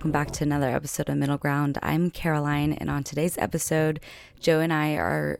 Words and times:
welcome 0.00 0.12
back 0.12 0.30
to 0.30 0.42
another 0.42 0.70
episode 0.70 1.10
of 1.10 1.16
Middle 1.18 1.36
Ground. 1.36 1.76
I'm 1.82 2.10
Caroline, 2.10 2.72
and 2.72 2.88
on 2.88 3.04
today's 3.04 3.36
episode, 3.36 4.00
Jo 4.40 4.60
and 4.60 4.72
I 4.72 4.94
are 4.94 5.38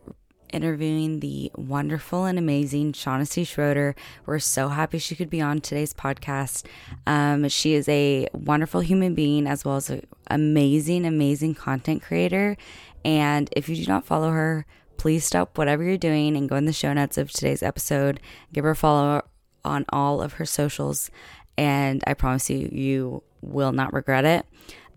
interviewing 0.53 1.21
the 1.21 1.51
wonderful 1.57 2.27
and 2.27 2.39
amazing 2.39 2.93
Shawnaci 2.93 3.47
Schroeder. 3.47 3.97
We're 4.27 4.39
so 4.39 4.69
happy 4.69 4.99
she 4.99 5.17
could 5.17 5.31
be 5.31 5.41
on 5.41 5.63
today's 5.63 5.95
podcast. 5.95 6.67
Um, 7.07 7.49
she 7.49 7.73
is 7.73 7.89
a 7.89 8.29
wonderful 8.35 8.83
human 8.83 9.15
being 9.15 9.47
as 9.47 9.65
well 9.65 9.77
as 9.77 9.89
an 9.89 10.07
amazing, 10.27 11.07
amazing 11.07 11.55
content 11.55 12.03
creator. 12.03 12.59
And 13.03 13.49
if 13.57 13.67
you 13.67 13.77
do 13.77 13.87
not 13.87 14.05
follow 14.05 14.29
her, 14.29 14.67
please 14.99 15.25
stop 15.25 15.57
whatever 15.57 15.83
you're 15.83 15.97
doing 15.97 16.37
and 16.37 16.51
go 16.51 16.57
in 16.57 16.67
the 16.67 16.75
show 16.75 16.93
notes 16.93 17.17
of 17.17 17.31
today's 17.31 17.63
episode. 17.63 18.21
Give 18.53 18.65
her 18.65 18.73
a 18.73 18.77
follow 18.77 19.23
on 19.65 19.87
all 19.89 20.21
of 20.21 20.35
her 20.35 20.45
socials, 20.45 21.11
and 21.57 22.05
I 22.07 22.13
promise 22.13 22.51
you, 22.51 22.69
you 22.71 23.23
will 23.41 23.73
not 23.73 23.93
regret 23.93 24.25
it. 24.25 24.47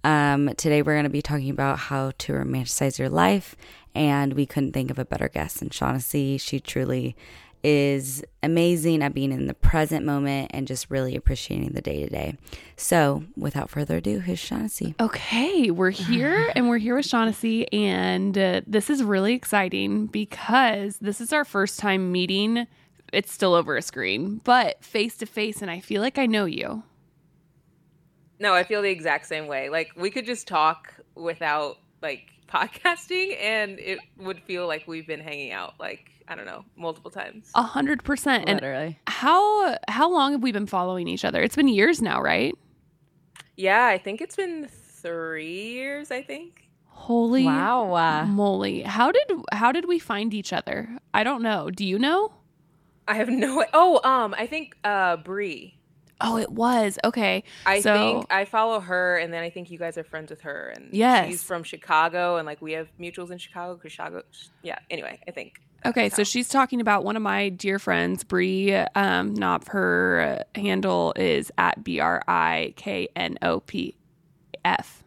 Um, 0.04 0.54
today, 0.58 0.82
we're 0.82 0.96
going 0.96 1.06
to 1.06 1.10
be 1.10 1.22
talking 1.22 1.50
about 1.50 1.80
how 1.80 2.12
to 2.20 2.34
romanticize 2.34 3.00
your 3.00 3.10
life, 3.10 3.56
and 3.96 4.34
we 4.34 4.46
couldn't 4.46 4.74
think 4.74 4.92
of 4.92 5.00
a 5.00 5.06
better 5.06 5.30
guest 5.30 5.60
than 5.60 5.70
Shawnaci. 5.70 6.40
She 6.42 6.60
truly 6.60 7.16
is 7.64 8.22
amazing 8.44 9.02
at 9.02 9.14
being 9.14 9.32
in 9.32 9.48
the 9.48 9.54
present 9.54 10.06
moment 10.06 10.52
and 10.54 10.68
just 10.68 10.92
really 10.92 11.16
appreciating 11.16 11.72
the 11.72 11.82
day 11.82 12.04
to 12.04 12.10
day. 12.10 12.36
So, 12.76 13.24
without 13.38 13.70
further 13.70 13.98
ado, 13.98 14.20
here's 14.20 14.40
Shawnaci. 14.40 15.00
Okay, 15.00 15.72
we're 15.72 15.90
here 15.90 16.52
and 16.56 16.68
we're 16.68 16.80
here 16.80 16.96
with 16.96 17.08
Shawnaci, 17.08 17.66
and 17.72 18.38
uh, 18.38 18.62
this 18.68 18.90
is 18.90 19.02
really 19.02 19.34
exciting 19.34 20.08
because 20.08 20.98
this 20.98 21.22
is 21.22 21.32
our 21.32 21.46
first 21.46 21.80
time 21.80 22.12
meeting. 22.12 22.68
It's 23.14 23.32
still 23.32 23.54
over 23.54 23.78
a 23.78 23.82
screen, 23.82 24.42
but 24.44 24.84
face 24.84 25.16
to 25.18 25.26
face, 25.26 25.62
and 25.62 25.72
I 25.72 25.80
feel 25.80 26.02
like 26.02 26.18
I 26.18 26.26
know 26.26 26.46
you. 26.46 26.84
No, 28.44 28.54
I 28.54 28.64
feel 28.64 28.82
the 28.82 28.90
exact 28.90 29.26
same 29.26 29.48
way. 29.48 29.70
Like 29.70 29.92
we 29.96 30.12
could 30.12 30.26
just 30.26 30.48
talk 30.48 30.94
without 31.16 31.78
like 32.02 32.24
podcasting 32.54 33.36
and 33.42 33.80
it 33.80 34.00
would 34.18 34.40
feel 34.44 34.68
like 34.68 34.88
we've 34.88 35.08
been 35.08 35.22
hanging 35.22 35.52
out 35.52 35.74
like 35.80 36.10
I 36.28 36.36
don't 36.36 36.46
know, 36.46 36.64
multiple 36.76 37.10
times. 37.12 37.52
A 37.56 37.62
hundred 37.64 38.04
percent. 38.04 38.44
And 38.48 38.58
Literally. 38.62 39.00
how 39.08 39.78
how 39.88 40.12
long 40.12 40.34
have 40.34 40.44
we 40.44 40.52
been 40.52 40.68
following 40.68 41.08
each 41.08 41.26
other? 41.26 41.42
It's 41.42 41.56
been 41.56 41.68
years 41.68 42.02
now, 42.02 42.22
right? 42.22 42.54
Yeah, 43.56 43.86
I 43.86 43.98
think 43.98 44.20
it's 44.20 44.36
been 44.36 44.68
3 44.68 45.46
years, 45.46 46.12
I 46.12 46.22
think. 46.22 46.68
Holy 46.88 47.46
Wow. 47.46 48.26
Moly! 48.26 48.82
How 48.82 49.12
did 49.12 49.28
how 49.52 49.72
did 49.72 49.86
we 49.88 50.00
find 50.00 50.34
each 50.34 50.54
other? 50.54 50.98
I 51.14 51.24
don't 51.24 51.42
know. 51.42 51.70
Do 51.70 51.86
you 51.86 51.98
know? 52.00 52.34
I 53.08 53.16
have 53.16 53.30
no 53.30 53.66
Oh, 53.74 54.00
um 54.04 54.34
I 54.38 54.48
think 54.48 54.76
uh 54.84 55.18
Bree. 55.18 55.78
Oh, 56.24 56.38
it 56.38 56.50
was 56.52 56.98
okay. 57.04 57.44
I 57.66 57.82
So- 57.82 57.94
think 57.94 58.34
I 58.34 58.46
follow 58.46 58.80
her 58.80 59.18
and 59.18 59.34
then 59.34 59.44
I 59.44 59.50
think 59.50 59.70
you 59.70 59.78
guys 59.78 59.98
are 59.98 60.04
friends 60.04 60.30
with 60.30 60.42
her 60.42 60.74
and 60.76 60.90
Yes. 60.94 61.28
she's 61.30 61.44
from 61.44 61.64
Chicago 61.64 62.38
and 62.38 62.46
like 62.46 62.62
we 62.62 62.72
have 62.72 62.88
mutuals 63.00 63.30
in 63.30 63.38
Chicago, 63.38 63.80
Chicago. 63.88 64.24
Yeah, 64.62 64.80
anyway, 64.90 65.20
I 65.28 65.32
think. 65.32 65.60
Okay, 65.86 66.04
That's 66.04 66.16
so 66.16 66.24
she's 66.24 66.48
talking 66.48 66.80
about 66.80 67.04
one 67.04 67.18
of 67.18 67.22
my 67.22 67.50
dear 67.50 67.78
friends, 67.78 68.24
Bree 68.24 68.74
um, 68.74 69.34
Knopf. 69.34 69.68
Her 69.68 70.40
uh, 70.56 70.60
handle 70.60 71.14
is 71.18 71.52
at 71.58 71.84
B 71.84 72.00
R 72.00 72.24
I 72.26 72.74
K 72.78 73.10
N 73.18 73.38
O 73.42 73.60
P 73.60 73.94
F. 74.64 75.04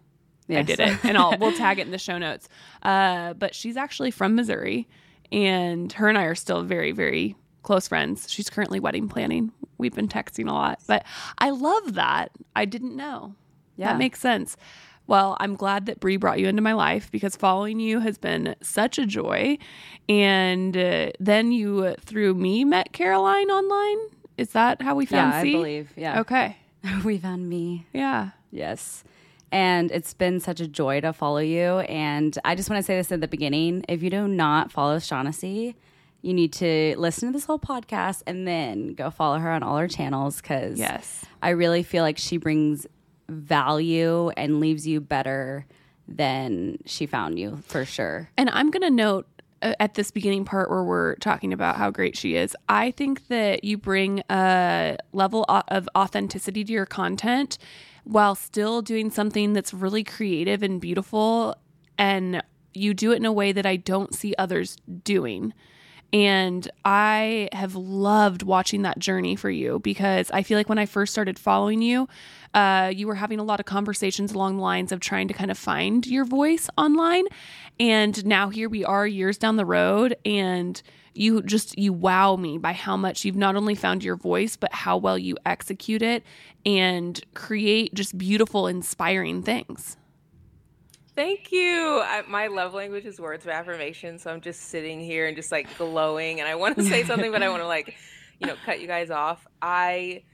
I 0.50 0.53
yes. 0.53 0.67
did 0.67 0.81
it, 0.81 1.05
and 1.05 1.17
I'll 1.17 1.37
we'll 1.39 1.53
tag 1.53 1.78
it 1.78 1.87
in 1.87 1.92
the 1.92 1.98
show 1.98 2.19
notes. 2.19 2.50
Uh, 2.83 3.33
but 3.33 3.55
she's 3.55 3.78
actually 3.78 4.11
from 4.11 4.34
Missouri, 4.34 4.87
and 5.33 5.91
her 5.94 6.09
and 6.09 6.19
I 6.19 6.25
are 6.25 6.34
still 6.34 6.62
very, 6.62 6.92
very 6.92 7.37
close 7.62 7.89
friends. 7.89 8.31
She's 8.31 8.50
currently 8.50 8.78
wedding 8.78 9.09
planning. 9.09 9.53
We've 9.79 9.95
been 9.95 10.09
texting 10.09 10.49
a 10.49 10.53
lot, 10.53 10.81
but 10.87 11.05
I 11.39 11.51
love 11.51 11.95
that. 11.95 12.31
I 12.55 12.65
didn't 12.65 12.97
know. 12.97 13.34
Yeah. 13.77 13.93
That 13.93 13.99
makes 13.99 14.21
sense. 14.21 14.56
Well, 15.06 15.37
I'm 15.39 15.55
glad 15.55 15.87
that 15.87 16.00
Bree 16.00 16.17
brought 16.17 16.41
you 16.41 16.49
into 16.49 16.62
my 16.62 16.73
life 16.73 17.11
because 17.12 17.37
following 17.37 17.78
you 17.78 18.00
has 18.00 18.19
been 18.19 18.56
such 18.61 18.99
a 18.99 19.06
joy. 19.06 19.59
And 20.09 20.77
uh, 20.77 21.11
then 21.21 21.53
you, 21.53 21.84
uh, 21.84 21.95
through 22.00 22.34
me, 22.34 22.65
met 22.65 22.93
Caroline 22.93 23.49
online. 23.50 24.09
Is 24.37 24.50
that 24.50 24.83
how 24.83 24.95
we 24.95 25.06
found? 25.06 25.19
yeah, 25.19 25.31
found 25.31 25.34
I 25.34 25.43
C? 25.43 25.53
believe. 25.53 25.93
Yeah. 25.97 26.21
Okay. 26.21 26.56
we 27.05 27.19
found 27.19 27.49
me. 27.49 27.87
Yeah. 27.93 28.31
Yes. 28.50 29.05
And 29.53 29.93
it's 29.93 30.12
been 30.12 30.41
such 30.41 30.61
a 30.61 30.67
joy 30.67 31.00
to 31.00 31.12
follow 31.12 31.39
you. 31.39 31.79
And 31.81 32.37
I 32.45 32.56
just 32.56 32.69
want 32.69 32.81
to 32.81 32.83
say 32.83 32.97
this 32.97 33.12
at 33.12 33.21
the 33.21 33.29
beginning. 33.29 33.84
If 33.89 34.03
you 34.03 34.11
do 34.11 34.27
not 34.27 34.73
follow 34.73 34.99
Shawnaci, 34.99 35.77
you 36.26 36.34
need 36.34 36.53
to 36.54 36.94
listen 36.98 37.28
to 37.28 37.32
this 37.32 37.44
whole 37.44 37.59
podcast 37.59 38.22
and 38.26 38.48
then 38.48 38.94
go 38.94 39.10
follow 39.10 39.38
her 39.38 39.50
on 39.50 39.62
all 39.62 39.76
her 39.76 39.87
channels 39.87 40.41
because 40.41 40.78
Yes. 40.78 41.25
I 41.41 41.50
really 41.50 41.84
feel 41.84 42.03
like 42.03 42.19
she 42.19 42.37
brings 42.37 42.87
value 43.28 44.31
and 44.31 44.59
leaves 44.59 44.87
you 44.87 45.00
better 45.00 45.66
than 46.09 46.78
she 46.84 47.06
found 47.06 47.38
you 47.38 47.59
for 47.64 47.84
sure. 47.84 48.28
And 48.37 48.50
I'm 48.50 48.70
going 48.70 48.82
to 48.82 48.91
note 48.91 49.26
uh, 49.62 49.75
at 49.81 49.94
this 49.94 50.10
beginning 50.10 50.44
part 50.44 50.69
where 50.69 50.82
we're 50.82 51.14
talking 51.16 51.53
about 51.53 51.76
how 51.76 51.91
great 51.91 52.16
she 52.16 52.37
is, 52.37 52.56
I 52.69 52.91
think 52.91 53.28
that 53.28 53.64
you 53.64 53.78
bring 53.78 54.22
a 54.28 54.97
level 55.12 55.44
of 55.48 55.88
authenticity 55.97 56.64
to 56.64 56.72
your 56.72 56.87
content 56.87 57.56
while 58.04 58.34
still 58.34 58.82
doing 58.82 59.10
something 59.10 59.53
that's 59.53 59.72
really 59.72 60.04
creative 60.04 60.62
and 60.62 60.81
beautiful. 60.81 61.56
And 61.98 62.43
you 62.75 62.94
do 62.94 63.12
it 63.12 63.16
in 63.16 63.25
a 63.25 63.32
way 63.32 63.53
that 63.53 63.64
I 63.64 63.76
don't 63.76 64.14
see 64.14 64.34
others 64.38 64.76
doing. 65.04 65.54
And 66.12 66.69
I 66.84 67.49
have 67.53 67.75
loved 67.75 68.43
watching 68.43 68.83
that 68.83 68.99
journey 68.99 69.37
for 69.37 69.50
you 69.50 69.81
because 69.81 70.31
I 70.31 70.43
feel 70.43 70.56
like 70.56 70.69
when 70.69 70.78
I 70.78 70.87
first 70.87 71.12
started 71.12 71.39
following 71.39 71.83
you, 71.83 72.09
uh, 72.55 72.91
you 72.94 73.06
were 73.06 73.17
having 73.17 73.39
a 73.39 73.43
lot 73.43 73.61
of 73.61 73.67
conversations 73.67 74.33
along 74.33 74.56
the 74.56 74.62
lines 74.62 74.93
of 74.93 75.00
trying 75.00 75.28
to 75.28 75.34
kind 75.34 75.50
of 75.50 75.59
find 75.59 76.06
your 76.06 76.25
voice 76.25 76.69
online. 76.78 77.25
And 77.78 78.25
now 78.25 78.49
here 78.49 78.69
we 78.69 78.84
are 78.84 79.06
years 79.06 79.37
down 79.37 79.56
the 79.56 79.67
road, 79.67 80.17
and 80.25 80.81
you 81.12 81.43
just 81.43 81.78
you 81.78 81.93
wow 81.93 82.37
me 82.37 82.56
by 82.56 82.73
how 82.73 82.97
much 82.97 83.25
you've 83.25 83.37
not 83.37 83.56
only 83.56 83.75
found 83.75 84.03
your 84.03 84.17
voice, 84.17 84.56
but 84.56 84.73
how 84.73 84.97
well 84.97 85.19
you 85.19 85.37
execute 85.44 86.03
it 86.03 86.23
and 86.65 87.21
create 87.34 87.93
just 87.94 88.17
beautiful, 88.17 88.67
inspiring 88.67 89.43
things. 89.43 89.97
Thank 91.16 91.50
you. 91.50 92.03
I, 92.04 92.25
my 92.28 92.49
love 92.49 92.75
language 92.75 93.06
is 93.06 93.19
words 93.19 93.47
of 93.47 93.50
affirmation, 93.50 94.19
so 94.19 94.31
I'm 94.31 94.43
just 94.43 94.60
sitting 94.65 95.00
here 95.00 95.27
and 95.27 95.34
just 95.34 95.50
like 95.50 95.66
glowing, 95.78 96.41
and 96.41 96.49
I 96.49 96.54
want 96.56 96.77
to 96.77 96.84
say 96.84 97.04
something, 97.04 97.32
but 97.32 97.43
I 97.43 97.49
want 97.49 97.62
to 97.62 97.66
like, 97.66 97.94
you 98.38 98.47
know, 98.47 98.54
cut 98.66 98.82
you 98.82 98.87
guys 98.87 99.10
off. 99.10 99.47
I 99.62 100.25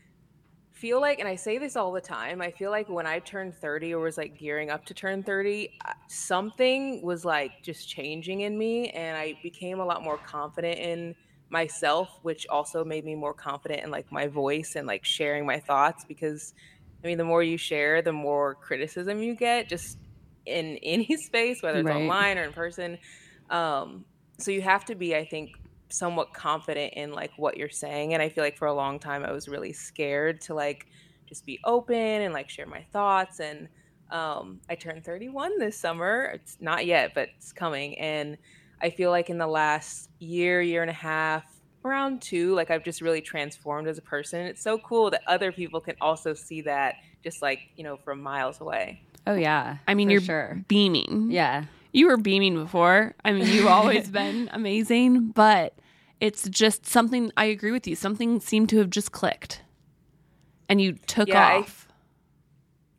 feel 0.72 1.00
like, 1.00 1.21
and 1.21 1.28
I 1.28 1.37
say 1.37 1.59
this 1.59 1.76
all 1.76 1.92
the 1.92 2.00
time, 2.00 2.42
I 2.42 2.50
feel 2.50 2.72
like 2.72 2.88
when 2.88 3.06
I 3.06 3.21
turned 3.21 3.54
30 3.54 3.94
or 3.94 4.00
was 4.00 4.19
like 4.19 4.37
gearing 4.37 4.71
up 4.71 4.84
to 4.87 4.94
turn 4.94 5.22
30, 5.22 5.71
uh, 5.84 5.92
something 6.09 7.00
was 7.00 7.25
like 7.25 7.62
just 7.62 7.88
changing 7.88 8.41
in 8.41 8.59
me, 8.59 8.91
and 8.91 9.16
I 9.16 9.38
became 9.41 9.78
a 9.78 9.84
lot 9.84 10.03
more 10.03 10.19
confident 10.19 10.81
in 10.81 11.15
myself, 11.48 12.19
which 12.22 12.44
also 12.48 12.84
made 12.84 13.04
me 13.04 13.15
more 13.15 13.34
confident 13.34 13.84
in 13.84 13.92
like 13.92 14.10
my 14.10 14.26
voice 14.26 14.75
and 14.75 14.88
like 14.88 15.04
sharing 15.04 15.47
my 15.47 15.60
thoughts 15.60 16.04
because. 16.04 16.54
I 17.04 17.09
mean, 17.09 17.19
the 17.19 17.25
more 17.25 17.42
you 17.42 17.56
share, 17.56 18.00
the 18.00 18.12
more 18.12 18.54
criticism 18.54 19.19
you 19.19 19.34
get, 19.34 19.69
just 19.69 19.98
in 20.47 20.78
any 20.82 21.16
space, 21.16 21.62
whether 21.62 21.80
it's 21.80 21.91
Right. 21.91 21.97
online 21.97 22.38
or 22.38 22.44
in 22.44 22.53
person. 22.53 22.98
Um, 23.50 24.04
so 24.38 24.50
you 24.50 24.62
have 24.62 24.84
to 24.86 24.94
be, 24.94 25.14
I 25.14 25.25
think, 25.25 25.53
somewhat 25.91 26.32
confident 26.32 26.94
in 26.94 27.12
like 27.12 27.32
what 27.36 27.56
you're 27.56 27.69
saying. 27.69 28.14
And 28.14 28.22
I 28.22 28.28
feel 28.28 28.44
like 28.44 28.56
for 28.56 28.66
a 28.66 28.75
long 28.75 28.98
time 28.98 29.25
I 29.25 29.32
was 29.32 29.48
really 29.48 29.72
scared 29.72 30.41
to 30.42 30.54
like 30.54 30.86
just 31.28 31.44
be 31.44 31.60
open 31.64 31.97
and 31.97 32.32
like 32.32 32.48
share 32.48 32.66
my 32.66 32.86
thoughts. 32.92 33.41
And 33.41 33.69
um, 34.10 34.60
I 34.69 34.75
turned 34.75 35.04
31 35.04 35.58
this 35.58 35.78
summer. 35.78 36.30
It's 36.34 36.56
not 36.60 36.86
yet, 36.86 37.12
but 37.14 37.28
it's 37.36 37.53
coming. 37.53 37.98
And 37.98 38.38
I 38.80 38.91
feel 38.91 39.10
like 39.10 39.30
in 39.30 39.38
the 39.38 39.47
last 39.47 40.09
year, 40.19 40.60
year 40.62 40.83
and 40.83 40.91
a 40.91 40.95
half, 40.95 41.45
around 41.84 42.22
two, 42.22 42.54
like 42.54 42.71
I've 42.71 42.84
just 42.84 43.00
really 43.00 43.21
transformed 43.21 43.88
as 43.88 43.98
a 43.98 44.03
person. 44.03 44.41
It's 44.42 44.62
so 44.62 44.78
cool 44.78 45.10
that 45.10 45.22
other 45.27 45.53
people 45.53 45.80
can 45.80 45.97
also 46.00 46.34
see 46.34 46.62
that 46.62 46.97
just 47.22 47.42
like, 47.42 47.60
you 47.77 47.84
know, 47.84 47.97
from 47.97 48.22
miles 48.22 48.60
away. 48.60 49.03
Oh 49.27 49.34
yeah. 49.34 49.78
I 49.86 49.95
mean, 49.95 50.10
you're 50.10 50.21
sure. 50.21 50.63
beaming. 50.69 51.30
Yeah. 51.30 51.65
you 51.92 52.07
were 52.07 52.16
beaming 52.16 52.54
before. 52.54 53.15
I 53.24 53.33
mean, 53.33 53.47
you've 53.47 53.66
always 53.78 54.09
been 54.10 54.48
amazing, 54.53 55.28
but 55.30 55.74
it's 56.21 56.48
just 56.48 56.86
something 56.86 57.30
I 57.36 57.47
agree 57.47 57.72
with 57.72 57.86
you. 57.86 57.95
Something 57.97 58.41
seemed 58.41 58.69
to 58.71 58.78
have 58.78 58.91
just 58.91 59.13
clicked. 59.13 59.63
And 60.69 60.80
you 60.80 60.95
took 60.95 61.28
Yeah, 61.28 61.47
I- 61.47 61.59
off. 61.60 61.89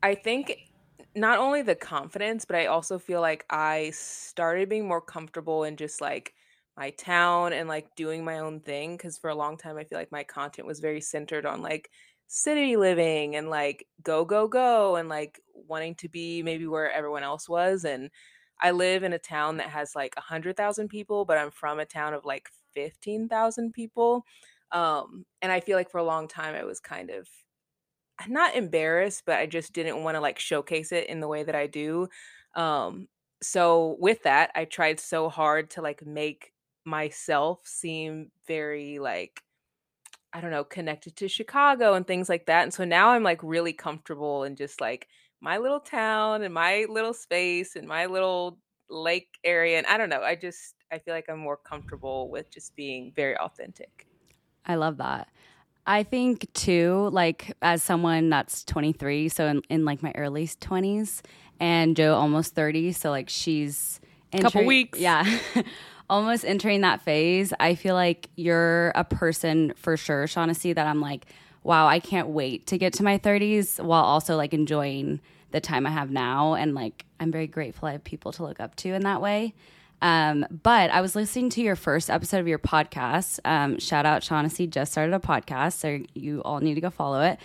I 0.01 0.15
think 0.15 0.57
not 1.15 1.39
only 1.39 1.61
the 1.61 1.75
confidence, 1.75 2.43
but 2.45 2.55
I 2.57 2.65
also 2.65 2.99
feel 2.99 3.21
like 3.21 3.45
I 3.49 3.91
started 3.93 4.67
being 4.69 4.87
more 4.87 4.99
comfortable 5.01 5.63
in 5.63 5.77
just 5.77 6.01
like 6.01 6.33
my 6.75 6.89
town 6.91 7.53
and 7.53 7.69
like 7.69 7.95
doing 7.95 8.25
my 8.25 8.39
own 8.39 8.59
thing. 8.59 8.97
Cause 8.97 9.17
for 9.17 9.29
a 9.29 9.35
long 9.35 9.57
time, 9.57 9.77
I 9.77 9.83
feel 9.85 9.97
like 9.97 10.11
my 10.11 10.23
content 10.23 10.67
was 10.67 10.79
very 10.79 10.99
centered 11.01 11.45
on 11.45 11.61
like 11.61 11.89
city 12.33 12.77
living 12.77 13.35
and 13.35 13.47
like 13.49 13.87
go, 14.01 14.25
go, 14.25 14.47
go, 14.47 14.95
and 14.95 15.07
like 15.07 15.39
wanting 15.53 15.93
to 15.95 16.09
be 16.09 16.41
maybe 16.41 16.65
where 16.67 16.91
everyone 16.91 17.21
else 17.23 17.47
was. 17.47 17.85
And 17.85 18.09
I 18.59 18.71
live 18.71 19.03
in 19.03 19.13
a 19.13 19.19
town 19.19 19.57
that 19.57 19.69
has 19.69 19.95
like 19.95 20.15
a 20.17 20.21
100,000 20.21 20.87
people, 20.87 21.25
but 21.25 21.37
I'm 21.37 21.51
from 21.51 21.79
a 21.79 21.85
town 21.85 22.13
of 22.15 22.25
like 22.25 22.49
15,000 22.73 23.71
people. 23.73 24.25
Um, 24.71 25.25
and 25.43 25.51
I 25.51 25.59
feel 25.59 25.77
like 25.77 25.91
for 25.91 25.99
a 25.99 26.03
long 26.03 26.27
time, 26.27 26.55
I 26.55 26.63
was 26.63 26.79
kind 26.79 27.11
of 27.11 27.29
not 28.27 28.55
embarrassed, 28.55 29.23
but 29.25 29.37
I 29.37 29.45
just 29.45 29.73
didn't 29.73 30.03
want 30.03 30.15
to 30.15 30.21
like 30.21 30.39
showcase 30.39 30.91
it 30.91 31.07
in 31.07 31.19
the 31.19 31.27
way 31.27 31.43
that 31.43 31.55
I 31.55 31.67
do. 31.67 32.07
Um, 32.55 33.07
so 33.41 33.97
with 33.99 34.23
that, 34.23 34.51
I 34.55 34.65
tried 34.65 34.99
so 34.99 35.29
hard 35.29 35.69
to 35.71 35.81
like 35.81 36.05
make 36.05 36.53
myself 36.85 37.61
seem 37.65 38.31
very 38.47 38.99
like 38.99 39.41
I 40.33 40.41
don't 40.41 40.51
know, 40.51 40.63
connected 40.63 41.15
to 41.17 41.27
Chicago 41.27 41.93
and 41.93 42.07
things 42.07 42.27
like 42.27 42.47
that. 42.47 42.63
And 42.63 42.73
so 42.73 42.83
now 42.83 43.09
I'm 43.09 43.23
like 43.23 43.41
really 43.43 43.73
comfortable 43.73 44.43
in 44.43 44.55
just 44.55 44.81
like 44.81 45.07
my 45.41 45.57
little 45.57 45.79
town 45.79 46.41
and 46.41 46.53
my 46.53 46.85
little 46.89 47.13
space 47.13 47.75
and 47.75 47.87
my 47.87 48.07
little 48.07 48.57
lake 48.89 49.37
area. 49.43 49.77
And 49.77 49.85
I 49.87 49.97
don't 49.97 50.09
know, 50.09 50.21
I 50.21 50.35
just 50.35 50.75
I 50.91 50.99
feel 50.99 51.13
like 51.13 51.29
I'm 51.29 51.39
more 51.39 51.57
comfortable 51.57 52.29
with 52.29 52.49
just 52.51 52.75
being 52.75 53.13
very 53.15 53.37
authentic. 53.37 54.07
I 54.65 54.75
love 54.75 54.97
that. 54.97 55.27
I 55.85 56.03
think 56.03 56.51
too, 56.53 57.09
like 57.11 57.55
as 57.61 57.83
someone 57.83 58.29
that's 58.29 58.63
23, 58.63 59.29
so 59.29 59.47
in, 59.47 59.61
in 59.69 59.85
like 59.85 60.01
my 60.01 60.13
early 60.15 60.47
20s, 60.47 61.21
and 61.59 61.95
Jo 61.95 62.15
almost 62.15 62.55
30, 62.55 62.93
so 62.93 63.09
like 63.09 63.29
she's 63.29 63.99
a 64.31 64.39
couple 64.39 64.65
weeks, 64.65 64.99
yeah, 64.99 65.39
almost 66.13 66.45
entering 66.45 66.81
that 66.81 67.01
phase. 67.01 67.51
I 67.59 67.73
feel 67.73 67.95
like 67.95 68.29
you're 68.35 68.89
a 68.89 69.03
person 69.03 69.73
for 69.75 69.97
sure, 69.97 70.25
Shawnaci, 70.25 70.75
that 70.75 70.85
I'm 70.85 71.01
like, 71.01 71.25
wow, 71.63 71.87
I 71.87 71.99
can't 71.99 72.27
wait 72.27 72.67
to 72.67 72.77
get 72.77 72.93
to 72.93 73.03
my 73.03 73.17
30s 73.17 73.83
while 73.83 74.03
also 74.03 74.37
like 74.37 74.53
enjoying 74.53 75.21
the 75.49 75.59
time 75.59 75.87
I 75.87 75.89
have 75.89 76.11
now, 76.11 76.53
and 76.53 76.75
like 76.75 77.05
I'm 77.19 77.31
very 77.31 77.47
grateful 77.47 77.87
I 77.87 77.93
have 77.93 78.03
people 78.03 78.31
to 78.33 78.43
look 78.43 78.59
up 78.59 78.75
to 78.77 78.93
in 78.93 79.01
that 79.03 79.21
way. 79.21 79.55
Um, 80.03 80.45
but 80.51 80.91
I 80.91 81.01
was 81.01 81.15
listening 81.15 81.49
to 81.51 81.61
your 81.61 81.75
first 81.75 82.11
episode 82.11 82.39
of 82.39 82.47
your 82.47 82.59
podcast. 82.59 83.39
Um, 83.43 83.79
shout 83.79 84.05
out 84.05 84.21
Shawnaci 84.21 84.69
just 84.69 84.91
started 84.91 85.15
a 85.15 85.19
podcast, 85.19 85.73
so 85.79 85.99
you 86.13 86.41
all 86.43 86.59
need 86.59 86.75
to 86.75 86.81
go 86.81 86.91
follow 86.91 87.21
it. 87.21 87.39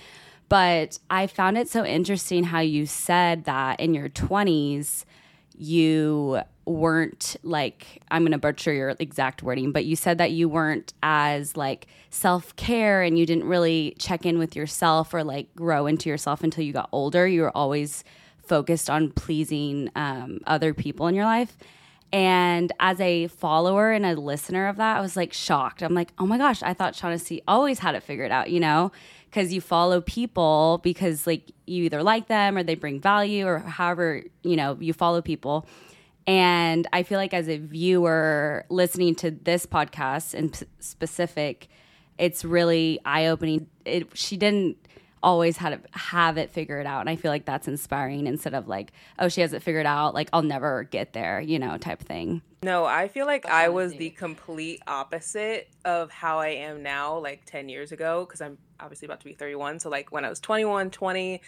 But 0.50 0.98
I 1.08 1.26
found 1.26 1.56
it 1.56 1.70
so 1.70 1.86
interesting 1.86 2.44
how 2.44 2.60
you 2.60 2.84
said 2.84 3.44
that 3.44 3.80
in 3.80 3.94
your 3.94 4.10
20s, 4.10 5.04
you 5.56 6.40
weren't 6.68 7.36
like 7.42 8.02
I'm 8.10 8.22
going 8.22 8.32
to 8.32 8.38
butcher 8.38 8.72
your 8.72 8.94
exact 8.98 9.42
wording, 9.42 9.72
but 9.72 9.84
you 9.84 9.96
said 9.96 10.18
that 10.18 10.32
you 10.32 10.48
weren't 10.48 10.92
as 11.02 11.56
like 11.56 11.86
self-care 12.10 13.02
and 13.02 13.18
you 13.18 13.26
didn't 13.26 13.44
really 13.44 13.94
check 13.98 14.26
in 14.26 14.38
with 14.38 14.54
yourself 14.54 15.12
or 15.12 15.24
like 15.24 15.54
grow 15.54 15.86
into 15.86 16.08
yourself 16.08 16.42
until 16.42 16.64
you 16.64 16.72
got 16.72 16.88
older. 16.92 17.26
You 17.26 17.42
were 17.42 17.56
always 17.56 18.04
focused 18.46 18.88
on 18.88 19.10
pleasing 19.10 19.90
um, 19.94 20.40
other 20.46 20.72
people 20.74 21.06
in 21.06 21.14
your 21.14 21.26
life. 21.26 21.56
And 22.10 22.72
as 22.80 23.00
a 23.00 23.26
follower 23.26 23.92
and 23.92 24.06
a 24.06 24.14
listener 24.14 24.68
of 24.68 24.76
that, 24.76 24.96
I 24.96 25.00
was 25.00 25.16
like 25.16 25.32
shocked. 25.34 25.82
I'm 25.82 25.94
like, 25.94 26.12
oh 26.18 26.26
my 26.26 26.38
gosh, 26.38 26.62
I 26.62 26.72
thought 26.72 26.94
Shawnaci 26.94 27.42
always 27.46 27.80
had 27.80 27.94
it 27.94 28.02
figured 28.02 28.30
out, 28.30 28.50
you 28.50 28.60
know? 28.60 28.92
Because 29.26 29.52
you 29.52 29.60
follow 29.60 30.00
people 30.00 30.80
because 30.82 31.26
like 31.26 31.52
you 31.66 31.84
either 31.84 32.02
like 32.02 32.28
them 32.28 32.56
or 32.56 32.62
they 32.62 32.74
bring 32.74 32.98
value 32.98 33.46
or 33.46 33.58
however, 33.58 34.22
you 34.42 34.56
know, 34.56 34.78
you 34.80 34.94
follow 34.94 35.20
people. 35.20 35.66
And 36.28 36.86
I 36.92 37.04
feel 37.04 37.18
like 37.18 37.32
as 37.32 37.48
a 37.48 37.56
viewer 37.56 38.66
listening 38.68 39.14
to 39.16 39.30
this 39.30 39.64
podcast 39.64 40.34
in 40.34 40.50
p- 40.50 40.66
specific, 40.78 41.68
it's 42.18 42.44
really 42.44 43.00
eye 43.06 43.28
opening. 43.28 43.66
It 43.86 44.08
she 44.12 44.36
didn't 44.36 44.76
always 45.22 45.56
had 45.56 45.70
to 45.70 45.98
have 45.98 46.36
it 46.36 46.50
figured 46.50 46.86
out. 46.86 47.00
And 47.00 47.10
i 47.10 47.16
feel 47.16 47.32
like 47.32 47.44
that's 47.44 47.66
inspiring 47.66 48.26
instead 48.26 48.54
of 48.54 48.68
like 48.68 48.92
oh 49.18 49.28
she 49.28 49.40
has 49.40 49.52
it 49.52 49.64
figured 49.64 49.86
out 49.86 50.14
like 50.14 50.28
i'll 50.32 50.42
never 50.42 50.84
get 50.84 51.12
there 51.12 51.40
you 51.40 51.58
know 51.58 51.76
type 51.76 52.00
thing. 52.00 52.40
No 52.62 52.84
i 52.84 53.08
feel 53.08 53.26
like 53.26 53.44
i 53.46 53.68
was 53.68 53.94
the 53.94 54.10
complete 54.10 54.80
opposite 54.86 55.68
of 55.84 56.12
how 56.12 56.38
i 56.38 56.48
am 56.48 56.84
now 56.84 57.18
like 57.18 57.42
10 57.46 57.68
years 57.68 57.90
ago 57.90 58.24
because 58.24 58.40
i'm 58.40 58.58
obviously 58.78 59.06
about 59.06 59.18
to 59.18 59.24
be 59.24 59.32
31 59.32 59.80
so 59.80 59.88
like 59.88 60.12
when 60.12 60.24
i 60.24 60.28
was 60.28 60.38
21 60.38 60.90
20 60.90 61.40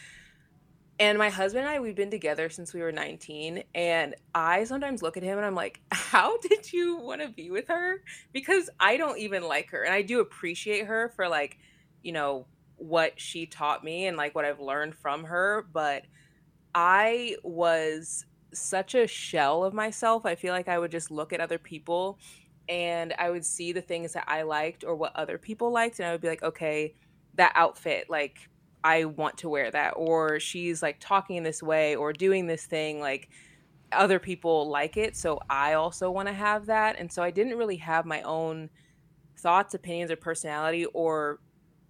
and 1.00 1.16
my 1.16 1.30
husband 1.30 1.64
and 1.64 1.74
I, 1.74 1.80
we've 1.80 1.96
been 1.96 2.10
together 2.10 2.50
since 2.50 2.74
we 2.74 2.82
were 2.82 2.92
19. 2.92 3.64
And 3.74 4.14
I 4.34 4.64
sometimes 4.64 5.00
look 5.00 5.16
at 5.16 5.22
him 5.22 5.38
and 5.38 5.46
I'm 5.46 5.54
like, 5.54 5.80
how 5.90 6.36
did 6.38 6.70
you 6.74 6.96
want 6.96 7.22
to 7.22 7.28
be 7.28 7.50
with 7.50 7.68
her? 7.68 8.02
Because 8.32 8.68
I 8.78 8.98
don't 8.98 9.18
even 9.18 9.42
like 9.42 9.70
her. 9.70 9.82
And 9.82 9.94
I 9.94 10.02
do 10.02 10.20
appreciate 10.20 10.86
her 10.86 11.08
for 11.16 11.26
like, 11.26 11.58
you 12.02 12.12
know, 12.12 12.46
what 12.76 13.18
she 13.18 13.46
taught 13.46 13.82
me 13.82 14.06
and 14.06 14.16
like 14.18 14.34
what 14.34 14.44
I've 14.44 14.60
learned 14.60 14.94
from 14.94 15.24
her, 15.24 15.66
but 15.72 16.04
I 16.74 17.36
was 17.42 18.26
such 18.52 18.94
a 18.94 19.06
shell 19.06 19.64
of 19.64 19.72
myself. 19.72 20.26
I 20.26 20.34
feel 20.34 20.52
like 20.52 20.68
I 20.68 20.78
would 20.78 20.90
just 20.90 21.10
look 21.10 21.32
at 21.32 21.40
other 21.40 21.58
people 21.58 22.18
and 22.68 23.14
I 23.18 23.30
would 23.30 23.44
see 23.44 23.72
the 23.72 23.80
things 23.80 24.12
that 24.12 24.24
I 24.28 24.42
liked 24.42 24.84
or 24.84 24.94
what 24.96 25.16
other 25.16 25.38
people 25.38 25.72
liked 25.72 25.98
and 25.98 26.06
I 26.06 26.12
would 26.12 26.20
be 26.20 26.28
like, 26.28 26.42
"Okay, 26.42 26.94
that 27.34 27.52
outfit 27.54 28.10
like 28.10 28.49
I 28.84 29.04
want 29.04 29.38
to 29.38 29.48
wear 29.48 29.70
that." 29.70 29.92
Or 29.96 30.40
she's 30.40 30.82
like 30.82 30.98
talking 31.00 31.36
in 31.36 31.42
this 31.42 31.62
way 31.62 31.96
or 31.96 32.12
doing 32.12 32.46
this 32.46 32.64
thing 32.66 33.00
like 33.00 33.28
other 33.92 34.18
people 34.18 34.68
like 34.68 34.96
it, 34.96 35.16
so 35.16 35.40
I 35.50 35.74
also 35.74 36.10
want 36.10 36.28
to 36.28 36.34
have 36.34 36.66
that. 36.66 36.96
And 36.98 37.10
so 37.10 37.22
I 37.22 37.30
didn't 37.30 37.56
really 37.58 37.76
have 37.76 38.06
my 38.06 38.22
own 38.22 38.70
thoughts, 39.36 39.74
opinions 39.74 40.10
or 40.10 40.16
personality 40.16 40.84
or 40.86 41.40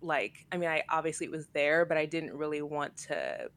like 0.02 0.46
i 0.52 0.56
mean 0.56 0.68
i 0.68 0.82
obviously 0.88 1.26
it 1.26 1.30
was 1.30 1.46
there 1.48 1.84
but 1.84 1.96
i 1.96 2.06
didn't 2.06 2.32
really 2.34 2.62
want 2.62 2.96
to 2.96 3.48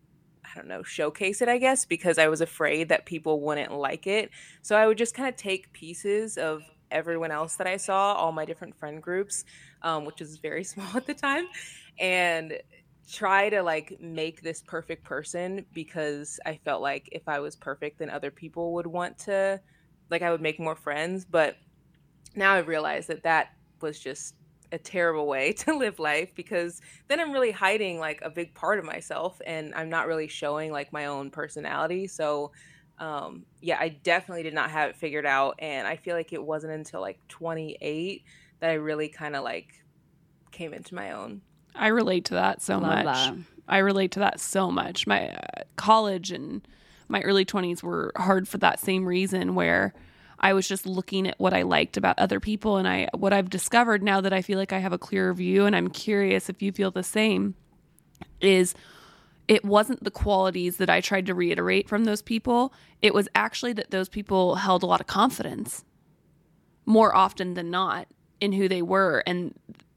i 0.43 0.49
don't 0.55 0.67
know 0.67 0.83
showcase 0.83 1.41
it 1.41 1.47
i 1.49 1.57
guess 1.57 1.85
because 1.85 2.17
i 2.17 2.27
was 2.27 2.41
afraid 2.41 2.89
that 2.89 3.05
people 3.05 3.41
wouldn't 3.41 3.71
like 3.71 4.07
it 4.07 4.29
so 4.61 4.75
i 4.75 4.85
would 4.85 4.97
just 4.97 5.15
kind 5.15 5.29
of 5.29 5.35
take 5.35 5.71
pieces 5.73 6.37
of 6.37 6.63
everyone 6.91 7.31
else 7.31 7.55
that 7.55 7.67
i 7.67 7.77
saw 7.77 8.13
all 8.13 8.31
my 8.31 8.45
different 8.45 8.75
friend 8.77 9.01
groups 9.01 9.45
um, 9.81 10.05
which 10.05 10.19
was 10.19 10.37
very 10.37 10.63
small 10.63 10.95
at 10.95 11.05
the 11.05 11.13
time 11.13 11.45
and 11.99 12.57
try 13.09 13.49
to 13.49 13.61
like 13.61 13.97
make 13.99 14.41
this 14.41 14.61
perfect 14.61 15.03
person 15.03 15.65
because 15.73 16.39
i 16.45 16.57
felt 16.63 16.81
like 16.81 17.09
if 17.11 17.27
i 17.27 17.39
was 17.39 17.55
perfect 17.55 17.99
then 17.99 18.09
other 18.09 18.31
people 18.31 18.73
would 18.73 18.87
want 18.87 19.17
to 19.17 19.59
like 20.09 20.21
i 20.21 20.31
would 20.31 20.41
make 20.41 20.59
more 20.59 20.75
friends 20.75 21.25
but 21.25 21.57
now 22.35 22.53
i 22.53 22.59
realize 22.59 23.07
that 23.07 23.23
that 23.23 23.49
was 23.81 23.99
just 23.99 24.35
a 24.73 24.77
terrible 24.77 25.27
way 25.27 25.53
to 25.53 25.77
live 25.77 25.99
life 25.99 26.33
because 26.35 26.81
then 27.07 27.19
I'm 27.19 27.31
really 27.31 27.51
hiding 27.51 27.99
like 27.99 28.21
a 28.23 28.29
big 28.29 28.53
part 28.53 28.79
of 28.79 28.85
myself 28.85 29.39
and 29.45 29.73
I'm 29.75 29.89
not 29.89 30.07
really 30.07 30.27
showing 30.27 30.71
like 30.71 30.91
my 30.91 31.05
own 31.05 31.29
personality. 31.29 32.07
So 32.07 32.51
um 32.99 33.45
yeah, 33.61 33.77
I 33.79 33.89
definitely 33.89 34.43
did 34.43 34.53
not 34.53 34.71
have 34.71 34.89
it 34.89 34.95
figured 34.97 35.25
out 35.25 35.55
and 35.59 35.87
I 35.87 35.95
feel 35.95 36.15
like 36.15 36.33
it 36.33 36.43
wasn't 36.43 36.73
until 36.73 37.01
like 37.01 37.19
28 37.29 38.23
that 38.59 38.69
I 38.69 38.73
really 38.73 39.09
kind 39.09 39.35
of 39.35 39.43
like 39.43 39.83
came 40.51 40.73
into 40.73 40.95
my 40.95 41.11
own. 41.11 41.41
I 41.75 41.87
relate 41.87 42.25
to 42.25 42.35
that 42.35 42.61
so 42.61 42.77
Love 42.77 43.05
much. 43.05 43.05
That. 43.05 43.35
I 43.67 43.77
relate 43.79 44.11
to 44.11 44.19
that 44.19 44.39
so 44.39 44.71
much. 44.71 45.07
My 45.07 45.29
uh, 45.29 45.63
college 45.75 46.31
and 46.31 46.67
my 47.07 47.21
early 47.21 47.45
20s 47.45 47.83
were 47.83 48.11
hard 48.15 48.47
for 48.47 48.57
that 48.59 48.79
same 48.79 49.05
reason 49.05 49.55
where 49.55 49.93
I 50.39 50.53
was 50.53 50.67
just 50.67 50.85
looking 50.85 51.27
at 51.27 51.39
what 51.39 51.53
I 51.53 51.61
liked 51.61 51.95
about 51.95 52.19
other 52.19 52.39
people 52.39 52.77
and 52.77 52.87
I 52.87 53.07
what 53.13 53.31
I've 53.31 53.49
discovered 53.49 54.03
now 54.03 54.19
that 54.21 54.33
I 54.33 54.41
feel 54.41 54.59
like 54.59 54.73
I 54.73 54.79
have 54.79 54.91
a 54.91 54.97
clearer 54.97 55.33
view 55.33 55.65
and 55.65 55.75
I'm 55.75 55.89
curious 55.89 56.49
if 56.49 56.61
you 56.61 56.71
feel 56.71 56.91
the 56.91 57.03
same 57.03 57.55
is 58.41 58.75
it 59.47 59.63
wasn't 59.63 60.03
the 60.03 60.11
qualities 60.11 60.77
that 60.77 60.89
I 60.89 61.01
tried 61.01 61.25
to 61.27 61.33
reiterate 61.33 61.87
from 61.87 62.05
those 62.05 62.21
people. 62.21 62.73
It 63.01 63.13
was 63.13 63.27
actually 63.35 63.73
that 63.73 63.91
those 63.91 64.09
people 64.09 64.55
held 64.55 64.83
a 64.83 64.85
lot 64.85 65.01
of 65.01 65.07
confidence 65.07 65.83
more 66.85 67.15
often 67.15 67.53
than 67.53 67.69
not 67.69 68.07
in 68.39 68.51
who 68.53 68.67
they 68.67 68.81
were. 68.81 69.23
And 69.25 69.53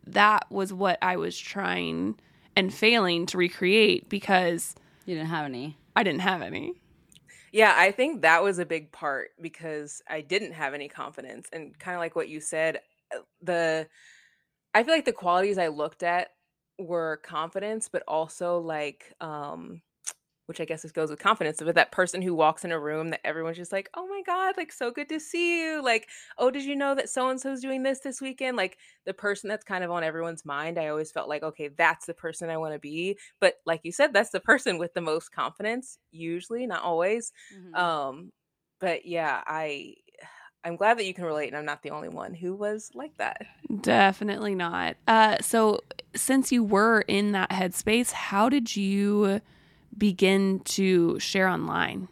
that 0.07 0.51
was 0.51 0.73
what 0.73 0.99
I 1.03 1.17
was 1.17 1.39
trying 1.39 2.19
and 2.55 2.73
failing 2.73 3.27
to 3.27 3.39
recreate 3.39 4.09
because 4.09 4.75
you 5.05 5.15
didn't 5.15 5.29
have 5.29 5.45
any. 5.45 5.77
I 5.95 6.03
didn't 6.03 6.21
have 6.21 6.43
any. 6.43 6.75
Yeah, 7.53 7.75
I 7.77 7.91
think 7.91 8.23
that 8.23 8.43
was 8.43 8.59
a 8.59 8.67
big 8.67 8.93
part 8.93 9.31
because 9.41 10.03
I 10.09 10.21
didn't 10.21 10.53
have 10.53 10.75
any 10.75 10.89
confidence. 10.89 11.49
And 11.53 11.79
kind 11.79 11.95
of 11.95 12.01
like 12.01 12.17
what 12.17 12.29
you 12.29 12.41
said, 12.41 12.81
uh, 13.15 13.21
the 13.41 13.89
I 14.75 14.83
feel 14.83 14.95
like 14.95 15.05
the 15.07 15.13
qualities 15.13 15.59
I 15.59 15.69
looked 15.69 16.03
at 16.03 16.29
were 16.79 17.21
confidence, 17.23 17.89
but 17.89 18.03
also 18.07 18.59
like 18.59 19.15
um 19.21 19.81
which 20.47 20.61
I 20.61 20.65
guess 20.65 20.83
this 20.83 20.93
goes 20.93 21.11
with 21.11 21.19
confidence, 21.19 21.61
but 21.63 21.75
that 21.75 21.93
person 21.93 22.23
who 22.23 22.35
walks 22.35 22.65
in 22.65 22.73
a 22.73 22.79
room 22.79 23.11
that 23.11 23.21
everyone's 23.25 23.57
just 23.57 23.73
like, 23.73 23.91
oh 23.95 24.07
my 24.07 24.23
God, 24.25 24.57
like 24.57 24.73
so 24.73 24.91
good 24.91 25.09
to 25.09 25.21
see 25.21 25.63
you. 25.63 25.83
Like, 25.83 26.09
oh, 26.39 26.51
did 26.51 26.65
you 26.65 26.77
know 26.77 26.95
that 26.95 27.11
so 27.11 27.29
and 27.29 27.41
so's 27.41 27.61
doing 27.61 27.83
this 27.83 28.01
this 28.01 28.21
weekend? 28.21 28.57
Like, 28.57 28.79
the 29.05 29.15
person 29.15 29.49
that's 29.49 29.65
kind 29.65 29.85
of 29.85 29.91
on 29.91 30.05
everyone's 30.05 30.45
mind, 30.45 30.79
I 30.79 30.89
always 30.89 31.11
felt 31.11 31.29
like, 31.29 31.43
okay, 31.43 31.69
that's 31.77 32.07
the 32.07 32.15
person 32.15 32.49
I 32.49 32.57
want 32.57 32.75
to 32.75 32.79
be. 32.79 33.19
But 33.41 33.55
like 33.67 33.81
you 33.83 33.93
said, 33.93 34.13
that's 34.13 34.31
the 34.31 34.41
person 34.41 34.79
with 34.79 34.95
the 34.95 35.01
most 35.01 35.33
confidence, 35.33 35.99
usually, 36.13 36.67
not 36.67 36.83
always. 36.83 37.33
Mm-hmm. 37.57 37.75
Um, 37.75 38.33
but 38.81 39.05
yeah, 39.07 39.43
I. 39.47 39.95
I'm 40.65 40.75
glad 40.75 40.99
that 40.99 41.05
you 41.05 41.15
can 41.15 41.25
relate, 41.25 41.47
and 41.47 41.57
I'm 41.57 41.65
not 41.65 41.85
the 41.85 41.91
only 41.91 42.09
one 42.09 42.35
who 42.35 42.53
was 42.53 42.91
like 42.93 43.17
that. 43.19 43.47
Definitely 43.83 44.57
not. 44.57 44.97
Uh, 45.07 45.37
so, 45.41 45.79
since 46.17 46.51
you 46.51 46.65
were 46.65 47.03
in 47.03 47.31
that 47.33 47.51
headspace, 47.51 48.11
how 48.11 48.49
did 48.49 48.75
you 48.75 49.41
begin 49.97 50.61
to 50.61 51.19
share 51.19 51.49
online? 51.49 52.09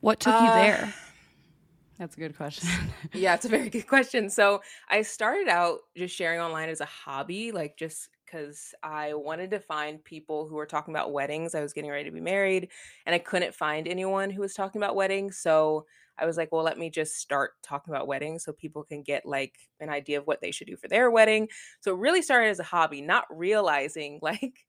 What 0.00 0.20
took 0.20 0.34
uh, 0.34 0.40
you 0.40 0.62
there? 0.62 0.94
That's 1.98 2.16
a 2.16 2.18
good 2.18 2.36
question. 2.36 2.68
yeah, 3.12 3.34
it's 3.34 3.44
a 3.44 3.48
very 3.48 3.70
good 3.70 3.86
question. 3.86 4.28
So 4.28 4.62
I 4.88 5.02
started 5.02 5.48
out 5.48 5.80
just 5.96 6.14
sharing 6.14 6.40
online 6.40 6.68
as 6.68 6.80
a 6.80 6.86
hobby, 6.86 7.52
like 7.52 7.76
just 7.76 8.08
because 8.24 8.74
I 8.82 9.14
wanted 9.14 9.50
to 9.52 9.60
find 9.60 10.02
people 10.02 10.48
who 10.48 10.56
were 10.56 10.66
talking 10.66 10.92
about 10.92 11.12
weddings. 11.12 11.54
I 11.54 11.60
was 11.60 11.72
getting 11.72 11.90
ready 11.90 12.04
to 12.04 12.10
be 12.10 12.20
married 12.20 12.68
and 13.06 13.14
I 13.14 13.18
couldn't 13.18 13.54
find 13.54 13.86
anyone 13.86 14.30
who 14.30 14.40
was 14.40 14.54
talking 14.54 14.80
about 14.80 14.96
weddings. 14.96 15.38
So 15.38 15.86
I 16.18 16.26
was 16.26 16.36
like, 16.36 16.50
well, 16.52 16.64
let 16.64 16.78
me 16.78 16.90
just 16.90 17.16
start 17.16 17.52
talking 17.62 17.94
about 17.94 18.06
weddings 18.06 18.44
so 18.44 18.52
people 18.52 18.84
can 18.84 19.02
get 19.02 19.26
like 19.26 19.54
an 19.80 19.88
idea 19.88 20.18
of 20.18 20.26
what 20.26 20.40
they 20.40 20.50
should 20.50 20.66
do 20.66 20.76
for 20.76 20.88
their 20.88 21.10
wedding. 21.10 21.48
So 21.80 21.92
it 21.92 21.98
really 21.98 22.22
started 22.22 22.48
as 22.48 22.60
a 22.60 22.64
hobby, 22.64 23.02
not 23.02 23.24
realizing 23.30 24.18
like 24.22 24.66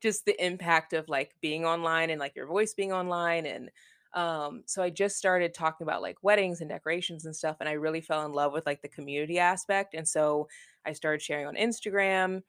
just 0.00 0.24
the 0.24 0.44
impact 0.44 0.92
of 0.92 1.08
like 1.08 1.34
being 1.40 1.64
online 1.64 2.10
and 2.10 2.20
like 2.20 2.34
your 2.36 2.46
voice 2.46 2.74
being 2.74 2.92
online 2.92 3.46
and 3.46 3.70
um 4.14 4.62
so 4.66 4.82
i 4.82 4.88
just 4.88 5.16
started 5.16 5.52
talking 5.52 5.84
about 5.84 6.00
like 6.02 6.16
weddings 6.22 6.60
and 6.60 6.70
decorations 6.70 7.26
and 7.26 7.36
stuff 7.36 7.56
and 7.60 7.68
i 7.68 7.72
really 7.72 8.00
fell 8.00 8.24
in 8.24 8.32
love 8.32 8.52
with 8.52 8.64
like 8.64 8.80
the 8.80 8.88
community 8.88 9.38
aspect 9.38 9.94
and 9.94 10.08
so 10.08 10.48
i 10.86 10.92
started 10.92 11.20
sharing 11.20 11.46
on 11.46 11.54
instagram 11.56 12.42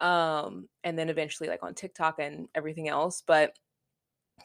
um 0.00 0.68
and 0.82 0.98
then 0.98 1.08
eventually 1.08 1.48
like 1.48 1.62
on 1.62 1.72
tiktok 1.74 2.18
and 2.18 2.48
everything 2.54 2.88
else 2.88 3.22
but 3.24 3.56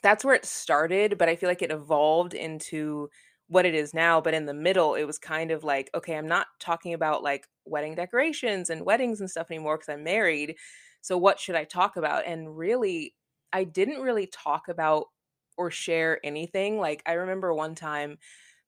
that's 0.03 0.23
where 0.23 0.35
it 0.35 0.45
started 0.45 1.17
but 1.17 1.27
i 1.27 1.35
feel 1.35 1.49
like 1.49 1.63
it 1.63 1.71
evolved 1.71 2.35
into 2.35 3.09
what 3.47 3.65
it 3.65 3.73
is 3.73 3.95
now 3.95 4.21
but 4.21 4.35
in 4.35 4.45
the 4.45 4.53
middle 4.53 4.93
it 4.93 5.05
was 5.05 5.17
kind 5.17 5.49
of 5.49 5.63
like 5.63 5.89
okay 5.95 6.15
i'm 6.15 6.27
not 6.27 6.45
talking 6.59 6.93
about 6.93 7.23
like 7.23 7.47
wedding 7.65 7.95
decorations 7.95 8.69
and 8.69 8.85
weddings 8.85 9.19
and 9.21 9.29
stuff 9.29 9.49
anymore 9.49 9.75
because 9.75 9.89
i'm 9.89 10.03
married 10.03 10.55
so 11.01 11.17
what 11.17 11.39
should 11.39 11.55
i 11.55 11.63
talk 11.63 11.97
about 11.97 12.25
and 12.25 12.57
really 12.57 13.15
i 13.53 13.63
didn't 13.63 14.01
really 14.01 14.27
talk 14.27 14.67
about 14.67 15.07
or 15.57 15.71
share 15.71 16.19
anything 16.25 16.79
like 16.79 17.01
i 17.05 17.13
remember 17.13 17.53
one 17.53 17.75
time 17.75 18.17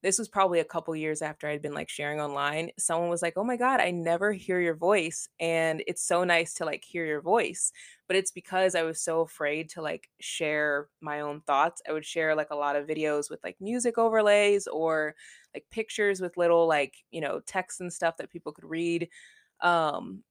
this 0.02 0.18
was 0.18 0.28
probably 0.28 0.58
a 0.58 0.64
couple 0.64 0.94
years 0.96 1.22
after 1.22 1.46
I'd 1.46 1.62
been 1.62 1.74
like 1.74 1.88
sharing 1.88 2.20
online. 2.20 2.70
Someone 2.76 3.08
was 3.08 3.22
like, 3.22 3.34
"Oh 3.36 3.44
my 3.44 3.56
god, 3.56 3.80
I 3.80 3.92
never 3.92 4.32
hear 4.32 4.60
your 4.60 4.74
voice 4.74 5.28
and 5.38 5.82
it's 5.86 6.02
so 6.02 6.24
nice 6.24 6.54
to 6.54 6.64
like 6.64 6.84
hear 6.84 7.04
your 7.06 7.20
voice." 7.20 7.72
But 8.08 8.16
it's 8.16 8.32
because 8.32 8.74
I 8.74 8.82
was 8.82 9.00
so 9.00 9.20
afraid 9.20 9.70
to 9.70 9.82
like 9.82 10.10
share 10.20 10.88
my 11.00 11.20
own 11.20 11.40
thoughts. 11.42 11.82
I 11.88 11.92
would 11.92 12.04
share 12.04 12.34
like 12.34 12.50
a 12.50 12.56
lot 12.56 12.74
of 12.76 12.86
videos 12.88 13.30
with 13.30 13.44
like 13.44 13.60
music 13.60 13.96
overlays 13.96 14.66
or 14.66 15.14
like 15.54 15.66
pictures 15.70 16.20
with 16.20 16.36
little 16.36 16.66
like, 16.66 16.96
you 17.12 17.20
know, 17.20 17.40
texts 17.40 17.80
and 17.80 17.92
stuff 17.92 18.16
that 18.16 18.30
people 18.30 18.52
could 18.52 18.64
read. 18.64 19.08
Um 19.60 20.24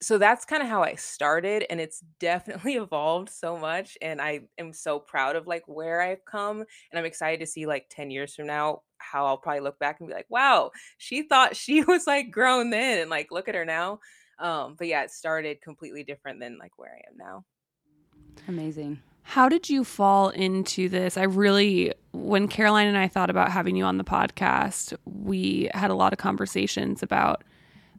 so 0.00 0.18
that's 0.18 0.44
kind 0.44 0.62
of 0.62 0.68
how 0.68 0.82
I 0.82 0.94
started 0.94 1.64
and 1.70 1.80
it's 1.80 2.02
definitely 2.20 2.74
evolved 2.76 3.30
so 3.30 3.56
much 3.56 3.98
and 4.00 4.20
I 4.20 4.40
am 4.58 4.72
so 4.72 4.98
proud 4.98 5.36
of 5.36 5.46
like 5.46 5.64
where 5.66 6.00
I've 6.00 6.24
come 6.24 6.58
and 6.58 6.98
I'm 6.98 7.04
excited 7.04 7.40
to 7.40 7.46
see 7.46 7.66
like 7.66 7.86
10 7.90 8.10
years 8.10 8.34
from 8.34 8.46
now 8.46 8.82
how 8.98 9.26
I'll 9.26 9.38
probably 9.38 9.60
look 9.60 9.78
back 9.78 10.00
and 10.00 10.08
be 10.08 10.14
like, 10.14 10.26
"Wow, 10.28 10.72
she 10.98 11.22
thought 11.22 11.56
she 11.56 11.82
was 11.84 12.06
like 12.06 12.30
grown 12.30 12.70
then 12.70 12.98
and 12.98 13.10
like 13.10 13.30
look 13.30 13.48
at 13.48 13.54
her 13.54 13.64
now." 13.64 14.00
Um 14.38 14.76
but 14.78 14.86
yeah, 14.86 15.02
it 15.02 15.10
started 15.10 15.60
completely 15.62 16.04
different 16.04 16.40
than 16.40 16.58
like 16.58 16.72
where 16.78 16.92
I 16.92 17.08
am 17.08 17.16
now. 17.16 17.44
Amazing. 18.46 19.00
How 19.22 19.48
did 19.50 19.68
you 19.68 19.84
fall 19.84 20.30
into 20.30 20.88
this? 20.88 21.18
I 21.18 21.24
really, 21.24 21.92
when 22.12 22.48
Caroline 22.48 22.86
and 22.86 22.96
I 22.96 23.08
thought 23.08 23.28
about 23.28 23.50
having 23.50 23.76
you 23.76 23.84
on 23.84 23.98
the 23.98 24.04
podcast, 24.04 24.96
we 25.04 25.68
had 25.74 25.90
a 25.90 25.94
lot 25.94 26.14
of 26.14 26.18
conversations 26.18 27.02
about 27.02 27.44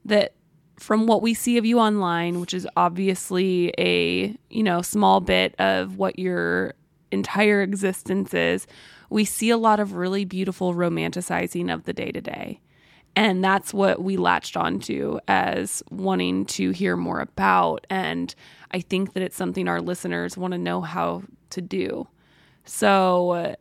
that 0.05 0.33
from 0.79 1.07
what 1.07 1.21
we 1.21 1.33
see 1.33 1.57
of 1.57 1.65
you 1.65 1.79
online, 1.79 2.39
which 2.39 2.53
is 2.53 2.67
obviously 2.77 3.73
a, 3.77 4.35
you 4.49 4.63
know, 4.63 4.81
small 4.81 5.19
bit 5.19 5.53
of 5.59 5.97
what 5.97 6.17
your 6.17 6.73
entire 7.11 7.61
existence 7.61 8.33
is, 8.33 8.65
we 9.09 9.25
see 9.25 9.49
a 9.49 9.57
lot 9.57 9.79
of 9.79 9.93
really 9.93 10.25
beautiful 10.25 10.73
romanticizing 10.73 11.73
of 11.73 11.83
the 11.83 11.93
day 11.93 12.11
to 12.11 12.21
day. 12.21 12.61
And 13.15 13.43
that's 13.43 13.73
what 13.73 14.01
we 14.01 14.17
latched 14.17 14.55
onto 14.55 15.19
as 15.27 15.83
wanting 15.89 16.45
to 16.45 16.69
hear 16.71 16.95
more 16.95 17.19
about. 17.19 17.85
And 17.89 18.33
I 18.71 18.79
think 18.79 19.13
that 19.13 19.23
it's 19.23 19.35
something 19.35 19.67
our 19.67 19.81
listeners 19.81 20.37
want 20.37 20.53
to 20.53 20.57
know 20.57 20.81
how 20.81 21.23
to 21.49 21.61
do. 21.61 22.07
So, 22.65 23.31
uh, 23.31 23.55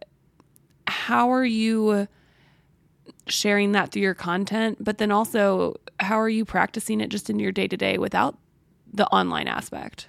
how 0.86 1.32
are 1.32 1.44
you 1.44 2.06
sharing 3.30 3.72
that 3.72 3.92
through 3.92 4.02
your 4.02 4.14
content? 4.14 4.78
But 4.80 4.98
then 4.98 5.10
also, 5.10 5.76
how 6.00 6.20
are 6.20 6.28
you 6.28 6.44
practicing 6.44 7.00
it 7.00 7.08
just 7.08 7.30
in 7.30 7.38
your 7.38 7.52
day 7.52 7.68
to 7.68 7.76
day 7.76 7.98
without 7.98 8.36
the 8.92 9.06
online 9.08 9.48
aspect? 9.48 10.08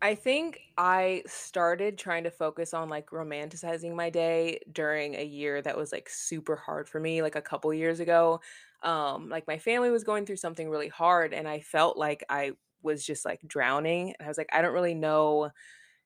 I 0.00 0.16
think 0.16 0.58
I 0.76 1.22
started 1.26 1.96
trying 1.96 2.24
to 2.24 2.30
focus 2.30 2.74
on 2.74 2.88
like 2.88 3.10
romanticizing 3.10 3.94
my 3.94 4.10
day 4.10 4.58
during 4.72 5.14
a 5.14 5.24
year 5.24 5.62
that 5.62 5.76
was 5.76 5.92
like 5.92 6.08
super 6.08 6.56
hard 6.56 6.88
for 6.88 6.98
me, 6.98 7.22
like 7.22 7.36
a 7.36 7.42
couple 7.42 7.72
years 7.72 8.00
ago. 8.00 8.40
Um, 8.82 9.28
like 9.28 9.46
my 9.46 9.58
family 9.58 9.90
was 9.90 10.02
going 10.02 10.26
through 10.26 10.36
something 10.36 10.68
really 10.68 10.88
hard, 10.88 11.32
and 11.32 11.46
I 11.46 11.60
felt 11.60 11.96
like 11.96 12.24
I 12.28 12.52
was 12.82 13.06
just 13.06 13.24
like 13.24 13.40
drowning. 13.46 14.14
And 14.18 14.26
I 14.26 14.28
was 14.28 14.38
like, 14.38 14.48
I 14.52 14.60
don't 14.60 14.74
really 14.74 14.94
know 14.94 15.50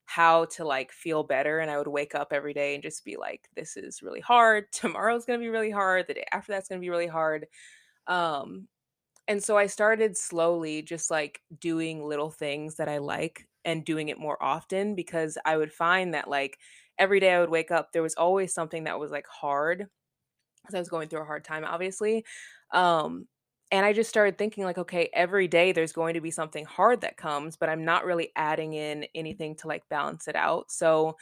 how 0.06 0.46
to 0.46 0.64
like 0.64 0.92
feel 0.92 1.22
better. 1.24 1.58
And 1.60 1.70
I 1.70 1.78
would 1.78 1.88
wake 1.88 2.14
up 2.14 2.32
every 2.32 2.54
day 2.54 2.74
and 2.74 2.82
just 2.82 3.04
be 3.04 3.16
like, 3.16 3.48
this 3.56 3.76
is 3.76 4.02
really 4.02 4.20
hard. 4.20 4.66
Tomorrow's 4.72 5.26
gonna 5.26 5.38
be 5.40 5.48
really 5.48 5.70
hard. 5.70 6.06
The 6.06 6.14
day 6.14 6.24
after 6.32 6.52
that's 6.52 6.68
gonna 6.68 6.80
be 6.80 6.90
really 6.90 7.06
hard. 7.08 7.46
Um, 8.06 8.68
and 9.28 9.42
so 9.42 9.56
I 9.58 9.66
started 9.66 10.16
slowly 10.16 10.82
just 10.82 11.10
like 11.10 11.42
doing 11.58 12.04
little 12.04 12.30
things 12.30 12.76
that 12.76 12.88
I 12.88 12.98
like 12.98 13.48
and 13.64 13.84
doing 13.84 14.08
it 14.08 14.18
more 14.18 14.42
often 14.42 14.94
because 14.94 15.38
I 15.44 15.56
would 15.56 15.72
find 15.72 16.14
that 16.14 16.28
like 16.28 16.58
every 16.98 17.20
day 17.20 17.32
I 17.34 17.40
would 17.40 17.50
wake 17.50 17.70
up, 17.72 17.92
there 17.92 18.02
was 18.02 18.14
always 18.14 18.54
something 18.54 18.84
that 18.84 19.00
was 19.00 19.10
like 19.10 19.26
hard 19.26 19.88
because 20.62 20.74
I 20.74 20.78
was 20.78 20.88
going 20.88 21.08
through 21.08 21.22
a 21.22 21.26
hard 21.26 21.44
time, 21.44 21.64
obviously. 21.64 22.24
Um, 22.72 23.28
and 23.70 23.84
I 23.84 23.92
just 23.92 24.08
started 24.10 24.38
thinking, 24.38 24.64
like, 24.64 24.78
okay, 24.78 25.10
every 25.12 25.48
day 25.48 25.72
there's 25.72 25.92
going 25.92 26.14
to 26.14 26.20
be 26.20 26.30
something 26.30 26.64
hard 26.64 27.00
that 27.00 27.16
comes, 27.16 27.56
but 27.56 27.68
I'm 27.68 27.84
not 27.84 28.04
really 28.04 28.30
adding 28.36 28.74
in 28.74 29.06
anything 29.14 29.56
to 29.56 29.68
like 29.68 29.88
balance 29.88 30.28
it 30.28 30.36
out. 30.36 30.70
So 30.70 31.16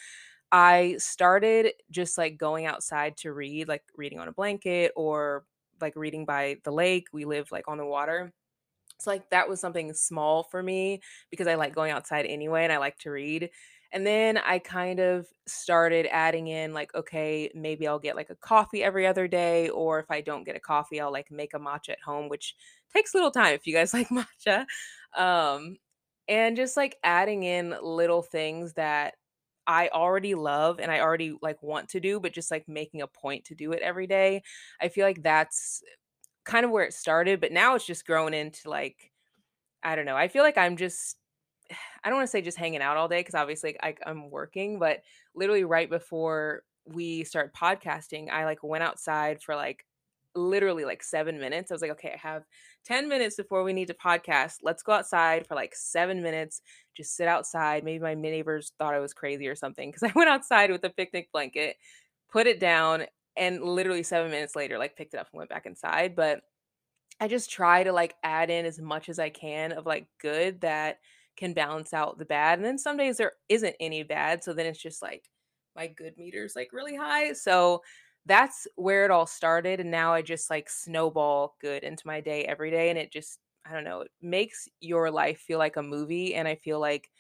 I 0.53 0.97
started 0.99 1.73
just 1.91 2.19
like 2.19 2.39
going 2.39 2.67
outside 2.67 3.17
to 3.19 3.33
read, 3.33 3.69
like 3.69 3.85
reading 3.97 4.21
on 4.21 4.29
a 4.29 4.33
blanket 4.33 4.93
or 4.97 5.47
like 5.81 5.97
reading 5.97 6.27
by 6.27 6.59
the 6.65 6.73
lake. 6.73 7.09
We 7.13 7.25
live 7.27 7.53
like 7.53 7.69
on 7.69 7.79
the 7.79 7.87
water. 7.87 8.33
So 9.01 9.11
like 9.11 9.29
that 9.31 9.49
was 9.49 9.61
something 9.61 9.93
small 9.93 10.45
for 10.45 10.63
me 10.63 11.01
because 11.31 11.47
I 11.47 11.57
like 11.57 11.75
going 11.75 11.91
outside 11.93 12.27
anyway 12.27 12.65
and 12.65 12.73
I 12.73 12.79
like 12.79 12.99
to 13.01 13.11
read. 13.11 13.51
And 13.95 14.07
then 14.07 14.39
I 14.39 14.59
kind 14.61 15.01
of 15.01 15.29
started 15.47 16.07
adding 16.13 16.49
in 16.49 16.75
like 16.75 16.95
okay, 16.97 17.51
maybe 17.55 17.89
I'll 17.89 18.01
get 18.01 18.17
like 18.17 18.31
a 18.31 18.37
coffee 18.37 18.85
every 18.85 19.07
other 19.07 19.29
day 19.29 19.71
or 19.71 20.01
if 20.01 20.11
I 20.11 20.21
don't 20.23 20.45
get 20.45 20.57
a 20.57 20.61
coffee, 20.61 21.01
I'll 21.01 21.13
like 21.13 21.31
make 21.31 21.55
a 21.55 21.61
matcha 21.61 21.91
at 21.91 22.03
home, 22.03 22.29
which 22.29 22.57
takes 22.93 23.15
a 23.15 23.19
little 23.19 23.31
time 23.33 23.55
if 23.55 23.67
you 23.67 23.75
guys 23.75 23.95
like 23.95 24.09
matcha. 24.11 24.67
Um 25.17 25.79
and 26.29 26.57
just 26.57 26.77
like 26.77 26.99
adding 27.05 27.45
in 27.45 27.77
little 27.83 28.23
things 28.23 28.75
that 28.75 29.15
I 29.67 29.89
already 29.89 30.35
love 30.35 30.81
and 30.81 30.91
I 30.93 31.01
already 31.01 31.37
like 31.43 31.63
want 31.63 31.89
to 31.91 32.01
do, 32.01 32.21
but 32.21 32.33
just 32.35 32.51
like 32.51 32.69
making 32.69 33.03
a 33.03 33.07
point 33.07 33.45
to 33.47 33.55
do 33.55 33.73
it 33.73 33.83
every 33.83 34.07
day. 34.07 34.43
I 34.81 34.89
feel 34.89 35.07
like 35.07 35.23
that's 35.23 35.83
kind 36.45 36.65
of 36.65 36.71
where 36.73 36.85
it 36.85 36.95
started, 36.95 37.41
but 37.41 37.53
now 37.53 37.75
it's 37.77 37.87
just 37.87 38.07
grown 38.07 38.35
into 38.35 38.71
like 38.71 39.13
I 39.83 39.97
don't 39.97 40.07
know. 40.07 40.17
I 40.17 40.29
feel 40.29 40.43
like 40.43 40.59
I'm 40.59 40.77
just 40.77 41.17
I 41.71 42.09
don't 42.09 42.19
want 42.19 42.27
to 42.27 42.31
say 42.31 42.43
just 42.43 42.59
hanging 42.59 42.83
out 42.83 42.97
all 42.97 43.09
day 43.09 43.21
because 43.21 43.35
obviously 43.35 43.77
I, 43.83 43.95
I'm 44.07 44.31
working, 44.31 44.79
but 44.79 45.03
literally 45.35 45.65
right 45.65 45.89
before 45.89 46.63
we 46.87 47.25
start 47.25 47.55
podcasting, 47.55 48.31
I 48.31 48.45
like 48.45 48.63
went 48.63 48.85
outside 48.85 49.43
for 49.43 49.57
like 49.57 49.85
literally 50.35 50.85
like 50.85 51.03
seven 51.03 51.39
minutes. 51.39 51.71
I 51.71 51.75
was 51.75 51.83
like, 51.83 51.93
okay, 51.93 52.13
I 52.15 52.29
have 52.29 52.45
10 52.85 53.09
minutes 53.09 53.37
before 53.37 53.63
we 53.63 53.73
need 53.73 53.89
to 53.89 53.95
podcast. 53.95 54.59
Let's 54.63 54.83
go 54.83 54.93
outside 54.93 55.47
for 55.47 55.55
like 55.55 55.75
seven 55.75 56.23
minutes, 56.23 56.61
just 56.97 57.17
sit 57.17 57.29
outside. 57.29 57.85
Maybe 57.85 58.03
my 58.03 58.15
neighbors 58.15 58.73
thought 58.79 58.95
I 58.95 59.01
was 59.01 59.15
crazy 59.15 59.49
or 59.49 59.55
something 59.55 59.91
because 59.91 60.03
I 60.11 60.13
went 60.15 60.31
outside 60.31 60.71
with 60.71 60.85
a 60.85 60.91
picnic 60.91 61.31
blanket, 61.33 61.77
put 62.31 62.47
it 62.47 62.61
down, 62.61 63.05
and 63.37 63.63
literally 63.63 64.03
seven 64.03 64.31
minutes 64.31 64.55
later, 64.55 64.79
like 64.79 64.97
picked 64.97 65.15
it 65.15 65.21
up 65.21 65.29
and 65.33 65.39
went 65.39 65.51
back 65.51 65.67
inside. 65.67 66.15
But 66.15 66.43
I 67.21 67.29
just 67.29 67.51
try 67.51 67.85
to 67.85 67.93
like 67.93 68.15
add 68.23 68.51
in 68.51 68.67
as 68.67 68.81
much 68.81 69.09
as 69.09 69.19
I 69.19 69.31
can 69.31 69.73
of 69.73 69.87
like 69.87 70.07
good 70.21 70.61
that 70.63 70.99
can 71.37 71.53
balance 71.55 71.93
out 71.95 72.19
the 72.19 72.25
bad. 72.25 72.59
And 72.59 72.65
then 72.67 72.79
some 72.79 72.97
days 72.97 73.17
there 73.19 73.33
isn't 73.49 73.77
any 73.81 74.03
bad. 74.03 74.45
So 74.45 74.53
then 74.53 74.67
it's 74.67 74.81
just 74.83 75.03
like 75.03 75.31
my 75.77 75.87
good 75.87 76.17
meter's 76.17 76.57
like 76.57 76.73
really 76.73 76.97
high. 76.97 77.33
So 77.33 77.83
that's 78.27 78.67
where 78.77 79.05
it 79.05 79.11
all 79.11 79.27
started. 79.27 79.81
And 79.81 79.91
now 79.91 80.15
I 80.15 80.23
just 80.23 80.51
like 80.51 80.71
snowball 80.71 81.57
good 81.61 81.83
into 81.85 82.07
my 82.07 82.21
day 82.21 82.45
every 82.45 82.71
day. 82.71 82.91
And 82.91 82.99
it 82.99 83.13
just, 83.13 83.39
I 83.67 83.73
don't 83.73 83.85
know, 83.85 84.03
it 84.03 84.11
makes 84.23 84.69
your 84.81 85.11
life 85.11 85.41
feel 85.41 85.59
like 85.59 85.77
a 85.77 85.83
movie. 85.83 86.35
And 86.35 86.49
I 86.49 86.55
feel 86.55 86.81
like 86.81 87.11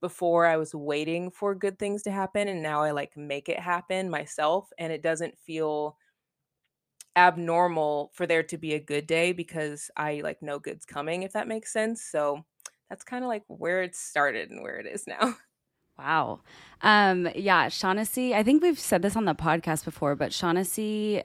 before 0.00 0.46
I 0.46 0.56
was 0.56 0.74
waiting 0.74 1.30
for 1.30 1.54
good 1.54 1.78
things 1.78 2.02
to 2.04 2.10
happen. 2.12 2.48
And 2.48 2.62
now 2.62 2.82
I 2.82 2.92
like 2.92 3.16
make 3.16 3.48
it 3.48 3.60
happen 3.60 4.10
myself. 4.10 4.70
And 4.78 4.92
it 4.92 5.02
doesn't 5.02 5.38
feel 5.38 5.98
abnormal 7.16 8.10
for 8.14 8.26
there 8.26 8.42
to 8.42 8.58
be 8.58 8.74
a 8.74 8.80
good 8.80 9.06
day 9.06 9.32
because 9.32 9.90
I 9.96 10.20
like 10.22 10.42
know 10.42 10.58
good's 10.58 10.84
coming, 10.86 11.22
if 11.22 11.32
that 11.32 11.48
makes 11.48 11.72
sense. 11.72 12.02
So 12.04 12.44
that's 12.88 13.04
kind 13.04 13.24
of 13.24 13.28
like 13.28 13.42
where 13.48 13.82
it 13.82 13.94
started 13.94 14.50
and 14.50 14.62
where 14.62 14.76
it 14.76 14.86
is 14.86 15.06
now. 15.06 15.36
Wow. 15.96 16.40
Um, 16.82 17.28
yeah, 17.36 17.68
Shawnaci, 17.68 18.32
I 18.32 18.42
think 18.42 18.64
we've 18.64 18.80
said 18.80 19.02
this 19.02 19.14
on 19.14 19.26
the 19.26 19.34
podcast 19.34 19.84
before, 19.84 20.16
but 20.16 20.32
Shawnaci 20.32 21.22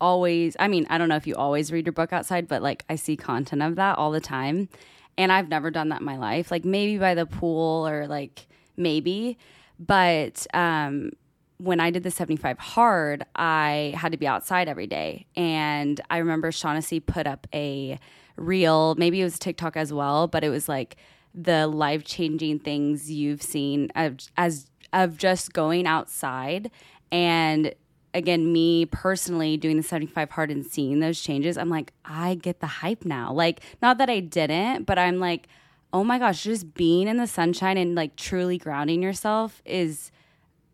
always, 0.00 0.56
I 0.58 0.68
mean, 0.68 0.86
I 0.88 0.96
don't 0.96 1.10
know 1.10 1.16
if 1.16 1.26
you 1.26 1.34
always 1.34 1.70
read 1.70 1.84
your 1.84 1.92
book 1.92 2.14
outside, 2.14 2.48
but 2.48 2.62
like 2.62 2.84
I 2.88 2.96
see 2.96 3.16
content 3.16 3.62
of 3.62 3.76
that 3.76 3.98
all 3.98 4.10
the 4.10 4.20
time. 4.20 4.70
And 5.18 5.32
I've 5.32 5.48
never 5.48 5.70
done 5.70 5.90
that 5.90 6.00
in 6.00 6.06
my 6.06 6.16
life. 6.16 6.50
Like 6.50 6.64
maybe 6.64 6.98
by 6.98 7.14
the 7.14 7.26
pool 7.26 7.86
or 7.86 8.06
like 8.06 8.46
maybe, 8.76 9.38
but 9.78 10.46
um, 10.54 11.10
when 11.58 11.80
I 11.80 11.90
did 11.90 12.02
the 12.02 12.10
75 12.10 12.58
hard, 12.58 13.24
I 13.34 13.94
had 13.96 14.12
to 14.12 14.18
be 14.18 14.26
outside 14.26 14.68
every 14.68 14.86
day. 14.86 15.26
And 15.36 16.00
I 16.10 16.18
remember 16.18 16.50
Shawnaci 16.50 17.04
put 17.04 17.26
up 17.26 17.46
a 17.54 17.98
reel, 18.36 18.94
maybe 18.96 19.20
it 19.20 19.24
was 19.24 19.38
TikTok 19.38 19.76
as 19.76 19.92
well, 19.92 20.26
but 20.26 20.44
it 20.44 20.48
was 20.50 20.68
like 20.68 20.96
the 21.34 21.66
life 21.66 22.04
changing 22.04 22.58
things 22.58 23.10
you've 23.10 23.42
seen 23.42 23.90
of, 23.94 24.16
as 24.36 24.70
of 24.92 25.18
just 25.18 25.52
going 25.52 25.86
outside 25.86 26.70
and 27.12 27.74
again 28.14 28.50
me 28.52 28.86
personally 28.86 29.56
doing 29.58 29.76
the 29.76 29.82
75 29.82 30.30
hard 30.30 30.50
and 30.50 30.64
seeing 30.64 31.00
those 31.00 31.20
changes 31.20 31.58
i'm 31.58 31.68
like 31.68 31.92
i 32.04 32.34
get 32.34 32.60
the 32.60 32.66
hype 32.66 33.04
now. 33.04 33.32
Like 33.32 33.60
not 33.82 33.98
that 33.98 34.08
i 34.08 34.20
didn't 34.20 34.84
but 34.84 34.98
i'm 34.98 35.18
like 35.18 35.48
oh 35.92 36.02
my 36.02 36.18
gosh 36.18 36.42
just 36.42 36.72
being 36.74 37.08
in 37.08 37.18
the 37.18 37.26
sunshine 37.26 37.76
and 37.76 37.94
like 37.94 38.16
truly 38.16 38.56
grounding 38.56 39.02
yourself 39.02 39.60
is 39.66 40.10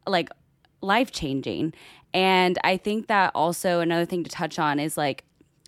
like 0.06 0.30
life 0.80 1.10
changing 1.10 1.72
and 2.14 2.58
i 2.62 2.76
think 2.76 3.08
that 3.08 3.32
also 3.34 3.80
another 3.80 4.04
thing 4.04 4.22
to 4.22 4.30
touch 4.30 4.58
on 4.58 4.78
is 4.78 4.96
like 4.96 5.24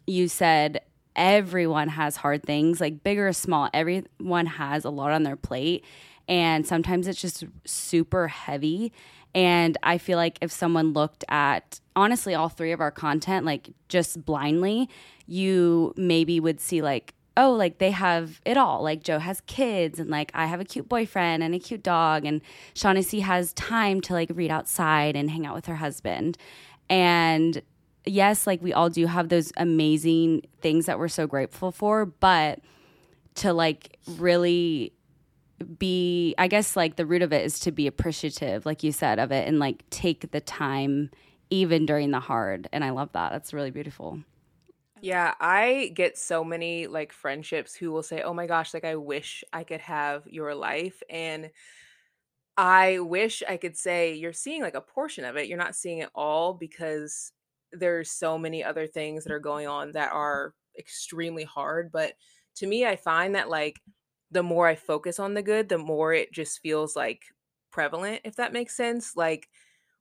you 0.07 0.29
said 0.29 0.81
everyone 1.17 1.89
has 1.89 2.17
hard 2.17 2.43
things 2.43 2.81
like 2.81 3.03
big 3.05 3.19
or 3.19 3.33
small 3.33 3.69
everyone 3.73 4.47
has 4.47 4.85
a 4.85 4.91
lot 4.91 5.11
on 5.11 5.23
their 5.23 5.37
plate 5.37 5.85
and 6.27 6.67
sometimes 6.67 7.07
it's 7.07 7.21
just 7.21 7.45
super 7.65 8.29
heavy 8.29 8.93
and 9.35 9.77
I 9.83 9.99
feel 9.99 10.17
like 10.17 10.39
if 10.41 10.53
someone 10.53 10.93
looked 10.93 11.25
at 11.29 11.81
honestly 11.97 12.35
all 12.35 12.49
three 12.49 12.73
of 12.73 12.81
our 12.81 12.93
content, 12.93 13.45
like 13.45 13.71
just 13.89 14.25
blindly, 14.25 14.89
you 15.27 15.93
maybe 15.97 16.39
would 16.39 16.61
see 16.61 16.83
like, 16.83 17.15
oh, 17.37 17.53
like 17.53 17.79
they 17.79 17.91
have 17.91 18.41
it 18.45 18.57
all. 18.57 18.83
Like 18.83 19.03
Jo 19.03 19.19
has 19.19 19.41
kids 19.43 19.99
and 19.99 20.09
like 20.09 20.31
I 20.35 20.47
have 20.47 20.61
a 20.61 20.65
cute 20.65 20.89
boyfriend 20.89 21.43
and 21.43 21.53
a 21.53 21.59
cute 21.59 21.83
dog 21.83 22.25
and 22.25 22.43
Shawnaci 22.77 23.23
has 23.23 23.53
time 23.55 24.01
to 24.03 24.13
like 24.13 24.31
read 24.33 24.53
outside 24.53 25.17
and 25.17 25.31
hang 25.31 25.45
out 25.47 25.57
with 25.57 25.67
her 25.67 25.77
husband. 25.77 26.39
And 26.89 27.61
yes, 28.05 28.47
like 28.47 28.63
we 28.63 28.73
all 28.73 28.91
do 28.91 29.07
have 29.07 29.29
those 29.29 29.53
amazing 29.57 30.43
things 30.61 30.87
that 30.87 30.99
we're 30.99 31.09
so 31.09 31.27
grateful 31.27 31.73
for, 31.73 32.07
but 32.07 32.61
to 33.37 33.53
like 33.53 33.99
really 34.17 34.93
be 35.79 36.35
i 36.37 36.49
guess 36.49 36.77
like 36.77 36.97
the 36.97 37.07
root 37.07 37.23
of 37.23 37.33
it 37.33 37.45
is 37.45 37.61
to 37.61 37.71
be 37.71 37.87
appreciative 37.87 38.67
like 38.67 38.83
you 38.83 38.93
said 38.93 39.19
of 39.19 39.31
it 39.33 39.47
and 39.47 39.59
like 39.59 39.89
take 39.91 40.31
the 40.33 40.41
time 40.41 41.11
even 41.51 41.87
during 41.87 42.11
the 42.11 42.21
hard 42.21 42.69
and 42.73 42.85
i 42.85 42.91
love 42.91 43.11
that. 43.13 43.31
That's 43.31 43.53
really 43.53 43.71
beautiful. 43.71 44.21
Yeah 45.01 45.35
i 45.41 45.93
get 45.95 46.19
so 46.19 46.43
many 46.43 46.87
like 46.87 47.13
friendships 47.13 47.75
who 47.75 47.93
will 47.93 48.03
say 48.03 48.23
oh 48.23 48.35
my 48.35 48.47
gosh 48.47 48.75
like 48.75 48.85
i 48.85 48.97
wish 48.97 49.45
i 49.53 49.63
could 49.63 49.81
have 49.81 50.27
your 50.27 50.55
life 50.55 51.03
and 51.09 51.51
i 52.57 52.99
wish 52.99 53.43
i 53.49 53.57
could 53.57 53.77
say 53.77 54.15
you're 54.15 54.33
seeing 54.33 54.63
like 54.63 54.75
a 54.75 54.81
portion 54.81 55.25
of 55.25 55.37
it. 55.37 55.47
You're 55.47 55.59
not 55.59 55.77
seeing 55.77 55.99
it 55.99 56.11
all 56.15 56.55
because 56.55 57.33
there's 57.79 58.11
so 58.11 58.39
many 58.39 58.63
other 58.65 58.87
things 58.87 59.25
that 59.25 59.33
are 59.33 59.39
going 59.41 59.67
on 59.67 59.93
that 59.93 60.13
are 60.13 60.55
extremely 60.79 61.45
hard 61.45 61.91
but 61.93 62.15
to 62.55 62.67
me 62.67 62.85
i 62.87 62.97
find 62.97 63.35
that 63.35 63.49
like 63.49 63.81
the 64.31 64.43
more 64.43 64.67
I 64.67 64.75
focus 64.75 65.21
on 65.21 65.35
the 65.35 65.43
good, 65.43 65.69
the 65.69 65.79
more 65.79 66.13
it 66.13 66.33
just 66.33 66.59
feels 66.61 66.97
like 66.97 67.27
prevalent, 67.71 68.23
if 68.25 68.35
that 68.37 68.53
makes 68.53 68.75
sense. 68.77 69.15
Like 69.15 69.49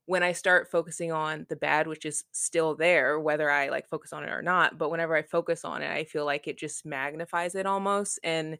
when 0.05 0.23
I 0.23 0.33
start 0.33 0.69
focusing 0.69 1.11
on 1.11 1.45
the 1.49 1.55
bad, 1.55 1.87
which 1.87 2.05
is 2.05 2.25
still 2.31 2.75
there, 2.75 3.19
whether 3.19 3.49
I 3.49 3.69
like 3.69 3.87
focus 3.87 4.11
on 4.13 4.23
it 4.23 4.31
or 4.31 4.41
not, 4.41 4.77
but 4.77 4.89
whenever 4.89 5.15
I 5.15 5.21
focus 5.23 5.63
on 5.63 5.81
it, 5.81 5.91
I 5.91 6.03
feel 6.03 6.25
like 6.25 6.47
it 6.47 6.57
just 6.57 6.85
magnifies 6.85 7.55
it 7.55 7.65
almost. 7.65 8.19
And 8.23 8.59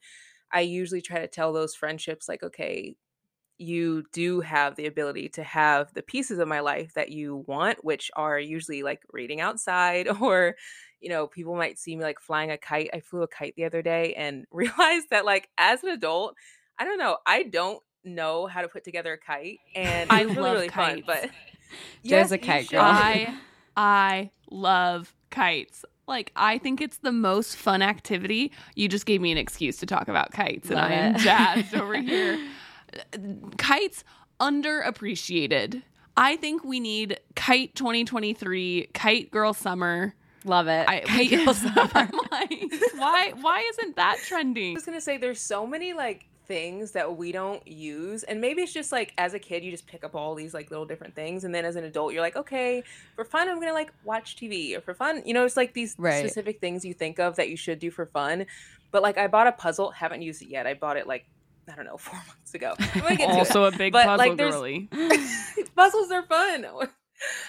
I 0.51 0.61
usually 0.61 1.01
try 1.01 1.19
to 1.19 1.27
tell 1.27 1.53
those 1.53 1.75
friendships, 1.75 2.29
like, 2.29 2.43
okay, 2.43 2.97
you 3.57 4.03
do 4.11 4.41
have 4.41 4.75
the 4.75 4.87
ability 4.87 5.29
to 5.29 5.43
have 5.43 5.93
the 5.93 6.01
pieces 6.01 6.39
of 6.39 6.47
my 6.47 6.59
life 6.59 6.93
that 6.95 7.09
you 7.09 7.43
want, 7.47 7.83
which 7.83 8.11
are 8.15 8.39
usually 8.39 8.83
like 8.83 9.01
reading 9.11 9.41
outside 9.41 10.07
or, 10.21 10.55
you 10.99 11.09
know, 11.09 11.27
people 11.27 11.55
might 11.55 11.77
see 11.77 11.95
me 11.95 12.03
like 12.03 12.19
flying 12.19 12.51
a 12.51 12.57
kite. 12.57 12.89
I 12.93 12.99
flew 12.99 13.21
a 13.21 13.27
kite 13.27 13.53
the 13.55 13.65
other 13.65 13.81
day 13.81 14.13
and 14.15 14.45
realized 14.51 15.07
that 15.11 15.25
like 15.25 15.49
as 15.57 15.83
an 15.83 15.89
adult, 15.89 16.35
I 16.77 16.85
don't 16.85 16.97
know, 16.97 17.17
I 17.25 17.43
don't 17.43 17.81
know 18.03 18.47
how 18.47 18.61
to 18.61 18.67
put 18.67 18.83
together 18.83 19.13
a 19.13 19.17
kite 19.17 19.59
and 19.75 20.11
I 20.11 20.23
really, 20.23 20.35
really 20.37 20.69
kites. 20.69 21.05
fun, 21.05 21.21
but 21.23 21.29
yes, 22.03 22.31
a 22.31 22.37
kite 22.37 22.69
girl. 22.69 22.81
I 22.81 23.33
I 23.77 24.31
love 24.51 25.15
kites. 25.29 25.85
Like 26.05 26.31
I 26.35 26.57
think 26.57 26.81
it's 26.81 26.97
the 26.97 27.13
most 27.13 27.55
fun 27.55 27.81
activity. 27.81 28.51
You 28.75 28.89
just 28.89 29.05
gave 29.05 29.21
me 29.21 29.31
an 29.31 29.37
excuse 29.37 29.77
to 29.77 29.85
talk 29.85 30.09
about 30.09 30.31
kites 30.31 30.69
love 30.69 30.91
and 30.91 30.93
I 30.93 30.97
am 30.97 31.17
jazzed 31.17 31.75
over 31.75 31.95
here. 31.95 32.37
Kites 33.57 34.03
underappreciated. 34.39 35.83
I 36.15 36.35
think 36.37 36.63
we 36.63 36.79
need 36.79 37.19
kite 37.35 37.73
2023, 37.75 38.89
kite 38.93 39.31
girl 39.31 39.53
summer 39.53 40.13
Love 40.45 40.67
it. 40.67 40.85
I, 40.87 41.03
we, 41.17 41.35
I'm 41.47 42.11
like, 42.31 42.73
why 42.95 43.33
why 43.39 43.63
isn't 43.69 43.95
that 43.95 44.17
trending? 44.23 44.71
I 44.71 44.73
was 44.73 44.85
gonna 44.85 45.01
say 45.01 45.17
there's 45.17 45.39
so 45.41 45.65
many 45.65 45.93
like 45.93 46.25
things 46.45 46.91
that 46.91 47.15
we 47.15 47.31
don't 47.31 47.65
use 47.65 48.23
and 48.23 48.41
maybe 48.41 48.61
it's 48.61 48.73
just 48.73 48.91
like 48.91 49.13
as 49.17 49.33
a 49.33 49.39
kid 49.39 49.63
you 49.63 49.71
just 49.71 49.87
pick 49.87 50.03
up 50.03 50.13
all 50.13 50.35
these 50.35 50.53
like 50.53 50.69
little 50.69 50.85
different 50.85 51.15
things 51.15 51.45
and 51.45 51.55
then 51.55 51.63
as 51.63 51.77
an 51.77 51.85
adult 51.85 52.11
you're 52.11 52.21
like 52.21 52.35
okay 52.35 52.83
for 53.15 53.23
fun 53.23 53.47
i'm 53.47 53.61
gonna 53.61 53.71
like 53.71 53.93
watch 54.03 54.35
tv 54.35 54.77
or 54.77 54.81
for 54.81 54.93
fun 54.93 55.23
you 55.25 55.33
know 55.33 55.45
it's 55.45 55.55
like 55.55 55.73
these 55.73 55.95
right. 55.97 56.19
specific 56.19 56.59
things 56.59 56.83
you 56.83 56.93
think 56.93 57.17
of 57.17 57.37
that 57.37 57.47
you 57.47 57.55
should 57.55 57.79
do 57.79 57.89
for 57.89 58.05
fun 58.07 58.45
but 58.91 59.01
like 59.01 59.17
i 59.17 59.25
bought 59.25 59.47
a 59.47 59.53
puzzle 59.53 59.91
haven't 59.91 60.21
used 60.21 60.41
it 60.41 60.49
yet 60.49 60.67
i 60.67 60.73
bought 60.73 60.97
it 60.97 61.07
like 61.07 61.25
I 61.71 61.75
don't 61.75 61.85
know, 61.85 61.97
four 61.97 62.19
months 62.27 62.53
ago. 62.53 62.73
also 63.27 63.65
a 63.65 63.71
big 63.71 63.93
but, 63.93 64.05
puzzle 64.05 64.29
like, 64.29 64.37
girly. 64.37 64.89
puzzles 65.75 66.11
are 66.11 66.23
fun 66.23 66.65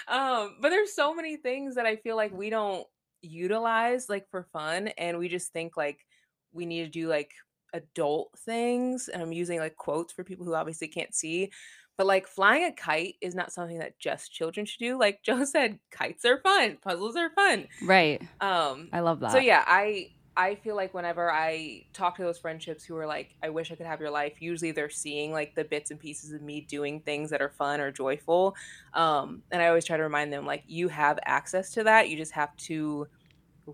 um, 0.07 0.57
but 0.61 0.69
there's 0.69 0.93
so 0.93 1.13
many 1.13 1.37
things 1.37 1.75
that 1.75 1.85
I 1.85 1.97
feel 1.97 2.15
like 2.15 2.31
we 2.31 2.49
don't 2.49 2.85
utilize 3.21 4.09
like 4.09 4.29
for 4.29 4.47
fun, 4.53 4.89
and 4.97 5.17
we 5.17 5.27
just 5.27 5.51
think 5.51 5.77
like 5.77 6.05
we 6.53 6.65
need 6.65 6.83
to 6.83 6.89
do 6.89 7.07
like 7.07 7.31
adult 7.73 8.31
things. 8.45 9.09
And 9.09 9.21
I'm 9.21 9.33
using 9.33 9.59
like 9.59 9.75
quotes 9.75 10.13
for 10.13 10.23
people 10.23 10.45
who 10.45 10.55
obviously 10.55 10.87
can't 10.87 11.13
see. 11.13 11.51
But 11.97 12.07
like 12.07 12.27
flying 12.27 12.65
a 12.65 12.73
kite 12.73 13.15
is 13.21 13.35
not 13.35 13.53
something 13.53 13.79
that 13.79 13.97
just 13.99 14.33
children 14.33 14.65
should 14.65 14.79
do. 14.79 14.99
Like 14.99 15.23
Jo 15.23 15.45
said, 15.45 15.79
kites 15.91 16.25
are 16.25 16.41
fun, 16.41 16.77
puzzles 16.81 17.15
are 17.15 17.29
fun. 17.29 17.67
Right. 17.83 18.21
Um 18.41 18.89
I 18.91 18.99
love 18.99 19.21
that. 19.21 19.31
So 19.31 19.37
yeah, 19.37 19.63
I 19.65 20.11
I 20.37 20.55
feel 20.55 20.75
like 20.75 20.93
whenever 20.93 21.31
I 21.31 21.85
talk 21.93 22.17
to 22.17 22.23
those 22.23 22.37
friendships 22.37 22.83
who 22.83 22.95
are 22.97 23.07
like, 23.07 23.35
I 23.41 23.49
wish 23.49 23.71
I 23.71 23.75
could 23.75 23.85
have 23.85 24.01
your 24.01 24.09
life, 24.09 24.41
usually 24.41 24.71
they're 24.71 24.89
seeing 24.89 25.31
like 25.31 25.55
the 25.55 25.63
bits 25.63 25.91
and 25.91 25.99
pieces 25.99 26.33
of 26.33 26.41
me 26.41 26.61
doing 26.61 26.99
things 26.99 27.29
that 27.29 27.41
are 27.41 27.49
fun 27.49 27.79
or 27.79 27.91
joyful. 27.91 28.55
Um, 28.93 29.43
and 29.51 29.61
I 29.61 29.67
always 29.67 29.85
try 29.85 29.95
to 29.97 30.03
remind 30.03 30.33
them, 30.33 30.45
like, 30.45 30.63
you 30.67 30.89
have 30.89 31.19
access 31.25 31.71
to 31.71 31.83
that. 31.85 32.09
You 32.09 32.17
just 32.17 32.33
have 32.33 32.55
to 32.57 33.07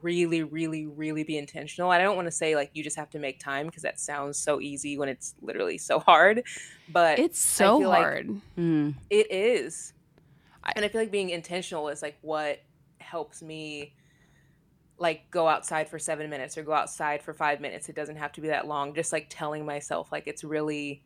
really, 0.02 0.44
really, 0.44 0.86
really 0.86 1.24
be 1.24 1.38
intentional. 1.38 1.90
I 1.90 1.98
don't 1.98 2.16
want 2.16 2.28
to 2.28 2.32
say 2.32 2.56
like 2.56 2.72
you 2.74 2.84
just 2.84 2.96
have 2.96 3.10
to 3.12 3.20
make 3.20 3.40
time 3.40 3.66
because 3.66 3.84
that 3.84 4.00
sounds 4.00 4.38
so 4.38 4.62
easy 4.62 4.98
when 4.98 5.10
it's 5.10 5.36
literally 5.42 5.78
so 5.78 6.00
hard. 6.00 6.44
But 6.90 7.20
it's 7.20 7.40
so 7.40 7.84
hard. 7.84 8.30
Like 8.30 8.38
mm. 8.58 8.96
It 9.10 9.32
is. 9.32 9.94
And 10.76 10.86
I 10.86 10.88
feel 10.88 11.02
like 11.02 11.12
being 11.12 11.32
intentional 11.32 11.90
is 11.90 12.02
like 12.02 12.18
what 12.22 12.60
helps 13.00 13.42
me 13.42 13.94
like 15.02 15.30
go 15.32 15.48
outside 15.48 15.90
for 15.90 15.98
seven 16.00 16.30
minutes 16.30 16.58
or 16.58 16.64
go 16.64 16.74
outside 16.74 17.24
for 17.24 17.34
five 17.34 17.60
minutes. 17.60 17.90
It 17.90 17.96
doesn't 17.96 18.18
have 18.18 18.32
to 18.34 18.42
be 18.42 18.50
that 18.50 18.68
long. 18.68 18.94
Just 18.94 19.12
like 19.12 19.28
telling 19.30 19.66
myself, 19.66 20.12
like, 20.12 20.28
it's 20.28 20.44
really, 20.44 21.02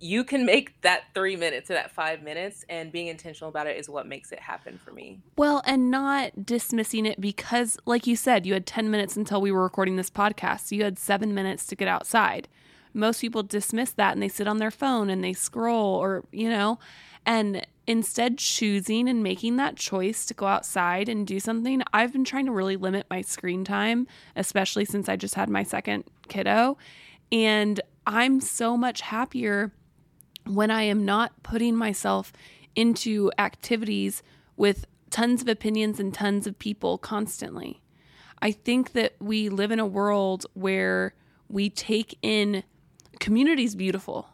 you 0.00 0.24
can 0.24 0.46
make 0.46 0.80
that 0.80 1.02
three 1.14 1.36
minutes 1.36 1.70
or 1.70 1.74
that 1.74 1.90
five 1.90 2.22
minutes, 2.22 2.64
and 2.70 2.90
being 2.90 3.08
intentional 3.08 3.50
about 3.50 3.66
it 3.66 3.76
is 3.76 3.88
what 3.88 4.06
makes 4.06 4.32
it 4.32 4.40
happen 4.40 4.80
for 4.82 4.92
me. 4.92 5.20
Well, 5.36 5.62
and 5.66 5.90
not 5.90 6.46
dismissing 6.46 7.04
it 7.04 7.20
because, 7.20 7.76
like 7.84 8.06
you 8.06 8.16
said, 8.16 8.46
you 8.46 8.54
had 8.54 8.66
10 8.66 8.90
minutes 8.90 9.16
until 9.16 9.42
we 9.42 9.52
were 9.52 9.62
recording 9.62 9.96
this 9.96 10.10
podcast. 10.10 10.68
So 10.68 10.74
you 10.74 10.84
had 10.84 10.98
seven 10.98 11.34
minutes 11.34 11.66
to 11.66 11.76
get 11.76 11.88
outside. 11.88 12.48
Most 12.94 13.20
people 13.20 13.42
dismiss 13.42 13.92
that 13.92 14.14
and 14.14 14.22
they 14.22 14.28
sit 14.28 14.48
on 14.48 14.56
their 14.56 14.70
phone 14.70 15.10
and 15.10 15.22
they 15.22 15.34
scroll 15.34 15.94
or, 15.94 16.24
you 16.32 16.48
know, 16.48 16.78
and 17.26 17.66
instead 17.86 18.38
choosing 18.38 19.08
and 19.08 19.22
making 19.22 19.56
that 19.56 19.76
choice 19.76 20.24
to 20.26 20.34
go 20.34 20.46
outside 20.46 21.08
and 21.08 21.26
do 21.26 21.40
something, 21.40 21.82
I've 21.92 22.12
been 22.12 22.24
trying 22.24 22.46
to 22.46 22.52
really 22.52 22.76
limit 22.76 23.06
my 23.10 23.20
screen 23.20 23.64
time, 23.64 24.06
especially 24.36 24.84
since 24.84 25.08
I 25.08 25.16
just 25.16 25.34
had 25.34 25.48
my 25.48 25.62
second 25.62 26.04
kiddo. 26.28 26.78
And 27.32 27.80
I'm 28.06 28.40
so 28.40 28.76
much 28.76 29.00
happier 29.00 29.72
when 30.46 30.70
I 30.70 30.82
am 30.82 31.04
not 31.04 31.42
putting 31.42 31.76
myself 31.76 32.32
into 32.74 33.30
activities 33.38 34.22
with 34.56 34.86
tons 35.10 35.42
of 35.42 35.48
opinions 35.48 36.00
and 36.00 36.14
tons 36.14 36.46
of 36.46 36.58
people 36.58 36.98
constantly. 36.98 37.82
I 38.40 38.52
think 38.52 38.92
that 38.92 39.14
we 39.20 39.48
live 39.48 39.70
in 39.70 39.80
a 39.80 39.86
world 39.86 40.46
where 40.54 41.14
we 41.48 41.68
take 41.68 42.16
in 42.22 42.62
community's 43.18 43.74
beautiful. 43.74 44.28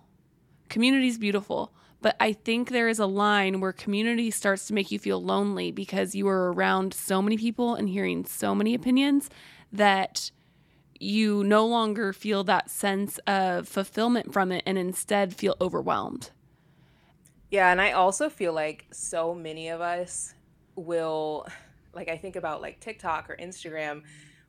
Community's 0.68 1.18
beautiful. 1.18 1.72
But 2.02 2.16
I 2.20 2.32
think 2.32 2.70
there 2.70 2.88
is 2.88 2.98
a 2.98 3.06
line 3.06 3.60
where 3.60 3.72
community 3.72 4.30
starts 4.30 4.66
to 4.66 4.74
make 4.74 4.90
you 4.90 4.98
feel 4.98 5.22
lonely 5.22 5.72
because 5.72 6.14
you 6.14 6.28
are 6.28 6.52
around 6.52 6.94
so 6.94 7.22
many 7.22 7.36
people 7.36 7.74
and 7.74 7.88
hearing 7.88 8.24
so 8.24 8.54
many 8.54 8.74
opinions 8.74 9.30
that 9.72 10.30
you 10.98 11.42
no 11.44 11.66
longer 11.66 12.12
feel 12.12 12.44
that 12.44 12.70
sense 12.70 13.18
of 13.26 13.68
fulfillment 13.68 14.32
from 14.32 14.52
it 14.52 14.62
and 14.66 14.78
instead 14.78 15.34
feel 15.34 15.56
overwhelmed. 15.60 16.30
Yeah, 17.50 17.70
and 17.70 17.80
I 17.80 17.92
also 17.92 18.28
feel 18.28 18.52
like 18.52 18.86
so 18.92 19.34
many 19.34 19.68
of 19.68 19.80
us 19.80 20.34
will 20.74 21.46
like 21.94 22.08
I 22.08 22.16
think 22.16 22.36
about 22.36 22.60
like 22.60 22.80
TikTok 22.80 23.30
or 23.30 23.36
Instagram 23.36 24.02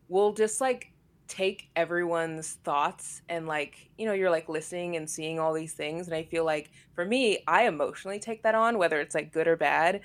will 0.09 0.33
just 0.33 0.59
like 0.59 0.91
take 1.27 1.69
everyone's 1.75 2.53
thoughts 2.63 3.21
and 3.29 3.47
like 3.47 3.89
you 3.97 4.05
know 4.05 4.13
you're 4.13 4.29
like 4.31 4.47
listening 4.47 4.95
and 4.95 5.09
seeing 5.09 5.39
all 5.39 5.53
these 5.53 5.73
things 5.73 6.07
and 6.07 6.15
i 6.15 6.23
feel 6.23 6.45
like 6.45 6.71
for 6.95 7.05
me 7.05 7.39
i 7.47 7.67
emotionally 7.67 8.19
take 8.19 8.43
that 8.43 8.55
on 8.55 8.77
whether 8.77 8.99
it's 8.99 9.15
like 9.15 9.31
good 9.31 9.47
or 9.47 9.55
bad. 9.55 10.01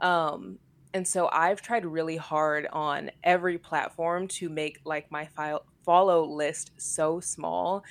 Um 0.00 0.58
and 0.92 1.06
so 1.06 1.28
i've 1.32 1.62
tried 1.62 1.84
really 1.84 2.16
hard 2.16 2.66
on 2.72 3.10
every 3.24 3.58
platform 3.58 4.28
to 4.28 4.48
make 4.48 4.80
like 4.84 5.10
my 5.10 5.26
file 5.26 5.64
follow 5.84 6.24
list 6.24 6.72
so 6.76 7.20
small 7.20 7.82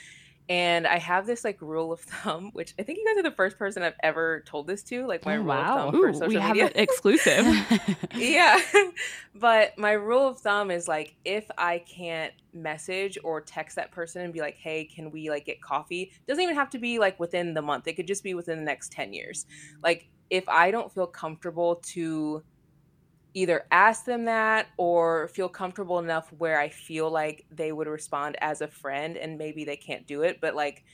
and 0.47 0.85
I 0.85 0.99
have 0.99 1.25
this 1.25 1.43
like 1.43 1.59
rule 1.61 1.91
of 1.91 1.99
thumb, 2.01 2.51
which 2.53 2.73
I 2.77 2.83
think 2.83 2.99
you 2.99 3.05
guys 3.05 3.19
are 3.19 3.29
the 3.29 3.35
first 3.35 3.57
person 3.57 3.81
I've 3.81 3.95
ever 4.03 4.43
told 4.45 4.67
this 4.67 4.83
to, 4.83 5.07
like 5.07 5.25
my 5.25 5.35
oh, 5.35 5.39
rule 5.39 5.47
wow. 5.47 5.61
of 5.61 5.93
thumb 5.93 5.95
Ooh, 5.95 6.03
for 6.03 6.13
social 6.13 6.27
we 6.27 6.35
media. 6.35 6.43
have 6.43 6.57
it 6.57 6.73
exclusive. 6.75 7.45
yeah. 8.15 8.61
but 9.35 9.77
my 9.77 9.93
rule 9.93 10.27
of 10.27 10.39
thumb 10.39 10.69
is 10.69 10.87
like 10.87 11.15
if 11.25 11.49
I 11.57 11.79
can't 11.79 12.33
message 12.53 13.17
or 13.23 13.41
text 13.41 13.75
that 13.77 13.91
person 13.91 14.21
and 14.21 14.33
be 14.33 14.39
like, 14.39 14.55
hey, 14.55 14.85
can 14.85 15.09
we 15.09 15.29
like 15.29 15.45
get 15.45 15.61
coffee? 15.61 16.11
Doesn't 16.27 16.43
even 16.43 16.55
have 16.55 16.69
to 16.71 16.79
be 16.79 16.99
like 16.99 17.19
within 17.19 17.53
the 17.53 17.61
month. 17.61 17.87
It 17.87 17.93
could 17.93 18.07
just 18.07 18.23
be 18.23 18.35
within 18.35 18.59
the 18.59 18.65
next 18.65 18.91
10 18.91 19.13
years. 19.13 19.47
Like 19.81 20.09
if 20.29 20.47
I 20.47 20.71
don't 20.71 20.91
feel 20.91 21.07
comfortable 21.07 21.77
to 21.87 22.43
either 23.35 23.65
ask 23.69 24.05
them 24.05 24.25
that 24.25 24.67
or 24.77 25.27
feel 25.27 25.49
comfortable 25.49 25.99
enough 25.99 26.31
where 26.37 26.57
I 26.57 26.69
feel 26.69 27.11
like 27.11 27.45
they 27.51 27.73
would 27.73 27.85
respond 27.85 28.37
as 28.39 28.61
a 28.61 28.67
friend 28.67 29.17
and 29.17 29.37
maybe 29.37 29.65
they 29.65 29.75
can't 29.75 30.07
do 30.07 30.23
it. 30.23 30.39
But 30.39 30.55
like, 30.55 30.85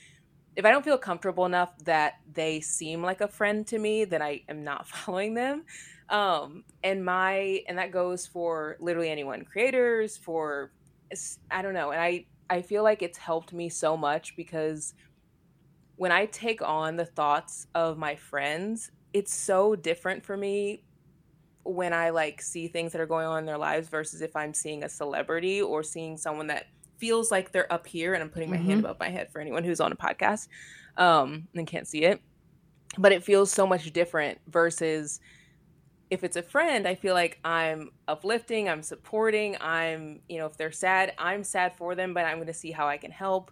if 0.56 0.64
I 0.64 0.70
don't 0.70 0.84
feel 0.84 0.98
comfortable 0.98 1.46
enough 1.46 1.72
that 1.84 2.14
they 2.30 2.60
seem 2.60 3.00
like 3.00 3.20
a 3.20 3.28
friend 3.28 3.64
to 3.68 3.78
me, 3.78 4.04
then 4.04 4.22
I 4.22 4.42
am 4.48 4.64
not 4.64 4.88
following 4.88 5.34
them. 5.34 5.64
Um, 6.10 6.64
and 6.82 7.04
my, 7.04 7.62
and 7.68 7.78
that 7.78 7.92
goes 7.92 8.26
for 8.26 8.76
literally 8.80 9.08
anyone, 9.08 9.44
creators, 9.44 10.16
for, 10.16 10.72
I 11.48 11.62
don't 11.62 11.74
know. 11.74 11.92
And 11.92 12.00
I, 12.00 12.26
I 12.50 12.60
feel 12.60 12.82
like 12.82 13.02
it's 13.02 13.18
helped 13.18 13.52
me 13.52 13.68
so 13.68 13.96
much 13.96 14.36
because 14.36 14.94
when 15.94 16.10
I 16.10 16.26
take 16.26 16.60
on 16.60 16.96
the 16.96 17.06
thoughts 17.06 17.68
of 17.72 17.98
my 17.98 18.16
friends, 18.16 18.90
it's 19.12 19.32
so 19.32 19.76
different 19.76 20.24
for 20.24 20.36
me 20.36 20.82
when 21.64 21.92
I 21.92 22.10
like 22.10 22.42
see 22.42 22.68
things 22.68 22.92
that 22.92 23.00
are 23.00 23.06
going 23.06 23.26
on 23.26 23.38
in 23.40 23.46
their 23.46 23.58
lives 23.58 23.88
versus 23.88 24.20
if 24.20 24.34
I'm 24.34 24.54
seeing 24.54 24.82
a 24.82 24.88
celebrity 24.88 25.62
or 25.62 25.82
seeing 25.82 26.16
someone 26.16 26.48
that 26.48 26.66
feels 26.98 27.30
like 27.30 27.52
they're 27.52 27.72
up 27.72 27.86
here 27.86 28.14
and 28.14 28.22
I'm 28.22 28.30
putting 28.30 28.50
my 28.50 28.56
mm-hmm. 28.56 28.66
hand 28.66 28.80
above 28.80 28.98
my 29.00 29.08
head 29.08 29.30
for 29.32 29.40
anyone 29.40 29.64
who's 29.64 29.80
on 29.80 29.92
a 29.92 29.96
podcast 29.96 30.48
um, 30.96 31.48
and 31.54 31.66
can't 31.66 31.86
see 31.86 32.04
it. 32.04 32.20
But 32.98 33.12
it 33.12 33.24
feels 33.24 33.50
so 33.50 33.66
much 33.66 33.92
different 33.92 34.38
versus 34.48 35.20
if 36.10 36.24
it's 36.24 36.36
a 36.36 36.42
friend, 36.42 36.86
I 36.86 36.94
feel 36.94 37.14
like 37.14 37.38
I'm 37.42 37.90
uplifting, 38.06 38.68
I'm 38.68 38.82
supporting, 38.82 39.56
I'm, 39.60 40.20
you 40.28 40.36
know, 40.36 40.46
if 40.46 40.58
they're 40.58 40.70
sad, 40.70 41.14
I'm 41.16 41.42
sad 41.42 41.74
for 41.74 41.94
them, 41.94 42.12
but 42.12 42.26
I'm 42.26 42.36
going 42.36 42.48
to 42.48 42.52
see 42.52 42.70
how 42.70 42.86
I 42.86 42.98
can 42.98 43.10
help. 43.10 43.50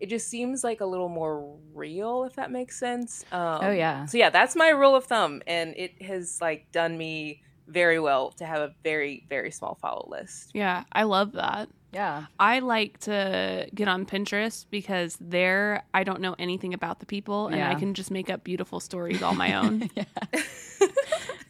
It 0.00 0.08
just 0.08 0.28
seems 0.28 0.64
like 0.64 0.80
a 0.80 0.86
little 0.86 1.10
more 1.10 1.58
real, 1.74 2.24
if 2.24 2.34
that 2.36 2.50
makes 2.50 2.78
sense. 2.80 3.26
Um, 3.30 3.58
oh, 3.62 3.70
yeah. 3.72 4.06
So, 4.06 4.16
yeah, 4.16 4.30
that's 4.30 4.56
my 4.56 4.70
rule 4.70 4.94
of 4.94 5.04
thumb. 5.04 5.42
And 5.46 5.74
it 5.76 6.00
has, 6.00 6.38
like, 6.40 6.72
done 6.72 6.96
me 6.96 7.42
very 7.68 8.00
well 8.00 8.30
to 8.32 8.46
have 8.46 8.60
a 8.60 8.74
very 8.82 9.24
very 9.28 9.50
small 9.50 9.76
follow 9.80 10.08
list. 10.10 10.50
Yeah, 10.54 10.84
I 10.92 11.04
love 11.04 11.32
that. 11.32 11.68
Yeah. 11.92 12.26
I 12.38 12.58
like 12.58 12.98
to 13.00 13.68
get 13.74 13.88
on 13.88 14.04
Pinterest 14.04 14.66
because 14.70 15.16
there 15.20 15.84
I 15.94 16.04
don't 16.04 16.20
know 16.20 16.34
anything 16.38 16.74
about 16.74 17.00
the 17.00 17.06
people 17.06 17.46
and 17.46 17.56
yeah. 17.56 17.70
I 17.70 17.74
can 17.76 17.94
just 17.94 18.10
make 18.10 18.28
up 18.28 18.44
beautiful 18.44 18.80
stories 18.80 19.22
all 19.22 19.34
my 19.34 19.54
own. 19.54 19.90
Yeah. 19.96 20.04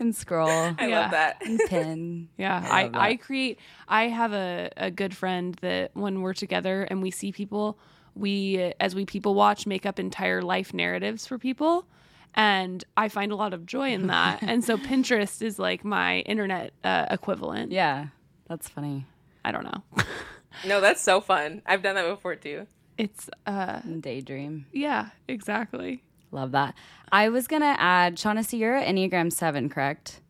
And 0.01 0.15
scroll. 0.15 0.49
I 0.49 0.87
yeah. 0.87 1.01
love 1.01 1.11
that. 1.11 1.43
And 1.45 1.61
pin. 1.67 2.29
Yeah. 2.39 2.65
I, 2.65 2.85
I, 2.85 3.09
I, 3.09 3.17
create 3.17 3.59
I 3.89 4.05
have 4.05 4.33
a, 4.33 4.71
a 4.77 4.93
good 4.93 5.15
friend 5.17 5.57
that 5.61 5.91
when 5.95 6.21
we're 6.23 6.35
together 6.35 6.85
and 6.85 7.03
we 7.03 7.11
see 7.11 7.33
people, 7.33 7.81
we 8.15 8.73
as 8.79 8.95
we 8.95 9.07
people 9.07 9.35
watch 9.35 9.67
make 9.67 9.87
up 9.87 9.99
entire 9.99 10.41
life 10.41 10.73
narratives 10.73 11.27
for 11.27 11.37
people 11.37 11.85
and 12.35 12.85
I 12.97 13.09
find 13.09 13.33
a 13.33 13.37
lot 13.37 13.55
of 13.55 13.67
joy 13.67 13.91
in 13.93 14.07
that. 14.09 14.43
and 14.43 14.65
so 14.65 14.77
Pinterest 14.77 15.43
is 15.43 15.59
like 15.59 15.85
my 15.85 16.21
internet 16.21 16.73
uh, 16.85 17.07
equivalent. 17.11 17.73
Yeah, 17.73 18.07
that's 18.49 18.69
funny. 18.69 19.07
I 19.45 19.53
don't 19.53 19.65
know. 19.65 20.05
no, 20.67 20.81
that's 20.81 21.01
so 21.03 21.21
fun. 21.21 21.63
I've 21.67 21.83
done 21.83 21.95
that 21.95 22.09
before 22.09 22.37
too. 22.37 22.67
It's 22.97 23.31
uh 23.47 23.81
daydream. 23.81 24.67
Yeah, 24.73 25.11
exactly. 25.29 26.03
Love 26.31 26.53
that. 26.53 26.75
I 27.11 27.29
was 27.29 27.47
gonna 27.47 27.77
add 27.79 28.17
Shawnaci, 28.17 28.59
you're 28.59 28.75
Enneagram 28.75 29.33
seven, 29.33 29.69
correct? 29.69 30.21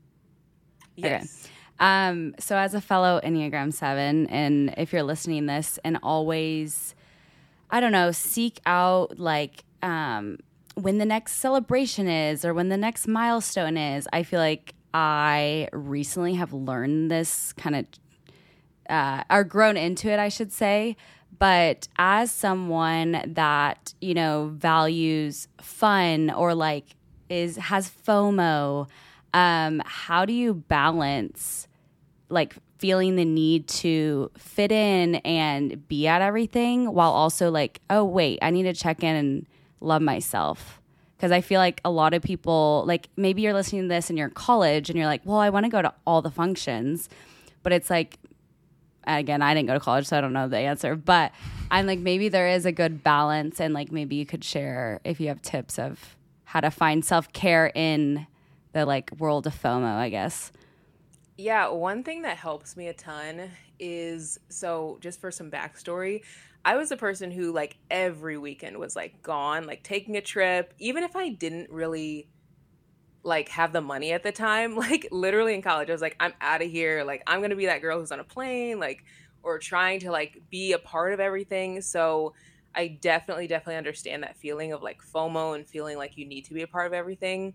Yes. 0.94 1.44
Okay. 1.44 1.54
Um, 1.80 2.34
so 2.38 2.56
as 2.56 2.74
a 2.74 2.80
fellow 2.80 3.20
Enneagram 3.24 3.72
seven, 3.72 4.26
and 4.26 4.74
if 4.76 4.92
you're 4.92 5.02
listening 5.02 5.46
this 5.46 5.78
and 5.84 5.98
always 6.02 6.94
I 7.70 7.80
don't 7.80 7.92
know, 7.92 8.12
seek 8.12 8.60
out 8.66 9.18
like 9.18 9.64
um 9.82 10.38
when 10.78 10.98
the 10.98 11.04
next 11.04 11.34
celebration 11.34 12.06
is 12.06 12.44
or 12.44 12.54
when 12.54 12.68
the 12.68 12.76
next 12.76 13.08
milestone 13.08 13.76
is. 13.76 14.06
I 14.12 14.22
feel 14.22 14.40
like 14.40 14.74
I 14.94 15.68
recently 15.72 16.34
have 16.34 16.52
learned 16.52 17.10
this 17.10 17.52
kind 17.54 17.76
of, 17.76 17.86
uh, 18.88 19.24
or 19.28 19.44
grown 19.44 19.76
into 19.76 20.08
it, 20.08 20.18
I 20.18 20.28
should 20.28 20.52
say. 20.52 20.96
But 21.38 21.88
as 21.98 22.30
someone 22.30 23.22
that, 23.26 23.94
you 24.00 24.14
know, 24.14 24.52
values 24.54 25.48
fun 25.60 26.30
or 26.30 26.54
like 26.54 26.84
is, 27.28 27.56
has 27.56 27.90
FOMO, 28.06 28.88
um, 29.34 29.82
how 29.84 30.24
do 30.24 30.32
you 30.32 30.54
balance 30.54 31.66
like 32.28 32.54
feeling 32.78 33.16
the 33.16 33.24
need 33.24 33.66
to 33.66 34.30
fit 34.38 34.70
in 34.70 35.16
and 35.16 35.86
be 35.88 36.06
at 36.06 36.22
everything 36.22 36.92
while 36.92 37.10
also 37.10 37.50
like, 37.50 37.80
oh, 37.90 38.04
wait, 38.04 38.38
I 38.42 38.50
need 38.50 38.62
to 38.62 38.72
check 38.72 39.02
in 39.02 39.16
and 39.16 39.46
love 39.80 40.02
myself. 40.02 40.80
Because 41.16 41.32
I 41.32 41.40
feel 41.40 41.58
like 41.58 41.80
a 41.84 41.90
lot 41.90 42.14
of 42.14 42.22
people, 42.22 42.84
like 42.86 43.08
maybe 43.16 43.42
you're 43.42 43.52
listening 43.52 43.82
to 43.82 43.88
this 43.88 44.08
and 44.08 44.16
you're 44.16 44.28
in 44.28 44.34
college 44.34 44.88
and 44.88 44.96
you're 44.96 45.08
like, 45.08 45.22
well, 45.24 45.38
I 45.38 45.50
want 45.50 45.64
to 45.64 45.70
go 45.70 45.82
to 45.82 45.92
all 46.06 46.22
the 46.22 46.30
functions, 46.30 47.08
but 47.64 47.72
it's 47.72 47.90
like, 47.90 48.18
again, 49.04 49.42
I 49.42 49.54
didn't 49.54 49.66
go 49.66 49.74
to 49.74 49.80
college, 49.80 50.06
so 50.06 50.16
I 50.16 50.20
don't 50.20 50.32
know 50.32 50.48
the 50.48 50.58
answer, 50.58 50.94
but 50.94 51.32
I'm 51.70 51.86
like, 51.86 51.98
maybe 51.98 52.28
there 52.28 52.48
is 52.48 52.66
a 52.66 52.72
good 52.72 53.02
balance, 53.02 53.60
and 53.60 53.74
like 53.74 53.90
maybe 53.90 54.16
you 54.16 54.26
could 54.26 54.44
share 54.44 55.00
if 55.04 55.18
you 55.20 55.28
have 55.28 55.42
tips 55.42 55.78
of 55.78 56.16
how 56.44 56.60
to 56.60 56.70
find 56.70 57.04
self 57.04 57.32
care 57.32 57.72
in 57.74 58.26
the 58.72 58.86
like 58.86 59.10
world 59.18 59.46
of 59.46 59.60
FOMO, 59.60 59.96
I 59.96 60.08
guess. 60.08 60.52
Yeah, 61.36 61.68
one 61.68 62.02
thing 62.02 62.22
that 62.22 62.36
helps 62.36 62.76
me 62.76 62.88
a 62.88 62.92
ton 62.92 63.50
is 63.78 64.40
so 64.48 64.98
just 65.00 65.20
for 65.20 65.30
some 65.30 65.50
backstory, 65.50 66.22
I 66.64 66.76
was 66.76 66.90
a 66.90 66.96
person 66.96 67.30
who 67.30 67.52
like 67.52 67.78
every 67.90 68.36
weekend 68.36 68.78
was 68.78 68.94
like 68.96 69.22
gone, 69.22 69.66
like 69.66 69.82
taking 69.82 70.16
a 70.16 70.20
trip, 70.20 70.74
even 70.78 71.02
if 71.02 71.16
I 71.16 71.30
didn't 71.30 71.70
really 71.70 72.28
like 73.22 73.48
have 73.50 73.72
the 73.72 73.80
money 73.80 74.12
at 74.12 74.22
the 74.22 74.32
time. 74.32 74.76
Like 74.76 75.08
literally 75.10 75.54
in 75.54 75.62
college, 75.62 75.88
I 75.88 75.92
was 75.92 76.02
like, 76.02 76.16
I'm 76.20 76.34
out 76.40 76.62
of 76.62 76.70
here. 76.70 77.04
Like 77.04 77.22
I'm 77.26 77.40
gonna 77.40 77.56
be 77.56 77.66
that 77.66 77.80
girl 77.80 77.98
who's 77.98 78.12
on 78.12 78.20
a 78.20 78.24
plane, 78.24 78.78
like 78.78 79.04
or 79.42 79.58
trying 79.58 80.00
to 80.00 80.10
like 80.10 80.42
be 80.50 80.72
a 80.72 80.78
part 80.78 81.12
of 81.12 81.20
everything. 81.20 81.80
So 81.80 82.34
I 82.74 82.98
definitely, 83.00 83.46
definitely 83.46 83.76
understand 83.76 84.22
that 84.22 84.36
feeling 84.36 84.72
of 84.72 84.82
like 84.82 85.00
FOMO 85.02 85.54
and 85.54 85.66
feeling 85.66 85.96
like 85.96 86.16
you 86.16 86.26
need 86.26 86.44
to 86.46 86.54
be 86.54 86.62
a 86.62 86.66
part 86.66 86.86
of 86.86 86.92
everything. 86.92 87.54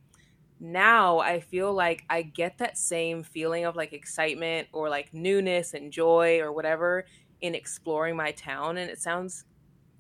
Now 0.60 1.20
I 1.20 1.40
feel 1.40 1.74
like 1.74 2.04
I 2.10 2.22
get 2.22 2.58
that 2.60 2.78
same 2.78 3.24
feeling 3.24 3.66
of 3.66 3.76
like 3.76 3.94
excitement 3.94 4.70
or 4.72 4.90
like 4.90 5.14
newness 5.14 5.74
and 5.74 5.92
joy 5.92 6.40
or 6.40 6.54
whatever 6.54 7.06
in 7.44 7.54
exploring 7.54 8.16
my 8.16 8.32
town 8.32 8.78
and 8.78 8.90
it 8.90 9.00
sounds 9.00 9.46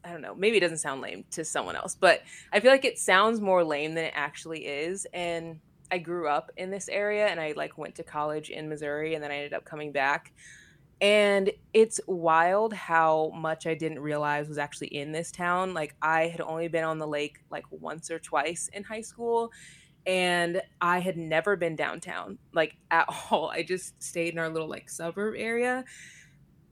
I 0.05 0.11
don't 0.11 0.21
know, 0.21 0.35
maybe 0.35 0.57
it 0.57 0.59
doesn't 0.59 0.79
sound 0.79 0.99
lame 0.99 1.23
to 1.31 1.45
someone 1.45 1.77
else, 1.77 1.95
but 1.97 2.23
I 2.51 2.59
feel 2.59 2.71
like 2.71 2.83
it 2.83 2.99
sounds 2.99 3.39
more 3.39 3.63
lame 3.63 3.93
than 3.93 4.05
it 4.05 4.13
actually 4.15 4.65
is 4.65 5.05
and 5.13 5.59
I 5.91 5.99
grew 5.99 6.27
up 6.27 6.51
in 6.57 6.71
this 6.71 6.89
area 6.89 7.27
and 7.27 7.39
I 7.39 7.53
like 7.55 7.77
went 7.77 7.95
to 7.95 8.03
college 8.03 8.49
in 8.49 8.67
Missouri 8.67 9.13
and 9.13 9.23
then 9.23 9.31
I 9.31 9.35
ended 9.35 9.53
up 9.53 9.63
coming 9.63 9.91
back. 9.91 10.33
And 10.99 11.51
it's 11.73 11.99
wild 12.07 12.73
how 12.73 13.31
much 13.35 13.67
I 13.67 13.75
didn't 13.75 13.99
realize 13.99 14.47
was 14.47 14.57
actually 14.57 14.87
in 14.87 15.11
this 15.11 15.31
town. 15.31 15.73
Like 15.73 15.95
I 16.01 16.27
had 16.27 16.41
only 16.41 16.67
been 16.67 16.83
on 16.83 16.97
the 16.97 17.07
lake 17.07 17.39
like 17.51 17.65
once 17.69 18.09
or 18.09 18.19
twice 18.19 18.69
in 18.73 18.83
high 18.83 19.01
school 19.01 19.51
and 20.05 20.61
I 20.81 20.99
had 20.99 21.17
never 21.17 21.55
been 21.55 21.75
downtown 21.75 22.39
like 22.53 22.75
at 22.89 23.07
all. 23.31 23.49
I 23.49 23.63
just 23.63 24.01
stayed 24.01 24.33
in 24.33 24.39
our 24.39 24.49
little 24.49 24.69
like 24.69 24.89
suburb 24.89 25.35
area 25.37 25.85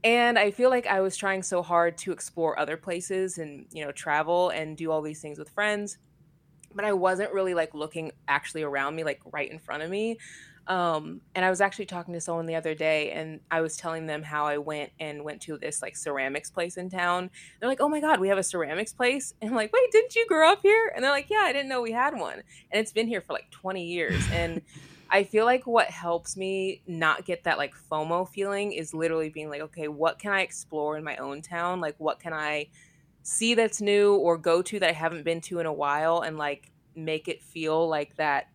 and 0.04 0.40
i 0.40 0.52
feel 0.52 0.70
like 0.70 0.88
i 0.88 1.00
was 1.02 1.16
trying 1.18 1.44
so 1.44 1.62
hard 1.62 1.98
to 1.98 2.12
explore 2.12 2.58
other 2.60 2.78
places 2.78 3.38
and 3.38 3.66
you 3.72 3.84
know 3.84 3.92
travel 3.92 4.50
and 4.50 4.78
do 4.78 4.92
all 4.92 5.02
these 5.02 5.22
things 5.22 5.38
with 5.38 5.50
friends 5.50 5.98
but 6.74 6.86
i 6.86 6.94
wasn't 6.94 7.32
really 7.34 7.54
like 7.54 7.74
looking 7.74 8.12
actually 8.28 8.64
around 8.64 8.96
me 8.96 9.04
like 9.04 9.20
right 9.32 9.52
in 9.52 9.60
front 9.60 9.84
of 9.84 9.90
me 9.90 10.18
Um, 10.68 11.22
and 11.34 11.44
I 11.44 11.50
was 11.50 11.60
actually 11.60 11.88
talking 11.88 12.14
to 12.14 12.22
someone 12.22 12.46
the 12.46 12.56
other 12.56 12.76
day 12.76 13.12
and 13.12 13.40
I 13.50 13.62
was 13.62 13.76
telling 13.76 14.06
them 14.06 14.22
how 14.22 14.46
I 14.46 14.60
went 14.60 14.92
and 15.00 15.24
went 15.24 15.42
to 15.42 15.58
this 15.58 15.82
like 15.82 15.98
ceramics 15.98 16.52
place 16.52 16.78
in 16.78 16.90
town. 16.90 17.32
They're 17.60 17.68
like, 17.68 17.82
oh 17.82 17.90
my 17.90 18.00
God, 18.00 18.20
we 18.20 18.30
have 18.30 18.38
a 18.38 18.44
ceramics 18.44 18.94
place. 18.94 19.34
And 19.42 19.50
I'm 19.50 19.56
like, 19.56 19.74
wait, 19.74 19.92
didn't 19.92 20.16
you 20.16 20.26
grow 20.28 20.52
up 20.52 20.62
here? 20.62 20.92
And 20.94 21.04
they're 21.04 21.12
like, 21.12 21.30
yeah, 21.32 21.42
I 21.44 21.52
didn't 21.52 21.68
know 21.68 21.82
we 21.82 21.92
had 21.92 22.14
one. 22.18 22.44
And 22.72 22.80
it's 22.80 22.94
been 22.94 23.08
here 23.08 23.22
for 23.22 23.34
like 23.34 23.50
20 23.50 23.84
years. 23.84 24.24
And 24.32 24.62
I 25.12 25.24
feel 25.24 25.46
like 25.46 25.68
what 25.68 25.88
helps 25.88 26.38
me 26.38 26.82
not 26.88 27.26
get 27.26 27.44
that 27.44 27.58
like 27.58 27.74
FOMO 27.92 28.28
feeling 28.30 28.72
is 28.72 28.94
literally 28.94 29.30
being 29.30 29.50
like, 29.50 29.62
okay, 29.62 29.88
what 29.88 30.20
can 30.20 30.32
I 30.32 30.42
explore 30.42 30.98
in 30.98 31.04
my 31.04 31.18
own 31.18 31.42
town? 31.42 31.82
Like, 31.82 31.96
what 31.98 32.20
can 32.20 32.34
I 32.34 32.70
see 33.24 33.54
that's 33.54 33.82
new 33.82 34.16
or 34.16 34.38
go 34.38 34.62
to 34.62 34.80
that 34.80 34.90
I 34.90 34.94
haven't 34.94 35.24
been 35.24 35.42
to 35.42 35.60
in 35.60 35.66
a 35.66 35.74
while 35.74 36.22
and 36.22 36.38
like 36.38 36.72
make 36.96 37.28
it 37.28 37.44
feel 37.44 37.88
like 37.88 38.16
that 38.16 38.48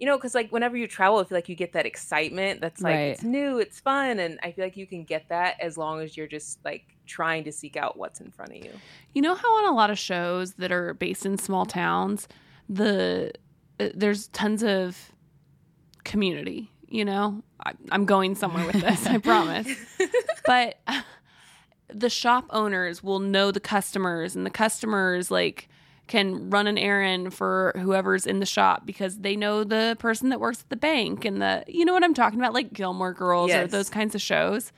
you 0.00 0.06
know, 0.06 0.16
because 0.16 0.34
like 0.34 0.50
whenever 0.50 0.76
you 0.76 0.88
travel, 0.88 1.18
I 1.18 1.24
feel 1.24 1.38
like 1.38 1.48
you 1.48 1.54
get 1.54 1.74
that 1.74 1.86
excitement 1.86 2.60
that's 2.60 2.82
like 2.82 2.96
Right. 2.96 3.12
it's 3.12 3.22
new, 3.22 3.60
it's 3.60 3.78
fun, 3.78 4.18
and 4.18 4.36
I 4.42 4.50
feel 4.50 4.64
like 4.64 4.76
you 4.76 4.84
can 4.84 5.04
get 5.04 5.28
that 5.28 5.60
as 5.60 5.78
long 5.78 6.00
as 6.00 6.16
you're 6.16 6.26
just 6.26 6.58
like 6.64 6.82
trying 7.06 7.44
to 7.44 7.52
seek 7.52 7.76
out 7.76 7.96
what's 7.96 8.20
in 8.20 8.32
front 8.32 8.50
of 8.50 8.64
you. 8.64 8.72
You 9.14 9.22
know 9.22 9.36
how 9.36 9.58
on 9.58 9.72
a 9.72 9.76
lot 9.76 9.90
of 9.90 9.98
shows 10.00 10.54
that 10.54 10.72
are 10.72 10.94
based 10.94 11.24
in 11.24 11.38
small 11.38 11.64
towns, 11.66 12.26
the 12.68 13.30
uh, 13.78 13.90
there's 13.94 14.26
tons 14.28 14.64
of 14.64 15.12
community. 16.04 16.70
You 16.88 17.04
know, 17.04 17.42
I, 17.64 17.72
I'm 17.90 18.04
going 18.04 18.34
somewhere 18.34 18.66
with 18.66 18.80
this, 18.80 19.06
I 19.06 19.18
promise. 19.18 19.68
But 20.44 20.80
the 21.88 22.10
shop 22.10 22.46
owners 22.50 23.02
will 23.02 23.20
know 23.20 23.52
the 23.52 23.60
customers, 23.60 24.34
and 24.34 24.44
the 24.44 24.50
customers 24.50 25.30
like 25.30 25.68
can 26.08 26.50
run 26.50 26.66
an 26.66 26.76
errand 26.76 27.32
for 27.32 27.72
whoever's 27.78 28.26
in 28.26 28.40
the 28.40 28.46
shop 28.46 28.84
because 28.84 29.18
they 29.18 29.36
know 29.36 29.62
the 29.64 29.96
person 30.00 30.28
that 30.30 30.40
works 30.40 30.60
at 30.62 30.68
the 30.68 30.76
bank 30.76 31.24
and 31.24 31.40
the 31.40 31.64
you 31.68 31.84
know 31.84 31.92
what 31.92 32.04
I'm 32.04 32.12
talking 32.14 32.40
about, 32.40 32.54
like 32.54 32.72
Gilmore 32.72 33.12
Girls 33.12 33.50
or 33.52 33.66
those 33.66 33.88
kinds 33.88 34.14
of 34.14 34.20
shows. 34.20 34.72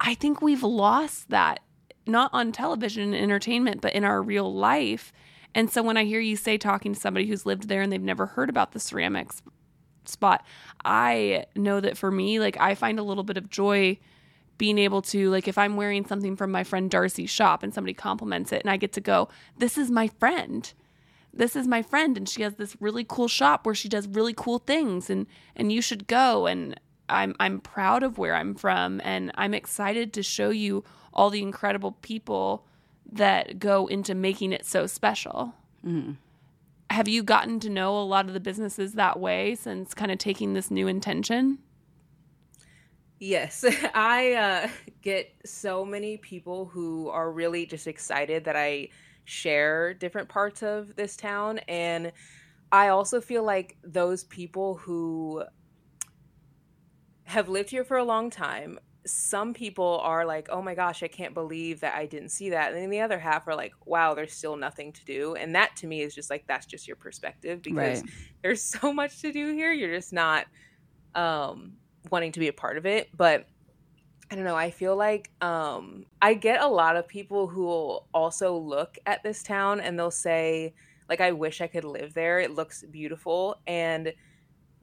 I 0.00 0.14
think 0.14 0.42
we've 0.42 0.62
lost 0.62 1.30
that 1.30 1.60
not 2.06 2.30
on 2.32 2.52
television 2.52 3.14
and 3.14 3.22
entertainment, 3.22 3.80
but 3.80 3.94
in 3.94 4.04
our 4.04 4.22
real 4.22 4.52
life. 4.52 5.12
And 5.54 5.70
so 5.70 5.82
when 5.82 5.96
I 5.96 6.04
hear 6.04 6.20
you 6.20 6.36
say 6.36 6.56
talking 6.58 6.94
to 6.94 7.00
somebody 7.00 7.26
who's 7.26 7.46
lived 7.46 7.68
there 7.68 7.82
and 7.82 7.90
they've 7.92 8.00
never 8.00 8.26
heard 8.26 8.48
about 8.48 8.72
the 8.72 8.80
ceramics 8.80 9.42
spot, 10.08 10.44
I 10.84 11.44
know 11.54 11.80
that 11.80 11.96
for 11.96 12.10
me, 12.10 12.40
like 12.40 12.56
I 12.60 12.74
find 12.74 12.98
a 12.98 13.02
little 13.02 13.24
bit 13.24 13.36
of 13.36 13.48
joy 13.50 13.98
being 14.58 14.78
able 14.78 15.00
to 15.00 15.30
like 15.30 15.48
if 15.48 15.56
I'm 15.56 15.76
wearing 15.76 16.04
something 16.04 16.36
from 16.36 16.50
my 16.50 16.64
friend 16.64 16.90
Darcy's 16.90 17.30
shop 17.30 17.62
and 17.62 17.72
somebody 17.72 17.94
compliments 17.94 18.52
it 18.52 18.62
and 18.62 18.70
I 18.70 18.76
get 18.76 18.92
to 18.94 19.00
go, 19.00 19.28
this 19.56 19.78
is 19.78 19.90
my 19.90 20.08
friend. 20.08 20.72
This 21.32 21.54
is 21.54 21.68
my 21.68 21.82
friend 21.82 22.16
and 22.16 22.28
she 22.28 22.42
has 22.42 22.54
this 22.54 22.76
really 22.80 23.04
cool 23.08 23.28
shop 23.28 23.64
where 23.64 23.74
she 23.74 23.88
does 23.88 24.08
really 24.08 24.34
cool 24.34 24.58
things 24.58 25.08
and 25.08 25.26
and 25.54 25.70
you 25.72 25.80
should 25.80 26.08
go 26.08 26.46
and 26.46 26.78
I'm 27.08 27.36
I'm 27.38 27.60
proud 27.60 28.02
of 28.02 28.18
where 28.18 28.34
I'm 28.34 28.54
from 28.54 29.00
and 29.04 29.30
I'm 29.36 29.54
excited 29.54 30.12
to 30.14 30.22
show 30.22 30.50
you 30.50 30.84
all 31.12 31.30
the 31.30 31.42
incredible 31.42 31.92
people 32.02 32.66
that 33.10 33.58
go 33.58 33.86
into 33.86 34.14
making 34.14 34.52
it 34.52 34.66
so 34.66 34.86
special. 34.86 35.54
Mm-hmm. 35.86 36.12
Have 36.90 37.08
you 37.08 37.22
gotten 37.22 37.60
to 37.60 37.70
know 37.70 37.98
a 37.98 38.02
lot 38.02 38.26
of 38.26 38.34
the 38.34 38.40
businesses 38.40 38.94
that 38.94 39.20
way 39.20 39.54
since 39.54 39.94
kind 39.94 40.10
of 40.10 40.18
taking 40.18 40.54
this 40.54 40.70
new 40.70 40.88
intention? 40.88 41.58
Yes, 43.18 43.64
I 43.94 44.32
uh, 44.32 44.68
get 45.02 45.32
so 45.44 45.84
many 45.84 46.16
people 46.16 46.66
who 46.66 47.08
are 47.10 47.30
really 47.30 47.66
just 47.66 47.86
excited 47.86 48.44
that 48.44 48.56
I 48.56 48.88
share 49.24 49.92
different 49.92 50.28
parts 50.28 50.62
of 50.62 50.96
this 50.96 51.16
town. 51.16 51.58
And 51.68 52.12
I 52.72 52.88
also 52.88 53.20
feel 53.20 53.42
like 53.42 53.76
those 53.82 54.24
people 54.24 54.76
who 54.76 55.44
have 57.24 57.48
lived 57.48 57.70
here 57.70 57.84
for 57.84 57.98
a 57.98 58.04
long 58.04 58.30
time, 58.30 58.78
some 59.08 59.54
people 59.54 60.00
are 60.02 60.24
like, 60.24 60.48
oh 60.50 60.62
my 60.62 60.74
gosh, 60.74 61.02
I 61.02 61.08
can't 61.08 61.34
believe 61.34 61.80
that 61.80 61.94
I 61.94 62.06
didn't 62.06 62.30
see 62.30 62.50
that. 62.50 62.72
And 62.72 62.80
then 62.82 62.90
the 62.90 63.00
other 63.00 63.18
half 63.18 63.48
are 63.48 63.54
like, 63.56 63.72
wow, 63.84 64.14
there's 64.14 64.32
still 64.32 64.56
nothing 64.56 64.92
to 64.92 65.04
do. 65.04 65.34
And 65.34 65.54
that 65.54 65.76
to 65.76 65.86
me 65.86 66.02
is 66.02 66.14
just 66.14 66.30
like, 66.30 66.46
that's 66.46 66.66
just 66.66 66.86
your 66.86 66.96
perspective 66.96 67.62
because 67.62 68.02
Right. 68.02 68.10
there's 68.42 68.62
so 68.62 68.92
much 68.92 69.20
to 69.22 69.32
do 69.32 69.52
here. 69.52 69.72
You're 69.72 69.94
just 69.94 70.12
not 70.12 70.46
um, 71.14 71.74
wanting 72.10 72.32
to 72.32 72.40
be 72.40 72.48
a 72.48 72.52
part 72.52 72.76
of 72.78 72.86
it. 72.86 73.08
But 73.16 73.46
I 74.30 74.34
don't 74.34 74.44
know. 74.44 74.56
I 74.56 74.70
feel 74.70 74.96
like 74.96 75.30
um, 75.40 76.06
I 76.20 76.34
get 76.34 76.60
a 76.60 76.68
lot 76.68 76.96
of 76.96 77.08
people 77.08 77.46
who 77.48 77.64
will 77.64 78.08
also 78.12 78.56
look 78.56 78.98
at 79.06 79.22
this 79.22 79.42
town 79.42 79.80
and 79.80 79.98
they'll 79.98 80.10
say, 80.10 80.74
like, 81.08 81.20
I 81.22 81.32
wish 81.32 81.60
I 81.62 81.66
could 81.66 81.84
live 81.84 82.12
there. 82.14 82.38
It 82.38 82.54
looks 82.54 82.84
beautiful. 82.90 83.60
And 83.66 84.12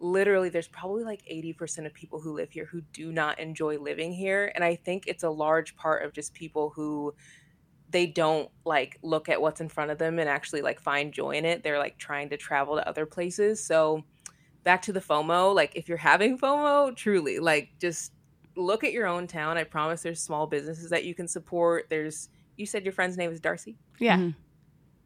literally, 0.06 0.50
there's 0.50 0.68
probably 0.68 1.04
like 1.04 1.24
80% 1.32 1.86
of 1.86 1.94
people 1.94 2.20
who 2.20 2.34
live 2.34 2.52
here 2.52 2.66
who 2.66 2.82
do 2.94 3.12
not 3.12 3.40
enjoy 3.40 3.78
living 3.78 4.14
here. 4.14 4.52
And 4.54 4.64
I 4.64 4.76
think 4.76 5.06
it's 5.08 5.24
a 5.24 5.30
large 5.30 5.76
part 5.76 6.04
of 6.04 6.14
just 6.14 6.34
people 6.34 6.72
who 6.76 7.14
they 7.90 8.06
don't 8.06 8.50
like 8.66 8.98
look 9.02 9.30
at 9.30 9.42
what's 9.42 9.62
in 9.62 9.70
front 9.70 9.92
of 9.92 9.98
them 9.98 10.20
and 10.20 10.28
actually 10.28 10.62
like 10.62 10.80
find 10.80 11.14
joy 11.14 11.32
in 11.32 11.46
it. 11.46 11.64
They're 11.64 11.80
like 11.80 11.98
trying 11.98 12.30
to 12.30 12.38
travel 12.38 12.76
to 12.76 12.88
other 12.88 13.06
places. 13.06 13.64
So, 13.64 14.04
back 14.64 14.82
to 14.84 14.94
the 14.94 15.00
FOMO, 15.00 15.54
like 15.56 15.76
if 15.76 15.88
you're 15.88 15.98
having 15.98 16.38
FOMO, 16.38 16.96
truly, 16.96 17.40
like 17.40 17.70
just 17.80 18.12
look 18.56 18.84
at 18.84 18.92
your 18.94 19.06
own 19.08 19.28
town. 19.28 19.58
I 19.58 19.64
promise 19.64 20.02
there's 20.02 20.22
small 20.22 20.48
businesses 20.48 20.90
that 20.90 21.04
you 21.06 21.14
can 21.16 21.28
support. 21.28 21.88
There's 21.90 22.30
you 22.58 22.66
said 22.66 22.84
your 22.84 22.94
friend's 22.94 23.18
name 23.18 23.32
is 23.32 23.40
Darcy. 23.40 23.78
Yeah. 24.00 24.18
Mhm. 24.18 24.36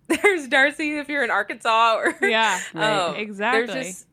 There's 0.24 0.48
Darcy 0.48 0.98
if 0.98 1.08
you're 1.08 1.24
in 1.24 1.30
Arkansas 1.30 1.96
or 1.98 2.16
Yeah. 2.28 2.60
Right. 2.74 3.10
um, 3.10 3.16
Exactly. 3.16 3.68
There's 3.74 3.88
just 3.88 4.08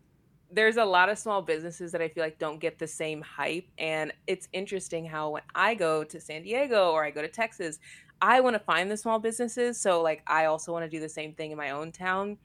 there's 0.51 0.77
a 0.77 0.85
lot 0.85 1.09
of 1.09 1.19
small 1.19 1.43
businesses 1.43 1.93
that 1.93 2.01
I 2.01 2.09
feel 2.09 2.23
like 2.23 2.39
don't 2.39 2.61
get 2.61 2.79
the 2.79 2.87
same 2.87 3.21
hype 3.21 3.67
and 3.79 4.13
it's 4.27 4.49
interesting 4.53 5.05
how 5.05 5.31
when 5.31 5.43
I 5.55 5.75
go 5.75 6.05
to 6.05 6.21
San 6.21 6.43
Diego 6.43 6.93
or 6.93 7.05
I 7.05 7.11
go 7.11 7.23
to 7.23 7.29
Texas, 7.29 7.79
I 8.23 8.41
want 8.41 8.55
to 8.55 8.61
find 8.61 8.91
the 8.91 8.97
small 8.97 9.19
businesses, 9.19 9.79
so 9.79 10.03
like 10.03 10.23
I 10.27 10.47
also 10.47 10.73
want 10.73 10.85
to 10.85 10.91
do 10.91 11.01
the 11.01 11.09
same 11.09 11.35
thing 11.35 11.51
in 11.51 11.57
my 11.57 11.71
own 11.71 11.93
town. 11.93 12.39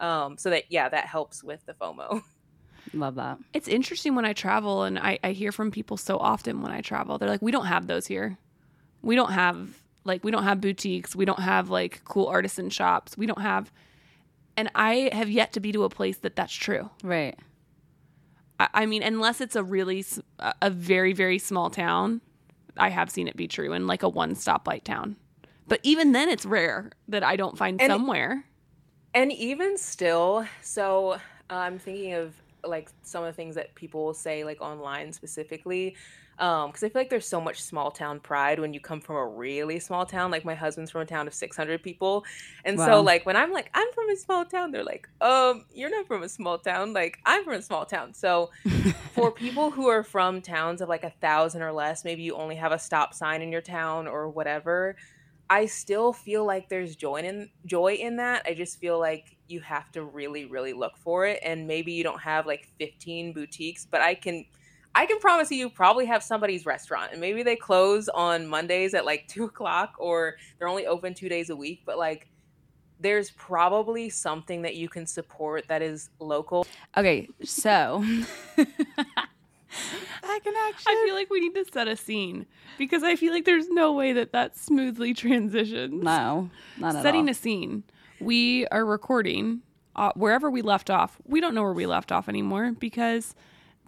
Um 0.00 0.36
so 0.38 0.50
that 0.50 0.64
yeah, 0.68 0.88
that 0.88 1.06
helps 1.06 1.42
with 1.42 1.64
the 1.66 1.74
FOMO. 1.74 2.22
Love 2.92 3.16
that. 3.16 3.38
It's 3.52 3.68
interesting 3.68 4.14
when 4.14 4.24
I 4.24 4.32
travel 4.32 4.84
and 4.84 4.98
I, 4.98 5.18
I 5.24 5.32
hear 5.32 5.52
from 5.52 5.70
people 5.70 5.96
so 5.96 6.18
often 6.18 6.62
when 6.62 6.70
I 6.70 6.80
travel. 6.80 7.18
They're 7.18 7.28
like, 7.28 7.42
we 7.42 7.50
don't 7.50 7.66
have 7.66 7.86
those 7.86 8.06
here. 8.06 8.38
We 9.02 9.16
don't 9.16 9.32
have 9.32 9.82
like 10.04 10.22
we 10.24 10.30
don't 10.30 10.44
have 10.44 10.60
boutiques. 10.60 11.16
We 11.16 11.24
don't 11.24 11.40
have 11.40 11.68
like 11.68 12.02
cool 12.04 12.26
artisan 12.26 12.70
shops. 12.70 13.18
We 13.18 13.26
don't 13.26 13.40
have 13.40 13.72
and 14.56 14.70
I 14.74 15.10
have 15.12 15.30
yet 15.30 15.52
to 15.54 15.60
be 15.60 15.72
to 15.72 15.84
a 15.84 15.88
place 15.88 16.18
that 16.18 16.36
that's 16.36 16.52
true. 16.52 16.90
Right. 17.02 17.38
I, 18.58 18.68
I 18.74 18.86
mean, 18.86 19.02
unless 19.02 19.40
it's 19.40 19.56
a 19.56 19.62
really 19.62 20.04
a 20.62 20.70
very 20.70 21.12
very 21.12 21.38
small 21.38 21.70
town, 21.70 22.20
I 22.76 22.90
have 22.90 23.10
seen 23.10 23.28
it 23.28 23.36
be 23.36 23.48
true 23.48 23.72
in 23.72 23.86
like 23.86 24.02
a 24.02 24.08
one 24.08 24.34
stoplight 24.34 24.84
town. 24.84 25.16
But 25.68 25.80
even 25.82 26.12
then, 26.12 26.28
it's 26.28 26.46
rare 26.46 26.90
that 27.08 27.24
I 27.24 27.36
don't 27.36 27.58
find 27.58 27.80
And- 27.80 27.90
somewhere. 27.90 28.44
And 29.14 29.32
even 29.32 29.78
still, 29.78 30.46
so 30.60 31.12
uh, 31.12 31.18
I'm 31.50 31.78
thinking 31.78 32.12
of 32.12 32.34
like 32.62 32.90
some 33.02 33.22
of 33.22 33.28
the 33.28 33.32
things 33.32 33.54
that 33.54 33.74
people 33.74 34.04
will 34.04 34.14
say 34.14 34.44
like 34.44 34.60
online 34.60 35.12
specifically. 35.12 35.96
Um, 36.38 36.68
because 36.70 36.82
I 36.84 36.90
feel 36.90 37.00
like 37.00 37.08
there's 37.10 37.26
so 37.28 37.40
much 37.40 37.62
small 37.62 37.90
town 37.90 38.20
pride 38.20 38.60
when 38.60 38.74
you 38.74 38.80
come 38.80 39.00
from 39.00 39.16
a 39.16 39.26
really 39.26 39.80
small 39.80 40.04
town. 40.04 40.30
Like 40.30 40.44
my 40.44 40.54
husband's 40.54 40.90
from 40.90 41.00
a 41.02 41.06
town 41.06 41.26
of 41.26 41.34
600 41.34 41.82
people, 41.82 42.24
and 42.64 42.78
Wow. 42.78 42.80
so 42.80 43.00
like 43.00 43.24
when 43.24 43.36
I'm 43.36 43.52
like 43.52 43.70
I'm 43.74 43.88
from 43.94 44.10
a 44.10 44.16
small 44.16 44.44
town, 44.44 44.70
they're 44.70 44.84
like, 44.84 45.08
um, 45.22 45.64
you're 45.72 45.90
not 45.90 46.06
from 46.06 46.22
a 46.22 46.28
small 46.28 46.58
town. 46.58 46.92
Like 46.92 47.18
I'm 47.24 47.44
from 47.44 47.54
a 47.54 47.62
small 47.62 47.86
town. 47.86 48.12
So 48.14 48.50
for 49.14 49.32
people 49.32 49.70
who 49.70 49.88
are 49.88 50.02
from 50.04 50.42
towns 50.42 50.80
of 50.82 50.88
like 50.88 51.04
a 51.04 51.12
thousand 51.22 51.62
or 51.62 51.72
less, 51.72 52.04
maybe 52.04 52.22
you 52.22 52.34
only 52.36 52.56
have 52.56 52.72
a 52.72 52.78
stop 52.78 53.14
sign 53.14 53.42
in 53.42 53.52
your 53.52 53.62
town 53.62 54.06
or 54.06 54.28
whatever. 54.30 54.96
I 55.48 55.66
still 55.66 56.12
feel 56.12 56.44
like 56.44 56.68
there's 56.68 56.96
joy 56.96 57.16
in 57.22 57.50
joy 57.66 57.94
in 57.94 58.16
that. 58.16 58.42
I 58.46 58.54
just 58.54 58.80
feel 58.80 58.98
like 58.98 59.36
you 59.46 59.60
have 59.60 59.90
to 59.92 60.04
really, 60.04 60.44
really 60.46 60.72
look 60.72 60.96
for 60.98 61.26
it. 61.26 61.40
And 61.44 61.66
maybe 61.68 61.92
you 61.92 62.02
don't 62.04 62.20
have 62.22 62.46
like 62.46 62.68
15 62.78 63.32
boutiques, 63.32 63.86
but 63.90 64.00
I 64.00 64.14
can 64.16 64.44
I 64.96 65.04
can 65.06 65.18
promise 65.20 65.50
you, 65.50 65.58
you 65.58 65.68
probably 65.70 66.06
have 66.06 66.22
somebody's 66.22 66.64
restaurant. 66.64 67.12
And 67.12 67.20
maybe 67.20 67.42
they 67.42 67.54
close 67.54 68.08
on 68.08 68.46
Mondays 68.46 68.94
at 68.94 69.04
like 69.04 69.28
two 69.28 69.44
o'clock 69.44 69.94
or 69.98 70.36
they're 70.58 70.68
only 70.68 70.86
open 70.86 71.12
two 71.14 71.28
days 71.28 71.50
a 71.50 71.56
week, 71.56 71.82
but 71.84 71.98
like 71.98 72.28
there's 72.98 73.30
probably 73.32 74.08
something 74.08 74.62
that 74.62 74.74
you 74.74 74.88
can 74.88 75.06
support 75.06 75.68
that 75.68 75.82
is 75.82 76.08
local. 76.18 76.66
Okay, 76.96 77.28
so 77.44 78.02
I 78.56 80.38
can 80.42 80.54
actually. 80.68 80.92
I 80.92 81.02
feel 81.04 81.14
like 81.14 81.28
we 81.28 81.40
need 81.40 81.54
to 81.54 81.64
set 81.70 81.88
a 81.88 81.96
scene 81.96 82.46
because 82.78 83.02
I 83.02 83.16
feel 83.16 83.34
like 83.34 83.44
there's 83.44 83.68
no 83.68 83.92
way 83.92 84.14
that 84.14 84.32
that 84.32 84.56
smoothly 84.56 85.12
transitions. 85.22 86.02
no, 86.02 86.48
not 86.78 86.96
at 86.96 87.02
Setting 87.02 87.24
all. 87.24 87.30
a 87.30 87.34
scene. 87.34 87.84
We 88.18 88.66
are 88.68 88.86
recording 88.86 89.60
uh, 89.94 90.12
wherever 90.16 90.50
we 90.50 90.62
left 90.62 90.88
off. 90.88 91.18
We 91.26 91.42
don't 91.42 91.54
know 91.54 91.62
where 91.62 91.74
we 91.74 91.84
left 91.84 92.10
off 92.10 92.30
anymore 92.30 92.72
because 92.78 93.34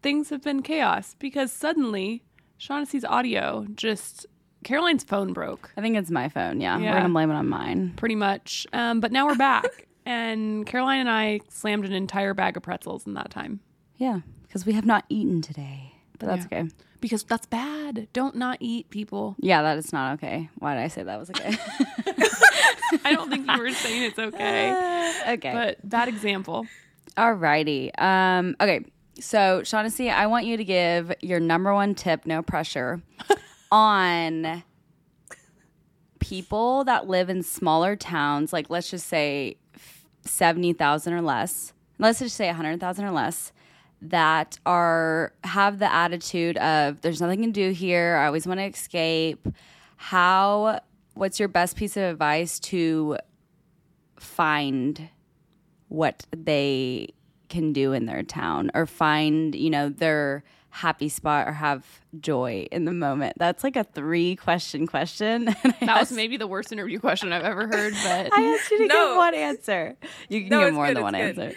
things 0.03 0.31
have 0.31 0.43
been 0.43 0.63
chaos. 0.63 1.15
Because 1.19 1.53
suddenly, 1.53 2.23
Shawnaci's 2.61 3.05
audio 3.05 3.67
just 3.75 4.27
Caroline's 4.65 5.05
phone 5.05 5.33
broke 5.33 5.71
I 5.77 5.81
think 5.81 5.97
it's 5.97 6.11
my 6.11 6.29
phone. 6.29 6.61
Yeah, 6.61 6.79
Yeah. 6.79 6.91
we're 6.95 7.01
gonna 7.01 7.13
blame 7.15 7.31
it 7.31 7.35
on 7.35 7.49
mine. 7.49 7.95
pretty 7.97 8.17
much. 8.17 8.67
Um, 8.73 9.01
but 9.01 9.13
now 9.13 9.27
we're 9.27 9.37
back, 9.37 9.65
and 10.07 10.67
Caroline 10.67 11.01
and 11.01 11.11
I 11.11 11.41
slammed 11.49 11.85
an 11.85 11.93
entire 11.93 12.35
bag 12.35 12.57
of 12.57 12.63
pretzels 12.63 13.07
in 13.07 13.15
that 13.15 13.31
time. 13.31 13.61
Yeah, 13.97 14.21
because 14.43 14.67
we 14.67 14.73
have 14.75 14.85
not 14.87 15.05
eaten 15.09 15.43
today. 15.43 15.93
But 16.19 16.27
that's 16.27 16.47
Yeah. 16.51 16.59
okay. 16.63 16.71
Because 17.01 17.23
that's 17.23 17.47
bad. 17.47 18.09
Don't 18.13 18.35
not 18.35 18.57
eat 18.61 18.91
people. 18.91 19.37
Yeah, 19.39 19.63
that 19.63 19.79
is 19.79 19.93
not 19.93 20.15
okay. 20.15 20.49
Why 20.59 20.75
did 20.75 20.83
I 20.83 20.89
say 20.89 21.05
that 21.05 21.17
was 21.21 21.31
okay? 21.31 21.57
I 23.05 23.13
don't 23.13 23.31
think 23.31 23.49
you 23.49 23.57
were 23.59 23.71
saying 23.71 24.03
it's 24.03 24.19
okay. 24.19 25.13
okay. 25.35 25.53
But 25.53 25.89
bad 25.89 26.09
example. 26.09 26.67
Alrighty. 27.17 27.91
Um, 28.01 28.57
okay. 28.61 28.85
So, 29.21 29.63
Shawnaci, 29.63 30.13
I 30.13 30.27
want 30.27 30.47
you 30.47 30.57
to 30.57 30.65
give 30.65 31.13
your 31.21 31.41
number 31.41 31.75
one 31.75 31.95
tip, 31.95 32.25
no 32.25 32.43
pressure, 32.43 33.03
on 33.73 34.63
people 36.21 36.85
that 36.85 37.09
live 37.09 37.29
in 37.31 37.43
smaller 37.43 37.97
towns, 37.97 38.53
like 38.53 38.71
let's 38.71 38.91
just 38.91 39.07
say 39.07 39.57
70,000 40.23 41.13
or 41.13 41.23
less. 41.23 41.73
Let's 41.99 42.21
just 42.21 42.37
say 42.37 42.47
100,000 42.47 43.05
or 43.05 43.11
less 43.11 43.53
that 44.01 44.59
are 44.65 45.33
have 45.43 45.79
the 45.81 45.93
attitude 45.93 46.57
of 46.59 47.01
there's 47.01 47.21
nothing 47.21 47.43
to 47.43 47.51
do 47.51 47.71
here. 47.71 48.17
I 48.17 48.27
always 48.27 48.47
want 48.47 48.61
to 48.61 48.65
escape. 48.65 49.49
How 49.97 50.81
what's 51.15 51.41
your 51.41 51.49
best 51.49 51.77
piece 51.77 51.97
of 51.97 52.05
advice 52.05 52.61
to 52.61 53.19
find 54.21 55.09
what 55.89 56.27
they 56.37 57.09
can 57.49 57.73
do 57.73 57.93
in 57.93 58.07
their 58.07 58.23
town 58.23 58.71
or 58.75 58.87
find, 58.87 59.55
you 59.55 59.71
know, 59.71 59.89
their 59.89 60.45
happy 60.71 61.09
spot 61.09 61.49
or 61.49 61.53
have 61.53 61.85
joy 62.21 62.67
in 62.71 62.85
the 62.85 62.93
moment? 62.93 63.37
That's 63.39 63.65
like 63.65 63.77
a 63.77 63.85
three 63.85 64.37
question 64.37 64.87
question. 64.87 65.47
That 65.81 66.01
was 66.01 66.13
maybe 66.13 66.37
the 66.37 66.47
worst 66.47 66.73
interview 66.73 66.99
question 67.01 67.33
I've 67.33 67.45
ever 67.45 67.67
heard, 67.67 67.95
but 68.03 68.29
I 68.37 68.43
asked 68.43 68.71
you 68.71 68.79
to 68.79 68.87
No. 68.89 69.09
give 69.09 69.17
one 69.17 69.35
answer. 69.35 69.97
You 70.29 70.41
can 70.43 70.49
No, 70.51 70.65
give 70.67 70.75
more 70.75 70.87
good, 70.89 70.97
than 70.97 71.03
one 71.05 71.13
good. 71.15 71.39
answer. 71.39 71.57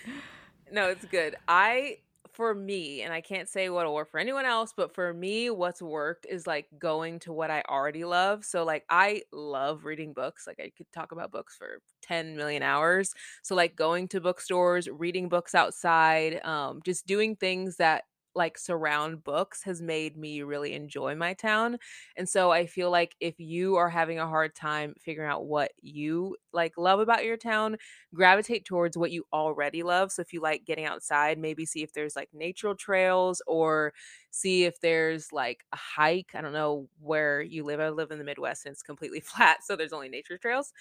No, 0.71 0.87
it's 0.89 1.03
good. 1.05 1.35
I 1.47 1.97
for 2.33 2.53
me, 2.55 3.01
and 3.01 3.13
I 3.13 3.21
can't 3.21 3.49
say 3.49 3.69
what'll 3.69 3.93
work 3.93 4.09
for 4.11 4.19
anyone 4.19 4.45
else, 4.45 4.73
but 4.75 4.93
for 4.93 5.13
me, 5.13 5.49
what's 5.49 5.81
worked 5.81 6.25
is 6.29 6.47
like 6.47 6.67
going 6.79 7.19
to 7.19 7.33
what 7.33 7.51
I 7.51 7.63
already 7.69 8.03
love. 8.05 8.45
So 8.45 8.63
like 8.63 8.85
I 8.89 9.23
love 9.31 9.85
reading 9.85 10.13
books. 10.13 10.47
Like 10.47 10.59
I 10.59 10.71
could 10.75 10.91
talk 10.93 11.11
about 11.11 11.31
books 11.31 11.55
for 11.57 11.79
10 12.01 12.35
million 12.35 12.63
hours. 12.63 13.13
So 13.43 13.55
like 13.55 13.75
going 13.75 14.07
to 14.09 14.21
bookstores, 14.21 14.87
reading 14.89 15.29
books 15.29 15.53
outside, 15.55 16.43
um, 16.45 16.81
just 16.83 17.05
doing 17.05 17.35
things 17.35 17.77
that 17.77 18.03
like 18.35 18.57
surround 18.57 19.23
books 19.23 19.63
has 19.63 19.81
made 19.81 20.15
me 20.17 20.41
really 20.41 20.73
enjoy 20.73 21.15
my 21.15 21.33
town. 21.33 21.77
And 22.15 22.27
so 22.29 22.51
I 22.51 22.65
feel 22.65 22.89
like 22.91 23.15
if 23.19 23.39
you 23.39 23.75
are 23.75 23.89
having 23.89 24.19
a 24.19 24.27
hard 24.27 24.55
time 24.55 24.95
figuring 24.99 25.29
out 25.29 25.45
what 25.45 25.71
you 25.81 26.37
like 26.53 26.77
love 26.77 26.99
about 26.99 27.25
your 27.25 27.37
town, 27.37 27.77
gravitate 28.13 28.65
towards 28.65 28.97
what 28.97 29.11
you 29.11 29.25
already 29.33 29.83
love. 29.83 30.11
So 30.11 30.21
if 30.21 30.33
you 30.33 30.41
like 30.41 30.65
getting 30.65 30.85
outside, 30.85 31.37
maybe 31.37 31.65
see 31.65 31.83
if 31.83 31.93
there's 31.93 32.15
like 32.15 32.29
natural 32.33 32.75
trails 32.75 33.41
or 33.47 33.93
see 34.29 34.65
if 34.65 34.79
there's 34.81 35.31
like 35.31 35.65
a 35.73 35.77
hike. 35.77 36.31
I 36.33 36.41
don't 36.41 36.53
know 36.53 36.87
where 36.99 37.41
you 37.41 37.63
live. 37.63 37.79
I 37.79 37.89
live 37.89 38.11
in 38.11 38.17
the 38.17 38.23
Midwest 38.23 38.65
and 38.65 38.73
it's 38.73 38.83
completely 38.83 39.19
flat, 39.21 39.63
so 39.63 39.75
there's 39.75 39.93
only 39.93 40.09
nature 40.09 40.37
trails. 40.37 40.73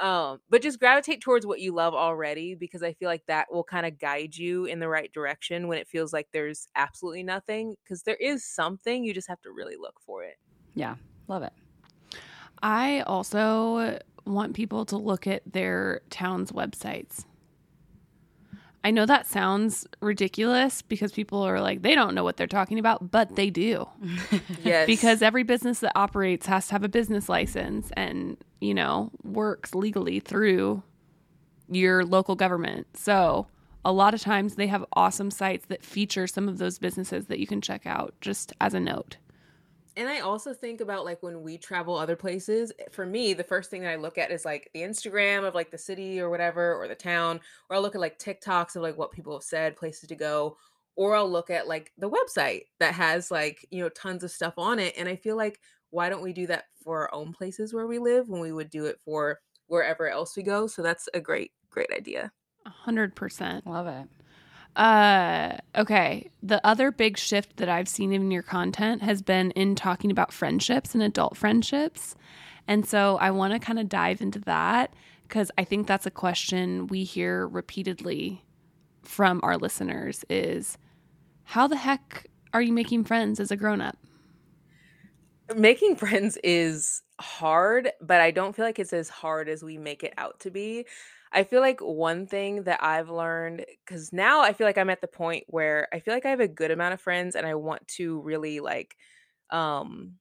Um, 0.00 0.40
but 0.50 0.62
just 0.62 0.80
gravitate 0.80 1.20
towards 1.20 1.46
what 1.46 1.60
you 1.60 1.72
love 1.72 1.94
already 1.94 2.54
because 2.54 2.82
I 2.82 2.94
feel 2.94 3.08
like 3.08 3.26
that 3.26 3.52
will 3.52 3.62
kind 3.62 3.86
of 3.86 3.98
guide 3.98 4.36
you 4.36 4.64
in 4.64 4.80
the 4.80 4.88
right 4.88 5.12
direction 5.12 5.68
when 5.68 5.78
it 5.78 5.86
feels 5.86 6.12
like 6.12 6.28
there's 6.32 6.66
absolutely 6.74 7.22
nothing 7.22 7.76
because 7.84 8.02
there 8.02 8.16
is 8.16 8.44
something, 8.44 9.04
you 9.04 9.14
just 9.14 9.28
have 9.28 9.40
to 9.42 9.52
really 9.52 9.76
look 9.76 10.00
for 10.04 10.24
it. 10.24 10.36
Yeah, 10.74 10.96
love 11.28 11.44
it. 11.44 11.52
I 12.62 13.00
also 13.02 13.98
want 14.26 14.54
people 14.54 14.84
to 14.86 14.96
look 14.96 15.26
at 15.26 15.42
their 15.50 16.00
town's 16.10 16.50
websites. 16.50 17.24
I 18.84 18.90
know 18.90 19.06
that 19.06 19.26
sounds 19.26 19.86
ridiculous 20.00 20.82
because 20.82 21.10
people 21.10 21.42
are 21.42 21.58
like, 21.58 21.80
they 21.80 21.94
don't 21.94 22.14
know 22.14 22.22
what 22.22 22.36
they're 22.36 22.46
talking 22.46 22.78
about, 22.78 23.10
but 23.10 23.34
they 23.34 23.50
do. 23.50 23.88
Yes. 24.62 24.86
Because 24.86 25.20
every 25.22 25.42
business 25.42 25.80
that 25.80 25.92
operates 25.94 26.46
has 26.46 26.68
to 26.68 26.72
have 26.72 26.84
a 26.84 26.88
business 26.88 27.28
license 27.28 27.90
and, 27.96 28.36
you 28.60 28.72
know, 28.72 29.10
works 29.22 29.74
legally 29.74 30.20
through 30.20 30.82
your 31.68 32.04
local 32.04 32.34
government. 32.34 32.86
So 32.96 33.46
a 33.84 33.92
lot 33.92 34.14
of 34.14 34.20
times 34.20 34.54
they 34.54 34.66
have 34.66 34.84
awesome 34.94 35.30
sites 35.30 35.66
that 35.66 35.84
feature 35.84 36.26
some 36.26 36.48
of 36.48 36.58
those 36.58 36.78
businesses 36.78 37.26
that 37.26 37.38
you 37.38 37.46
can 37.46 37.60
check 37.60 37.86
out 37.86 38.14
just 38.20 38.52
as 38.60 38.74
a 38.74 38.80
note. 38.80 39.16
And 39.96 40.08
I 40.08 40.20
also 40.20 40.52
think 40.52 40.80
about 40.80 41.04
like 41.04 41.22
when 41.22 41.42
we 41.42 41.56
travel 41.56 41.96
other 41.96 42.16
places, 42.16 42.72
eh, 42.78 42.84
for 42.90 43.06
me, 43.06 43.32
the 43.32 43.44
first 43.44 43.70
thing 43.70 43.82
that 43.82 43.92
I 43.92 43.96
look 43.96 44.18
at 44.18 44.30
is 44.30 44.44
like 44.44 44.70
the 44.74 44.82
Instagram 44.82 45.46
of 45.46 45.54
like 45.54 45.70
the 45.70 45.78
city 45.78 46.20
or 46.20 46.30
whatever, 46.30 46.74
or 46.74 46.88
the 46.88 46.94
town, 46.94 47.40
or 47.68 47.76
I'll 47.76 47.82
look 47.82 47.94
at 47.94 48.00
like 48.00 48.18
TikToks 48.18 48.76
of 48.76 48.82
like 48.82 48.98
what 48.98 49.12
people 49.12 49.34
have 49.34 49.44
said, 49.44 49.76
places 49.76 50.08
to 50.08 50.16
go, 50.16 50.56
or 50.96 51.14
I'll 51.14 51.30
look 51.30 51.50
at 51.50 51.68
like 51.68 51.92
the 51.98 52.10
website 52.10 52.62
that 52.80 52.94
has 52.94 53.30
like, 53.30 53.66
you 53.70 53.82
know, 53.82 53.88
tons 53.90 54.24
of 54.24 54.30
stuff 54.30 54.54
on 54.58 54.78
it. 54.78 54.94
And 54.96 55.08
I 55.08 55.16
feel 55.16 55.36
like, 55.36 55.60
why 55.90 56.08
don't 56.08 56.22
we 56.22 56.32
do 56.32 56.46
that 56.48 56.64
for 56.82 57.02
our 57.02 57.14
own 57.14 57.32
places 57.32 57.72
where 57.72 57.86
we 57.86 57.98
live 57.98 58.28
when 58.28 58.40
we 58.40 58.52
would 58.52 58.70
do 58.70 58.86
it 58.86 58.98
for 59.04 59.38
wherever 59.68 60.08
else 60.08 60.36
we 60.36 60.42
go? 60.42 60.66
So 60.66 60.82
that's 60.82 61.08
a 61.14 61.20
great, 61.20 61.52
great 61.70 61.92
idea. 61.92 62.32
A 62.66 62.70
hundred 62.70 63.14
percent. 63.14 63.64
Love 63.66 63.86
it. 63.86 64.08
Uh, 64.76 65.56
okay. 65.76 66.30
The 66.42 66.64
other 66.66 66.90
big 66.90 67.16
shift 67.16 67.56
that 67.58 67.68
I've 67.68 67.88
seen 67.88 68.12
in 68.12 68.30
your 68.30 68.42
content 68.42 69.02
has 69.02 69.22
been 69.22 69.50
in 69.52 69.74
talking 69.74 70.10
about 70.10 70.32
friendships 70.32 70.94
and 70.94 71.02
adult 71.02 71.36
friendships. 71.36 72.16
And 72.66 72.86
so 72.86 73.16
I 73.18 73.30
want 73.30 73.52
to 73.52 73.58
kind 73.58 73.78
of 73.78 73.88
dive 73.88 74.20
into 74.20 74.40
that 74.40 74.92
because 75.28 75.50
I 75.56 75.64
think 75.64 75.86
that's 75.86 76.06
a 76.06 76.10
question 76.10 76.86
we 76.88 77.04
hear 77.04 77.46
repeatedly 77.46 78.44
from 79.02 79.40
our 79.42 79.56
listeners 79.56 80.24
is 80.28 80.78
how 81.44 81.66
the 81.66 81.76
heck 81.76 82.26
are 82.52 82.62
you 82.62 82.72
making 82.72 83.04
friends 83.04 83.38
as 83.38 83.50
a 83.50 83.56
grown 83.56 83.80
up? 83.80 83.98
making 85.54 85.96
friends 85.96 86.38
is 86.42 87.02
hard, 87.20 87.90
but 88.00 88.20
I 88.20 88.30
don't 88.30 88.54
feel 88.54 88.64
like 88.64 88.78
it's 88.78 88.92
as 88.92 89.08
hard 89.08 89.48
as 89.48 89.62
we 89.62 89.78
make 89.78 90.02
it 90.02 90.14
out 90.16 90.40
to 90.40 90.50
be. 90.50 90.86
I 91.34 91.44
feel 91.44 91.60
like 91.60 91.80
one 91.80 92.26
thing 92.26 92.64
that 92.64 92.82
I've 92.82 93.10
learned 93.10 93.66
cuz 93.86 94.12
now 94.12 94.40
I 94.42 94.52
feel 94.52 94.66
like 94.66 94.78
I'm 94.78 94.90
at 94.90 95.00
the 95.02 95.08
point 95.08 95.44
where 95.48 95.88
I 95.92 96.00
feel 96.00 96.14
like 96.14 96.26
I 96.26 96.30
have 96.30 96.40
a 96.40 96.48
good 96.48 96.70
amount 96.70 96.94
of 96.94 97.00
friends 97.00 97.36
and 97.36 97.46
I 97.46 97.54
want 97.56 97.86
to 97.98 98.20
really 98.22 98.60
like 98.60 98.96
um 99.50 100.18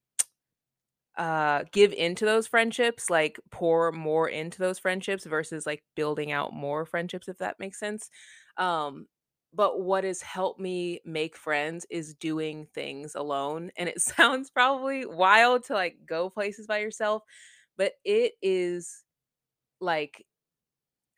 uh 1.17 1.63
give 1.71 1.93
into 1.93 2.25
those 2.25 2.47
friendships, 2.47 3.09
like 3.09 3.39
pour 3.51 3.91
more 3.91 4.27
into 4.27 4.57
those 4.59 4.79
friendships 4.79 5.25
versus 5.25 5.65
like 5.65 5.83
building 5.95 6.31
out 6.31 6.53
more 6.53 6.85
friendships 6.85 7.27
if 7.27 7.37
that 7.37 7.59
makes 7.59 7.79
sense. 7.79 8.09
Um 8.57 9.07
but 9.55 9.81
what 9.81 10.03
has 10.03 10.23
helped 10.23 10.59
me 10.59 10.99
make 11.05 11.37
friends 11.37 11.85
is 11.91 12.15
doing 12.15 12.65
things 12.73 13.13
alone 13.15 13.69
and 13.77 13.87
it 13.89 14.01
sounds 14.01 14.49
probably 14.49 15.05
wild 15.05 15.63
to 15.65 15.73
like 15.73 15.97
go 16.05 16.29
places 16.29 16.65
by 16.67 16.79
yourself 16.79 17.23
but 17.77 17.93
it 18.03 18.33
is 18.41 19.03
like 19.81 20.25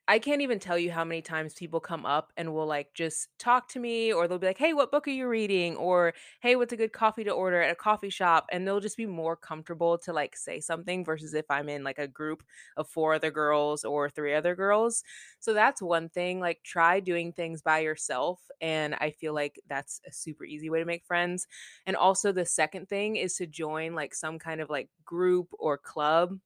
I 0.07 0.19
can't 0.19 0.41
even 0.43 0.59
tell 0.59 0.77
you 0.77 0.91
how 0.91 1.03
many 1.03 1.23
times 1.23 1.55
people 1.55 1.79
come 1.79 2.05
up 2.05 2.31
and 2.37 2.53
will 2.53 2.67
like 2.67 2.93
just 2.93 3.27
talk 3.39 3.67
to 3.69 3.79
me 3.79 4.13
or 4.13 4.27
they'll 4.27 4.37
be 4.37 4.45
like, 4.45 4.57
"Hey, 4.59 4.71
what 4.71 4.91
book 4.91 5.07
are 5.07 5.11
you 5.11 5.27
reading?" 5.27 5.75
or 5.77 6.13
"Hey, 6.41 6.55
what's 6.55 6.71
a 6.73 6.77
good 6.77 6.93
coffee 6.93 7.23
to 7.23 7.31
order 7.31 7.59
at 7.59 7.71
a 7.71 7.75
coffee 7.75 8.11
shop?" 8.11 8.45
and 8.51 8.67
they'll 8.67 8.79
just 8.79 8.97
be 8.97 9.07
more 9.07 9.35
comfortable 9.35 9.97
to 9.99 10.13
like 10.13 10.35
say 10.35 10.59
something 10.59 11.03
versus 11.03 11.33
if 11.33 11.45
I'm 11.49 11.69
in 11.69 11.83
like 11.83 11.97
a 11.97 12.07
group 12.07 12.43
of 12.77 12.87
four 12.87 13.15
other 13.15 13.31
girls 13.31 13.83
or 13.83 14.07
three 14.11 14.35
other 14.35 14.53
girls. 14.55 15.03
So 15.39 15.53
that's 15.55 15.81
one 15.81 16.09
thing, 16.09 16.39
like 16.39 16.61
try 16.63 16.99
doing 16.99 17.33
things 17.33 17.63
by 17.63 17.79
yourself 17.79 18.47
and 18.61 18.93
I 18.95 19.09
feel 19.09 19.33
like 19.33 19.59
that's 19.67 20.01
a 20.07 20.11
super 20.11 20.45
easy 20.45 20.69
way 20.69 20.79
to 20.79 20.85
make 20.85 21.03
friends. 21.05 21.47
And 21.87 21.95
also 21.95 22.31
the 22.31 22.45
second 22.45 22.89
thing 22.89 23.15
is 23.15 23.35
to 23.37 23.47
join 23.47 23.95
like 23.95 24.13
some 24.13 24.37
kind 24.37 24.61
of 24.61 24.69
like 24.69 24.89
group 25.03 25.49
or 25.57 25.77
club 25.79 26.39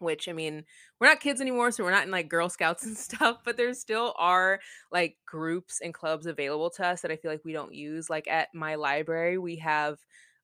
which 0.00 0.28
I 0.28 0.32
mean, 0.32 0.64
we're 1.00 1.08
not 1.08 1.20
kids 1.20 1.40
anymore, 1.40 1.70
so 1.70 1.84
we're 1.84 1.90
not 1.92 2.04
in 2.04 2.10
like 2.10 2.28
Girl 2.28 2.48
Scouts 2.48 2.84
and 2.84 2.96
stuff, 2.98 3.38
but 3.44 3.56
there 3.56 3.72
still 3.74 4.14
are 4.18 4.60
like 4.92 5.16
groups 5.26 5.80
and 5.80 5.94
clubs 5.94 6.26
available 6.26 6.70
to 6.70 6.86
us 6.86 7.02
that 7.02 7.10
I 7.10 7.16
feel 7.16 7.30
like 7.30 7.44
we 7.44 7.52
don't 7.52 7.74
use. 7.74 8.10
Like 8.10 8.28
at 8.28 8.48
my 8.54 8.74
library, 8.76 9.38
we 9.38 9.56
have 9.56 9.98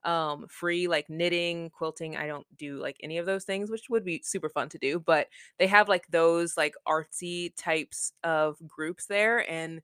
um 0.04 0.46
free 0.48 0.86
like 0.88 1.08
knitting, 1.10 1.70
quilting. 1.70 2.16
I 2.16 2.26
don't 2.26 2.46
do 2.56 2.78
like 2.78 2.96
any 3.02 3.18
of 3.18 3.26
those 3.26 3.44
things, 3.44 3.70
which 3.70 3.88
would 3.90 4.04
be 4.04 4.22
super 4.24 4.48
fun 4.48 4.68
to 4.70 4.78
do, 4.78 5.00
but 5.00 5.28
they 5.58 5.66
have 5.66 5.88
like 5.88 6.06
those 6.08 6.56
like 6.56 6.74
artsy 6.86 7.52
types 7.56 8.12
of 8.22 8.56
groups 8.68 9.06
there 9.06 9.48
and 9.50 9.82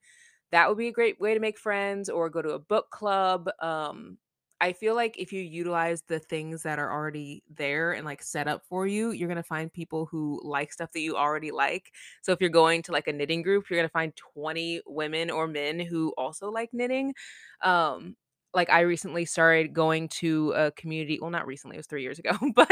that 0.50 0.68
would 0.68 0.78
be 0.78 0.88
a 0.88 0.92
great 0.92 1.20
way 1.20 1.34
to 1.34 1.40
make 1.40 1.58
friends 1.58 2.08
or 2.10 2.28
go 2.30 2.42
to 2.42 2.50
a 2.50 2.58
book 2.58 2.90
club. 2.90 3.48
Um 3.60 4.18
I 4.62 4.72
feel 4.72 4.94
like 4.94 5.18
if 5.18 5.32
you 5.32 5.42
utilize 5.42 6.02
the 6.02 6.20
things 6.20 6.62
that 6.62 6.78
are 6.78 6.92
already 6.92 7.42
there 7.50 7.92
and 7.94 8.04
like 8.06 8.22
set 8.22 8.48
up 8.48 8.64
for 8.64 8.86
you, 8.86 9.10
you're 9.10 9.28
to 9.36 9.42
find 9.42 9.72
people 9.72 10.06
who 10.06 10.40
like 10.44 10.72
stuff 10.72 10.92
that 10.92 11.00
you 11.00 11.16
already 11.16 11.50
like. 11.50 11.92
So 12.22 12.32
if 12.32 12.40
you're 12.40 12.50
going 12.50 12.82
to 12.84 12.92
like 12.92 13.08
a 13.08 13.12
knitting 13.12 13.42
group, 13.42 13.68
you're 13.68 13.78
to 13.88 13.92
find 13.92 14.14
20 14.16 14.80
women 14.86 15.30
or 15.30 15.48
men 15.48 15.80
who 15.80 16.14
also 16.16 16.50
like 16.50 16.70
knitting. 16.72 17.14
Um 17.62 18.16
like 18.54 18.70
I 18.70 18.80
recently 18.80 19.24
started 19.24 19.72
going 19.72 20.08
to 20.20 20.52
a 20.52 20.70
community. 20.72 21.18
Well, 21.20 21.30
not 21.30 21.46
recently; 21.46 21.76
it 21.76 21.80
was 21.80 21.86
three 21.86 22.02
years 22.02 22.18
ago, 22.18 22.32
but 22.54 22.68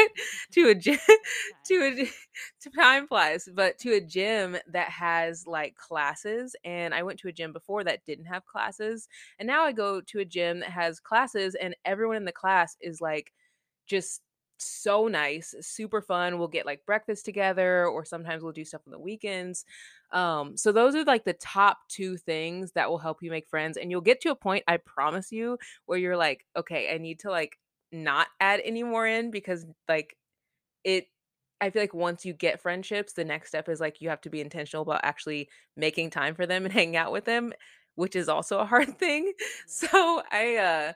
to 0.52 0.68
a 0.68 0.74
gym, 0.74 0.98
to 1.66 1.74
a 1.82 2.10
to 2.60 2.70
time 2.70 3.06
flies, 3.06 3.48
but 3.54 3.78
to 3.78 3.94
a 3.94 4.00
gym 4.00 4.56
that 4.72 4.88
has 4.90 5.46
like 5.46 5.76
classes. 5.76 6.54
And 6.64 6.94
I 6.94 7.02
went 7.02 7.18
to 7.20 7.28
a 7.28 7.32
gym 7.32 7.52
before 7.52 7.84
that 7.84 8.04
didn't 8.04 8.26
have 8.26 8.46
classes, 8.46 9.08
and 9.38 9.46
now 9.46 9.64
I 9.64 9.72
go 9.72 10.00
to 10.00 10.18
a 10.20 10.24
gym 10.24 10.60
that 10.60 10.70
has 10.70 11.00
classes, 11.00 11.54
and 11.54 11.74
everyone 11.84 12.16
in 12.16 12.24
the 12.24 12.32
class 12.32 12.76
is 12.80 13.00
like 13.00 13.32
just 13.86 14.22
so 14.60 15.08
nice, 15.08 15.54
super 15.60 16.00
fun. 16.00 16.38
We'll 16.38 16.48
get 16.48 16.66
like 16.66 16.84
breakfast 16.86 17.24
together, 17.24 17.86
or 17.86 18.04
sometimes 18.04 18.42
we'll 18.42 18.52
do 18.52 18.64
stuff 18.64 18.82
on 18.86 18.92
the 18.92 18.98
weekends. 18.98 19.64
Um, 20.12 20.56
so 20.56 20.72
those 20.72 20.94
are 20.94 21.04
like 21.04 21.24
the 21.24 21.34
top 21.34 21.78
two 21.88 22.16
things 22.16 22.72
that 22.72 22.90
will 22.90 22.98
help 22.98 23.22
you 23.22 23.30
make 23.30 23.48
friends. 23.48 23.76
And 23.76 23.90
you'll 23.90 24.00
get 24.00 24.20
to 24.22 24.30
a 24.30 24.36
point, 24.36 24.64
I 24.68 24.78
promise 24.78 25.32
you, 25.32 25.58
where 25.86 25.98
you're 25.98 26.16
like, 26.16 26.46
okay, 26.56 26.92
I 26.94 26.98
need 26.98 27.20
to 27.20 27.30
like 27.30 27.58
not 27.92 28.28
add 28.40 28.60
any 28.64 28.82
more 28.82 29.06
in 29.06 29.30
because 29.30 29.66
like 29.88 30.16
it 30.84 31.06
I 31.60 31.70
feel 31.70 31.82
like 31.82 31.94
once 31.94 32.24
you 32.24 32.32
get 32.32 32.60
friendships, 32.62 33.12
the 33.12 33.24
next 33.24 33.48
step 33.48 33.68
is 33.68 33.80
like 33.80 34.00
you 34.00 34.08
have 34.08 34.22
to 34.22 34.30
be 34.30 34.40
intentional 34.40 34.82
about 34.82 35.00
actually 35.04 35.48
making 35.76 36.10
time 36.10 36.34
for 36.34 36.46
them 36.46 36.64
and 36.64 36.72
hanging 36.72 36.96
out 36.96 37.12
with 37.12 37.26
them, 37.26 37.52
which 37.96 38.16
is 38.16 38.28
also 38.28 38.58
a 38.58 38.66
hard 38.66 38.98
thing. 38.98 39.32
So 39.66 40.22
I 40.32 40.56
uh 40.56 40.92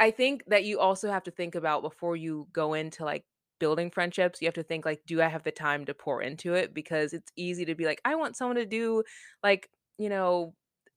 I 0.00 0.10
think 0.10 0.44
that 0.46 0.64
you 0.64 0.80
also 0.80 1.10
have 1.10 1.24
to 1.24 1.30
think 1.30 1.54
about 1.54 1.82
before 1.82 2.16
you 2.16 2.48
go 2.52 2.72
into 2.72 3.04
like 3.04 3.26
building 3.58 3.90
friendships, 3.90 4.40
you 4.40 4.46
have 4.46 4.54
to 4.54 4.62
think 4.62 4.86
like, 4.86 5.02
do 5.06 5.20
I 5.20 5.28
have 5.28 5.44
the 5.44 5.52
time 5.52 5.84
to 5.84 5.94
pour 5.94 6.22
into 6.22 6.54
it? 6.54 6.72
Because 6.72 7.12
it's 7.12 7.30
easy 7.36 7.66
to 7.66 7.74
be 7.74 7.84
like, 7.84 8.00
I 8.04 8.14
want 8.16 8.34
someone 8.34 8.56
to 8.56 8.64
do 8.64 9.04
like, 9.44 9.68
you 9.98 10.08
know, 10.08 10.54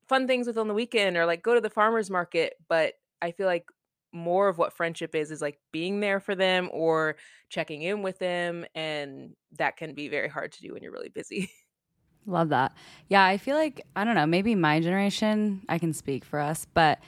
fun 0.08 0.26
things 0.26 0.48
with 0.48 0.58
on 0.58 0.70
the 0.70 0.74
weekend 0.74 1.18
or 1.18 1.26
like 1.26 1.44
go 1.44 1.54
to 1.54 1.62
the 1.62 1.70
farmer's 1.70 2.10
market. 2.10 2.54
But 2.70 2.94
I 3.22 3.32
feel 3.32 3.46
like 3.46 3.66
more 4.14 4.48
of 4.48 4.58
what 4.58 4.74
friendship 4.74 5.16
is 5.16 5.32
is 5.32 5.42
like 5.42 5.60
being 5.74 6.00
there 6.00 6.22
for 6.22 6.34
them 6.34 6.70
or 6.72 7.18
checking 7.50 7.82
in 7.82 8.04
with 8.04 8.20
them. 8.20 8.66
And 8.74 9.36
that 9.58 9.76
can 9.76 9.94
be 9.94 10.08
very 10.08 10.30
hard 10.30 10.54
to 10.54 10.62
do 10.62 10.74
when 10.74 10.82
you're 10.82 10.94
really 10.94 11.10
busy. 11.10 11.52
Love 12.26 12.48
that. 12.50 12.74
Yeah, 13.10 13.26
I 13.26 13.38
feel 13.38 13.58
like, 13.58 13.86
I 13.98 14.06
don't 14.06 14.16
know, 14.16 14.26
maybe 14.26 14.56
my 14.56 14.80
generation, 14.80 15.66
I 15.68 15.78
can 15.78 15.92
speak 15.92 16.24
for 16.24 16.40
us, 16.40 16.66
but 16.74 17.00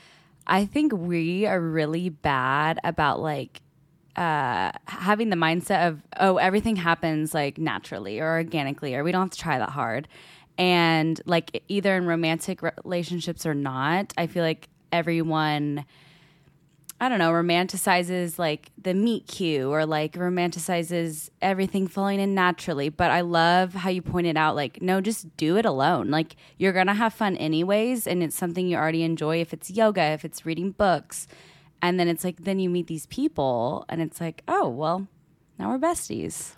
I 0.47 0.65
think 0.65 0.93
we 0.93 1.45
are 1.45 1.59
really 1.59 2.09
bad 2.09 2.79
about 2.83 3.19
like 3.19 3.61
uh, 4.15 4.71
having 4.87 5.29
the 5.29 5.35
mindset 5.35 5.87
of 5.87 6.01
oh 6.19 6.37
everything 6.37 6.75
happens 6.77 7.33
like 7.33 7.57
naturally 7.57 8.19
or 8.19 8.35
organically 8.35 8.95
or 8.95 9.03
we 9.03 9.11
don't 9.11 9.21
have 9.21 9.31
to 9.31 9.39
try 9.39 9.57
that 9.59 9.69
hard. 9.69 10.07
And 10.57 11.19
like 11.25 11.63
either 11.67 11.97
in 11.97 12.05
romantic 12.05 12.61
relationships 12.61 13.45
or 13.45 13.53
not 13.53 14.13
i 14.17 14.25
feel 14.25 14.41
like 14.41 14.69
everyone 14.93 15.85
i 16.99 17.09
don't 17.09 17.19
know 17.19 17.31
romanticizes 17.31 18.39
like 18.39 18.71
the 18.81 18.93
meet 18.93 19.27
cute 19.27 19.65
or 19.65 19.85
like 19.85 20.13
romanticizes 20.13 21.29
everything 21.41 21.87
falling 21.87 22.19
in 22.19 22.33
naturally 22.33 22.89
but 22.89 23.11
i 23.11 23.21
love 23.21 23.73
how 23.73 23.89
you 23.89 24.01
pointed 24.01 24.37
out 24.37 24.55
like 24.55 24.81
no 24.81 25.01
just 25.01 25.35
do 25.37 25.57
it 25.57 25.65
alone 25.65 26.09
like 26.09 26.35
you're 26.57 26.73
gonna 26.73 26.93
have 26.93 27.13
fun 27.13 27.35
anyways 27.37 28.07
and 28.07 28.23
it's 28.23 28.35
something 28.35 28.67
you 28.67 28.77
already 28.77 29.03
enjoy 29.03 29.41
if 29.41 29.53
it's 29.53 29.69
yoga 29.69 30.01
if 30.01 30.23
it's 30.23 30.45
reading 30.45 30.71
books 30.71 31.27
and 31.81 31.99
then 31.99 32.07
it's 32.07 32.23
like, 32.23 32.37
then 32.43 32.59
you 32.59 32.69
meet 32.69 32.87
these 32.87 33.05
people, 33.05 33.85
and 33.89 34.01
it's 34.01 34.19
like, 34.19 34.41
oh, 34.47 34.67
well, 34.67 35.07
now 35.59 35.69
we're 35.69 35.77
besties. 35.77 36.55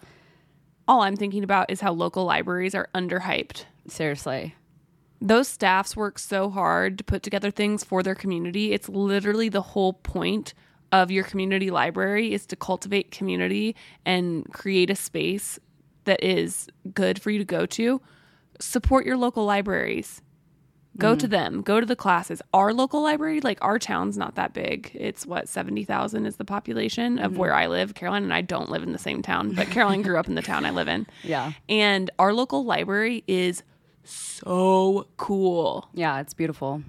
All 0.88 1.02
I'm 1.02 1.18
thinking 1.18 1.44
about 1.44 1.70
is 1.70 1.82
how 1.82 1.92
local 1.92 2.24
libraries 2.24 2.74
are 2.74 2.88
underhyped. 2.96 3.66
Seriously. 3.90 4.56
Those 5.20 5.48
staffs 5.48 5.96
work 5.96 6.20
so 6.20 6.50
hard 6.50 6.98
to 7.00 7.04
put 7.04 7.24
together 7.24 7.50
things 7.50 7.84
for 7.84 8.04
their 8.04 8.16
community. 8.16 8.74
It's 8.74 8.88
literally 8.88 9.50
the 9.50 9.62
whole 9.62 9.94
point 9.94 10.54
of 10.92 11.12
your 11.12 11.24
community 11.24 11.70
library 11.72 12.34
is 12.34 12.46
to 12.48 12.56
cultivate 12.56 13.12
community 13.12 13.76
and 14.06 14.46
create 14.54 14.90
a 14.90 14.96
space 14.96 15.60
that 16.06 16.24
is 16.24 16.68
good 16.94 17.22
for 17.22 17.32
you 17.32 17.40
to 17.40 17.46
go 17.46 17.66
to. 17.66 18.02
Support 18.60 19.06
your 19.06 19.18
local 19.18 19.46
libraries. 19.46 20.22
Go 20.98 21.16
mm. 21.16 21.20
to 21.20 21.28
them. 21.28 21.62
Go 21.62 21.80
to 21.80 21.86
the 21.86 21.96
classes. 21.96 22.42
Our 22.54 22.74
local 22.74 23.02
library, 23.04 23.40
like 23.42 23.60
our 23.62 23.78
town's 23.78 24.18
not 24.18 24.36
that 24.36 24.54
big. 24.54 24.92
It's 24.96 25.26
what 25.26 25.48
seventy 25.48 25.84
thousand 25.84 26.26
is 26.26 26.38
the 26.38 26.46
population 26.46 27.20
of 27.20 27.32
mm-hmm. 27.32 27.40
where 27.40 27.54
I 27.54 27.68
live. 27.68 27.94
Caroline 27.94 28.24
and 28.24 28.34
I 28.34 28.42
don't 28.42 28.70
live 28.70 28.82
in 28.82 28.94
the 28.94 28.98
same 28.98 29.22
town, 29.22 29.54
but 29.54 29.68
Caroline 29.68 30.02
grew 30.02 30.18
up 30.18 30.28
in 30.28 30.36
the 30.36 30.42
town 30.42 30.66
I 30.66 30.72
live 30.72 30.88
in. 30.88 31.06
Yeah, 31.24 31.52
and 31.68 32.10
our 32.20 32.34
local 32.34 32.64
library 32.64 33.24
is 33.28 33.62
so 34.12 35.08
cool. 35.18 35.90
Yeah, 35.94 36.20
it's 36.20 36.34
beautiful. 36.34 36.84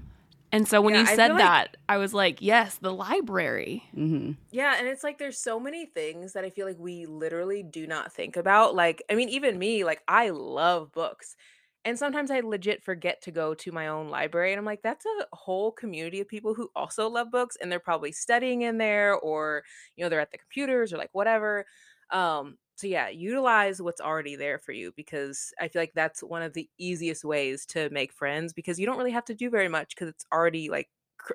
And 0.50 0.66
so 0.66 0.80
when 0.80 0.94
yeah, 0.94 1.00
you 1.00 1.06
said 1.06 1.32
that, 1.32 1.68
like, 1.72 1.76
I 1.88 1.98
was 1.98 2.14
like, 2.14 2.40
yes, 2.40 2.76
the 2.76 2.92
library. 2.92 3.84
Mm-hmm. 3.94 4.32
Yeah. 4.50 4.76
And 4.78 4.88
it's 4.88 5.04
like 5.04 5.18
there's 5.18 5.38
so 5.38 5.60
many 5.60 5.84
things 5.84 6.32
that 6.32 6.44
I 6.44 6.50
feel 6.50 6.66
like 6.66 6.78
we 6.78 7.04
literally 7.04 7.62
do 7.62 7.86
not 7.86 8.12
think 8.12 8.36
about. 8.36 8.74
Like, 8.74 9.02
I 9.10 9.14
mean, 9.14 9.28
even 9.28 9.58
me, 9.58 9.84
like, 9.84 10.02
I 10.08 10.30
love 10.30 10.90
books. 10.92 11.36
And 11.84 11.98
sometimes 11.98 12.30
I 12.30 12.40
legit 12.40 12.82
forget 12.82 13.22
to 13.22 13.30
go 13.30 13.54
to 13.54 13.72
my 13.72 13.88
own 13.88 14.08
library. 14.08 14.52
And 14.52 14.58
I'm 14.58 14.64
like, 14.64 14.82
that's 14.82 15.04
a 15.06 15.36
whole 15.36 15.70
community 15.70 16.20
of 16.20 16.28
people 16.28 16.54
who 16.54 16.70
also 16.74 17.08
love 17.08 17.30
books 17.30 17.56
and 17.60 17.70
they're 17.70 17.78
probably 17.78 18.12
studying 18.12 18.62
in 18.62 18.78
there 18.78 19.14
or, 19.14 19.62
you 19.96 20.04
know, 20.04 20.08
they're 20.08 20.20
at 20.20 20.30
the 20.30 20.38
computers 20.38 20.92
or 20.92 20.96
like 20.96 21.10
whatever. 21.12 21.66
Um, 22.10 22.56
so 22.78 22.86
yeah, 22.86 23.08
utilize 23.08 23.82
what's 23.82 24.00
already 24.00 24.36
there 24.36 24.60
for 24.60 24.70
you 24.70 24.92
because 24.94 25.52
I 25.60 25.66
feel 25.66 25.82
like 25.82 25.94
that's 25.94 26.22
one 26.22 26.42
of 26.42 26.52
the 26.52 26.70
easiest 26.78 27.24
ways 27.24 27.66
to 27.66 27.90
make 27.90 28.12
friends 28.12 28.52
because 28.52 28.78
you 28.78 28.86
don't 28.86 28.96
really 28.96 29.10
have 29.10 29.24
to 29.24 29.34
do 29.34 29.50
very 29.50 29.68
much 29.68 29.96
because 29.96 30.08
it's 30.08 30.24
already 30.32 30.70
like 30.70 30.88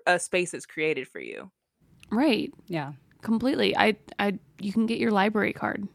a 0.08 0.18
space 0.20 0.52
that's 0.52 0.66
created 0.66 1.06
for 1.06 1.20
you. 1.20 1.52
Right. 2.10 2.54
Yeah. 2.68 2.94
Completely. 3.22 3.76
I 3.76 3.98
I 4.18 4.40
you 4.60 4.72
can 4.72 4.86
get 4.86 5.00
your 5.00 5.12
library 5.12 5.52
card. 5.52 5.86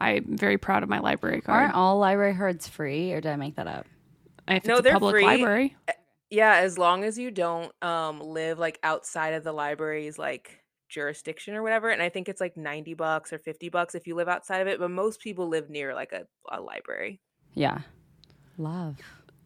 I'm 0.00 0.36
very 0.36 0.58
proud 0.58 0.84
of 0.84 0.88
my 0.88 1.00
library 1.00 1.40
card. 1.40 1.62
Aren't 1.62 1.74
all 1.74 1.98
library 1.98 2.36
cards 2.36 2.68
free, 2.68 3.12
or 3.12 3.20
did 3.20 3.32
I 3.32 3.36
make 3.36 3.56
that 3.56 3.66
up? 3.66 3.86
If 4.46 4.64
no, 4.64 4.80
they're 4.80 4.92
public 4.92 5.14
free. 5.14 5.24
library. 5.24 5.76
Eh, 5.88 5.92
yeah, 6.30 6.56
as 6.58 6.78
long 6.78 7.02
as 7.02 7.18
you 7.18 7.32
don't 7.32 7.72
um, 7.82 8.20
live 8.20 8.60
like 8.60 8.78
outside 8.84 9.34
of 9.34 9.42
the 9.42 9.52
library's 9.52 10.18
like 10.18 10.62
jurisdiction 10.88 11.54
or 11.54 11.62
whatever. 11.62 11.90
And 11.90 12.02
I 12.02 12.08
think 12.08 12.28
it's 12.28 12.40
like 12.40 12.56
ninety 12.56 12.94
bucks 12.94 13.32
or 13.32 13.38
fifty 13.38 13.68
bucks 13.68 13.94
if 13.94 14.06
you 14.06 14.14
live 14.14 14.28
outside 14.28 14.58
of 14.60 14.68
it. 14.68 14.78
But 14.78 14.90
most 14.90 15.20
people 15.20 15.48
live 15.48 15.70
near 15.70 15.94
like 15.94 16.12
a, 16.12 16.26
a 16.50 16.60
library. 16.60 17.20
Yeah, 17.54 17.80
love. 18.58 18.96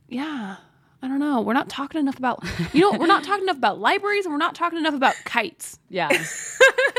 Yeah, 0.08 0.56
I 1.02 1.08
don't 1.08 1.18
know. 1.18 1.40
We're 1.40 1.54
not 1.54 1.68
talking 1.68 2.00
enough 2.00 2.18
about 2.18 2.44
you 2.72 2.80
know 2.80 2.98
we're 2.98 3.06
not 3.06 3.24
talking 3.24 3.44
enough 3.44 3.56
about 3.56 3.78
libraries 3.78 4.26
and 4.26 4.32
we're 4.32 4.38
not 4.38 4.54
talking 4.54 4.78
enough 4.78 4.94
about 4.94 5.14
kites. 5.24 5.78
Yeah. 5.88 6.10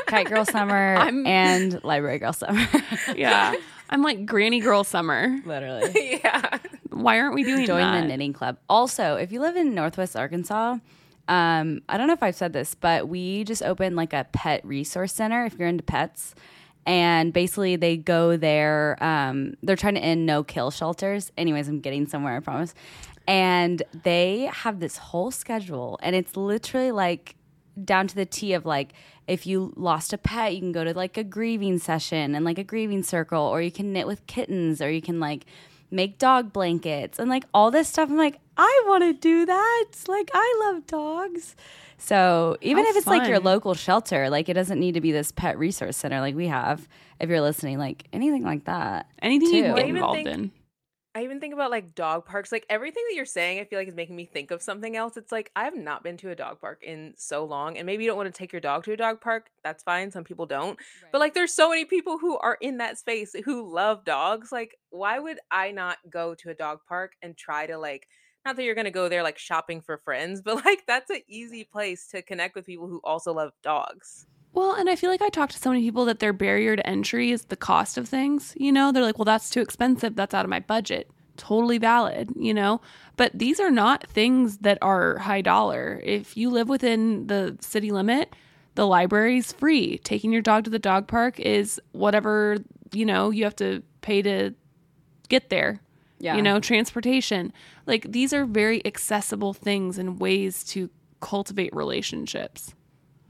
Kite 0.07 0.27
Girl 0.27 0.43
Summer 0.43 0.95
I'm, 0.97 1.25
and 1.25 1.81
Library 1.83 2.19
Girl 2.19 2.33
Summer. 2.33 2.67
yeah. 3.15 3.55
I'm 3.89 4.01
like 4.01 4.25
Granny 4.25 4.59
Girl 4.59 4.83
Summer. 4.83 5.39
Literally. 5.45 6.19
yeah. 6.23 6.57
Why 6.89 7.19
aren't 7.19 7.33
we 7.33 7.43
doing 7.43 7.65
Join 7.65 7.79
that? 7.79 8.01
the 8.01 8.07
knitting 8.07 8.33
club. 8.33 8.57
Also, 8.67 9.15
if 9.15 9.31
you 9.31 9.39
live 9.39 9.55
in 9.55 9.73
Northwest 9.73 10.17
Arkansas, 10.17 10.77
um, 11.27 11.81
I 11.87 11.97
don't 11.97 12.07
know 12.07 12.13
if 12.13 12.23
I've 12.23 12.35
said 12.35 12.53
this, 12.53 12.75
but 12.75 13.07
we 13.07 13.43
just 13.43 13.63
opened 13.63 13.95
like 13.95 14.13
a 14.13 14.25
pet 14.31 14.65
resource 14.65 15.13
center 15.13 15.45
if 15.45 15.57
you're 15.57 15.67
into 15.67 15.83
pets. 15.83 16.35
And 16.85 17.31
basically, 17.31 17.75
they 17.75 17.95
go 17.95 18.37
there. 18.37 18.97
Um, 19.03 19.53
they're 19.61 19.75
trying 19.75 19.95
to 19.95 20.01
end 20.01 20.25
no 20.25 20.43
kill 20.43 20.71
shelters. 20.71 21.31
Anyways, 21.37 21.67
I'm 21.67 21.79
getting 21.79 22.07
somewhere, 22.07 22.37
I 22.37 22.39
promise 22.39 22.73
and 23.27 23.83
they 24.03 24.49
have 24.51 24.79
this 24.79 24.97
whole 24.97 25.29
schedule 25.29 25.99
and 26.01 26.15
it's 26.15 26.35
literally 26.35 26.91
like 26.91 27.35
down 27.85 28.07
to 28.07 28.15
the 28.15 28.25
T 28.25 28.53
of 28.53 28.65
like 28.65 28.93
if 29.27 29.45
you 29.45 29.73
lost 29.75 30.13
a 30.13 30.17
pet, 30.17 30.53
you 30.53 30.59
can 30.59 30.71
go 30.71 30.83
to 30.83 30.93
like 30.93 31.17
a 31.17 31.23
grieving 31.23 31.79
session 31.79 32.35
and 32.35 32.43
like 32.43 32.57
a 32.57 32.63
grieving 32.63 33.03
circle, 33.03 33.41
or 33.41 33.61
you 33.61 33.71
can 33.71 33.93
knit 33.93 34.07
with 34.07 34.25
kittens, 34.27 34.81
or 34.81 34.91
you 34.91 35.01
can 35.01 35.19
like 35.19 35.45
make 35.91 36.17
dog 36.17 36.53
blankets 36.53 37.19
and 37.19 37.29
like 37.29 37.45
all 37.53 37.69
this 37.69 37.89
stuff. 37.89 38.09
I'm 38.09 38.17
like, 38.17 38.39
I 38.57 38.83
want 38.87 39.03
to 39.03 39.13
do 39.13 39.45
that. 39.45 39.85
Like, 40.07 40.29
I 40.33 40.61
love 40.65 40.87
dogs. 40.87 41.55
So 41.97 42.57
even 42.61 42.83
How 42.83 42.89
if 42.89 42.97
it's 42.97 43.05
fun. 43.05 43.19
like 43.19 43.27
your 43.29 43.39
local 43.39 43.75
shelter, 43.75 44.29
like 44.29 44.49
it 44.49 44.53
doesn't 44.53 44.79
need 44.79 44.93
to 44.93 45.01
be 45.01 45.11
this 45.11 45.31
pet 45.31 45.59
resource 45.59 45.97
center 45.97 46.19
like 46.19 46.35
we 46.35 46.47
have. 46.47 46.87
If 47.19 47.29
you're 47.29 47.41
listening, 47.41 47.77
like 47.77 48.07
anything 48.11 48.43
like 48.43 48.65
that, 48.65 49.07
anything 49.21 49.51
too. 49.51 49.57
you 49.57 49.63
can 49.65 49.75
get 49.75 49.89
involved 49.89 50.15
think, 50.15 50.27
in. 50.29 50.51
I 51.13 51.23
even 51.23 51.41
think 51.41 51.53
about 51.53 51.71
like 51.71 51.93
dog 51.93 52.25
parks. 52.25 52.51
Like 52.51 52.65
everything 52.69 53.03
that 53.09 53.15
you're 53.15 53.25
saying, 53.25 53.59
I 53.59 53.65
feel 53.65 53.79
like 53.79 53.87
is 53.89 53.95
making 53.95 54.15
me 54.15 54.25
think 54.25 54.49
of 54.49 54.61
something 54.61 54.95
else. 54.95 55.17
It's 55.17 55.31
like 55.31 55.51
I 55.55 55.65
have 55.65 55.75
not 55.75 56.03
been 56.03 56.15
to 56.17 56.29
a 56.29 56.35
dog 56.35 56.61
park 56.61 56.83
in 56.83 57.13
so 57.17 57.43
long, 57.43 57.77
and 57.77 57.85
maybe 57.85 58.03
you 58.03 58.09
don't 58.09 58.17
want 58.17 58.33
to 58.33 58.37
take 58.37 58.53
your 58.53 58.61
dog 58.61 58.85
to 58.85 58.93
a 58.93 58.97
dog 58.97 59.19
park. 59.19 59.49
That's 59.63 59.83
fine. 59.83 60.11
Some 60.11 60.23
people 60.23 60.45
don't. 60.45 60.79
Right. 60.79 61.11
But 61.11 61.19
like, 61.19 61.33
there's 61.33 61.53
so 61.53 61.69
many 61.69 61.83
people 61.83 62.17
who 62.17 62.37
are 62.37 62.57
in 62.61 62.77
that 62.77 62.97
space 62.97 63.35
who 63.43 63.73
love 63.73 64.05
dogs. 64.05 64.51
Like, 64.51 64.77
why 64.89 65.19
would 65.19 65.39
I 65.51 65.71
not 65.71 65.97
go 66.09 66.33
to 66.35 66.49
a 66.49 66.55
dog 66.55 66.79
park 66.87 67.13
and 67.21 67.35
try 67.35 67.67
to 67.67 67.77
like? 67.77 68.07
Not 68.45 68.55
that 68.55 68.63
you're 68.63 68.75
gonna 68.75 68.89
go 68.89 69.09
there 69.09 69.21
like 69.21 69.37
shopping 69.37 69.81
for 69.81 69.97
friends, 69.97 70.41
but 70.45 70.63
like 70.63 70.83
that's 70.87 71.09
an 71.09 71.21
easy 71.27 71.65
place 71.65 72.07
to 72.07 72.21
connect 72.21 72.55
with 72.55 72.65
people 72.65 72.87
who 72.87 73.01
also 73.03 73.33
love 73.33 73.51
dogs. 73.61 74.27
Well, 74.53 74.73
and 74.73 74.89
I 74.89 74.95
feel 74.95 75.09
like 75.09 75.21
I 75.21 75.29
talk 75.29 75.49
to 75.51 75.57
so 75.57 75.69
many 75.69 75.81
people 75.81 76.05
that 76.05 76.19
their 76.19 76.33
barrier 76.33 76.75
to 76.75 76.85
entry 76.85 77.31
is 77.31 77.45
the 77.45 77.55
cost 77.55 77.97
of 77.97 78.07
things. 78.09 78.53
You 78.57 78.71
know, 78.71 78.91
they're 78.91 79.03
like, 79.03 79.17
well, 79.17 79.25
that's 79.25 79.49
too 79.49 79.61
expensive. 79.61 80.15
That's 80.15 80.33
out 80.33 80.45
of 80.45 80.49
my 80.49 80.59
budget. 80.59 81.09
totally 81.37 81.77
valid, 81.77 82.29
you 82.35 82.53
know? 82.53 82.81
But 83.17 83.31
these 83.33 83.59
are 83.59 83.71
not 83.71 84.07
things 84.07 84.59
that 84.59 84.77
are 84.81 85.17
high 85.17 85.41
dollar. 85.41 85.99
If 86.03 86.37
you 86.37 86.49
live 86.49 86.69
within 86.69 87.27
the 87.27 87.57
city 87.61 87.91
limit, 87.91 88.35
the 88.75 88.87
library 88.87 89.37
is 89.37 89.51
free. 89.51 89.97
Taking 89.99 90.31
your 90.31 90.41
dog 90.41 90.63
to 90.65 90.69
the 90.69 90.79
dog 90.79 91.07
park 91.07 91.39
is 91.39 91.79
whatever, 91.91 92.57
you 92.91 93.05
know, 93.05 93.31
you 93.31 93.43
have 93.43 93.55
to 93.57 93.81
pay 94.01 94.21
to 94.21 94.53
get 95.29 95.49
there. 95.49 95.81
Yeah. 96.19 96.35
You 96.35 96.43
know, 96.43 96.59
transportation. 96.59 97.51
Like 97.87 98.11
these 98.11 98.31
are 98.33 98.45
very 98.45 98.85
accessible 98.85 99.53
things 99.53 99.97
and 99.97 100.19
ways 100.19 100.63
to 100.65 100.89
cultivate 101.19 101.75
relationships. 101.75 102.75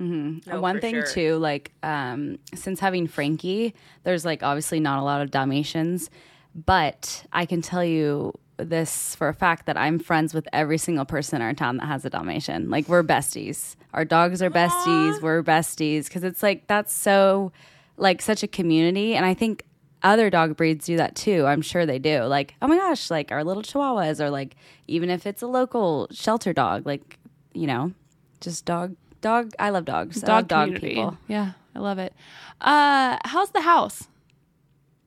Mm-hmm. 0.01 0.49
No, 0.49 0.61
One 0.61 0.81
thing 0.81 0.95
sure. 0.95 1.05
too, 1.05 1.37
like 1.37 1.71
um, 1.83 2.39
since 2.55 2.79
having 2.79 3.07
Frankie, 3.07 3.75
there's 4.03 4.25
like 4.25 4.41
obviously 4.41 4.79
not 4.79 4.99
a 4.99 5.03
lot 5.03 5.21
of 5.21 5.29
Dalmatians, 5.29 6.09
but 6.55 7.23
I 7.31 7.45
can 7.45 7.61
tell 7.61 7.83
you 7.85 8.33
this 8.57 9.15
for 9.15 9.27
a 9.27 9.33
fact 9.33 9.65
that 9.67 9.77
I'm 9.77 9.99
friends 9.99 10.33
with 10.33 10.47
every 10.53 10.77
single 10.77 11.05
person 11.05 11.37
in 11.37 11.41
our 11.43 11.53
town 11.53 11.77
that 11.77 11.85
has 11.85 12.03
a 12.05 12.09
Dalmatian. 12.09 12.69
Like 12.69 12.87
we're 12.87 13.03
besties. 13.03 13.75
Our 13.93 14.05
dogs 14.05 14.41
are 14.41 14.49
besties. 14.49 15.21
We're 15.21 15.43
besties 15.43 16.05
because 16.05 16.23
it's 16.23 16.41
like 16.41 16.67
that's 16.67 16.93
so 16.93 17.51
like 17.97 18.21
such 18.21 18.41
a 18.41 18.47
community, 18.47 19.15
and 19.15 19.25
I 19.25 19.33
think 19.35 19.65
other 20.03 20.31
dog 20.31 20.57
breeds 20.57 20.85
do 20.87 20.97
that 20.97 21.15
too. 21.15 21.45
I'm 21.45 21.61
sure 21.61 21.85
they 21.85 21.99
do. 21.99 22.23
Like 22.23 22.55
oh 22.61 22.67
my 22.67 22.77
gosh, 22.77 23.11
like 23.11 23.31
our 23.31 23.43
little 23.43 23.61
Chihuahuas, 23.63 24.19
or 24.19 24.29
like 24.31 24.55
even 24.87 25.09
if 25.11 25.27
it's 25.27 25.43
a 25.43 25.47
local 25.47 26.07
shelter 26.11 26.53
dog, 26.53 26.87
like 26.87 27.19
you 27.53 27.67
know, 27.67 27.91
just 28.39 28.65
dog 28.65 28.95
dog. 29.21 29.53
I 29.59 29.69
love 29.69 29.85
dogs. 29.85 30.23
I 30.23 30.27
love 30.27 30.47
dog 30.47 30.75
people. 30.75 31.17
Yeah, 31.27 31.53
I 31.75 31.79
love 31.79 31.99
it. 31.99 32.13
Uh, 32.59 33.17
how's 33.25 33.51
the 33.51 33.61
house? 33.61 34.07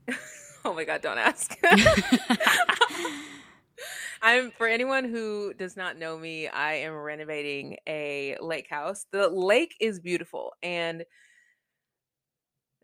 Oh 0.66 0.72
my 0.72 0.84
god, 0.84 1.02
don't 1.02 1.18
ask. 1.18 1.54
I'm 4.22 4.50
for 4.52 4.66
anyone 4.66 5.04
who 5.04 5.52
does 5.52 5.76
not 5.76 5.98
know 5.98 6.16
me, 6.16 6.48
I 6.48 6.76
am 6.76 6.94
renovating 6.94 7.76
a 7.86 8.38
lake 8.40 8.70
house. 8.70 9.04
The 9.12 9.28
lake 9.28 9.74
is 9.78 10.00
beautiful 10.00 10.54
and 10.62 11.04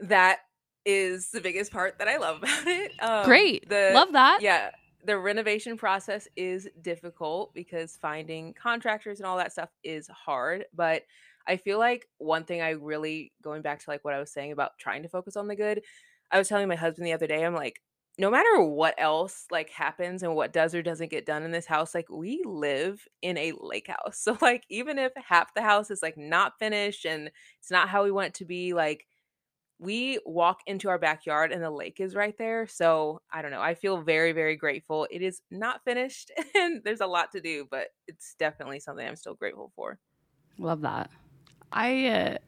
that 0.00 0.40
is 0.84 1.30
the 1.30 1.40
biggest 1.40 1.72
part 1.72 1.98
that 1.98 2.08
I 2.08 2.18
love 2.18 2.38
about 2.38 2.66
it. 2.66 2.92
Um, 3.00 3.24
Great. 3.24 3.66
The, 3.68 3.92
Love 3.94 4.12
that. 4.12 4.40
Yeah. 4.42 4.70
The 5.05 5.18
renovation 5.18 5.76
process 5.76 6.28
is 6.36 6.68
difficult 6.82 7.55
because 7.55 7.96
finding 7.96 8.53
contractors 8.55 9.18
and 9.18 9.26
all 9.26 9.38
that 9.38 9.53
stuff 9.53 9.70
is 9.82 10.09
hard, 10.09 10.66
but 10.74 11.05
I 11.46 11.57
feel 11.57 11.78
like 11.78 12.07
one 12.18 12.44
thing 12.44 12.61
I 12.61 12.70
really 12.70 13.32
going 13.42 13.62
back 13.62 13.80
to 13.80 13.90
like 13.90 14.05
what 14.05 14.14
I 14.14 14.20
was 14.20 14.30
saying 14.30 14.53
about 14.53 14.78
trying 14.78 15.03
to 15.03 15.09
focus 15.09 15.36
on 15.36 15.48
the 15.48 15.57
good. 15.57 15.82
I 16.30 16.38
was 16.38 16.48
telling 16.48 16.68
my 16.68 16.76
husband 16.76 17.07
the 17.07 17.12
other 17.14 17.26
day, 17.26 17.44
I'm 17.44 17.55
like, 17.55 17.80
no 18.18 18.30
matter 18.30 18.62
what 18.62 18.94
else 18.98 19.46
like 19.51 19.70
happens 19.70 20.22
and 20.22 20.34
what 20.34 20.53
does 20.53 20.74
or 20.74 20.82
doesn't 20.82 21.11
get 21.11 21.24
done 21.24 21.42
in 21.42 21.51
this 21.53 21.66
house, 21.66 21.94
like 21.94 22.11
we 22.11 22.42
live 22.44 23.07
in 23.22 23.38
a 23.38 23.53
lake 23.59 23.88
house. 23.88 24.18
So 24.24 24.36
like 24.42 24.64
even 24.68 24.98
if 24.98 25.12
half 25.16 25.55
the 25.55 25.62
house 25.62 25.90
is 25.90 26.03
like 26.03 26.18
not 26.18 26.59
finished 26.59 27.07
and 27.07 27.30
it's 27.59 27.70
not 27.70 27.88
how 27.88 28.05
we 28.05 28.11
want 28.11 28.28
it 28.28 28.34
to 28.34 28.44
be, 28.44 28.74
like 28.74 29.07
we 29.80 30.18
walk 30.26 30.60
into 30.66 30.90
our 30.90 30.98
backyard 30.98 31.52
and 31.52 31.62
the 31.62 31.70
lake 31.70 32.00
is 32.00 32.14
right 32.14 32.36
there. 32.36 32.66
So 32.66 33.22
I 33.32 33.40
don't 33.40 33.50
know. 33.50 33.62
I 33.62 33.74
feel 33.74 34.02
very, 34.02 34.32
very 34.32 34.54
grateful. 34.54 35.08
It 35.10 35.22
is 35.22 35.40
not 35.50 35.82
finished 35.84 36.30
and 36.54 36.82
there's 36.84 37.00
a 37.00 37.06
lot 37.06 37.32
to 37.32 37.40
do, 37.40 37.66
but 37.70 37.88
it's 38.06 38.34
definitely 38.38 38.80
something 38.80 39.06
I'm 39.06 39.16
still 39.16 39.34
grateful 39.34 39.72
for. 39.74 39.98
Love 40.58 40.82
that. 40.82 41.10
I 41.72 42.06
uh, 42.08 42.38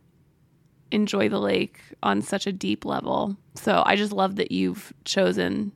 enjoy 0.90 1.30
the 1.30 1.40
lake 1.40 1.80
on 2.02 2.20
such 2.20 2.46
a 2.46 2.52
deep 2.52 2.84
level. 2.84 3.36
So 3.54 3.82
I 3.86 3.96
just 3.96 4.12
love 4.12 4.36
that 4.36 4.52
you've 4.52 4.92
chosen 5.06 5.72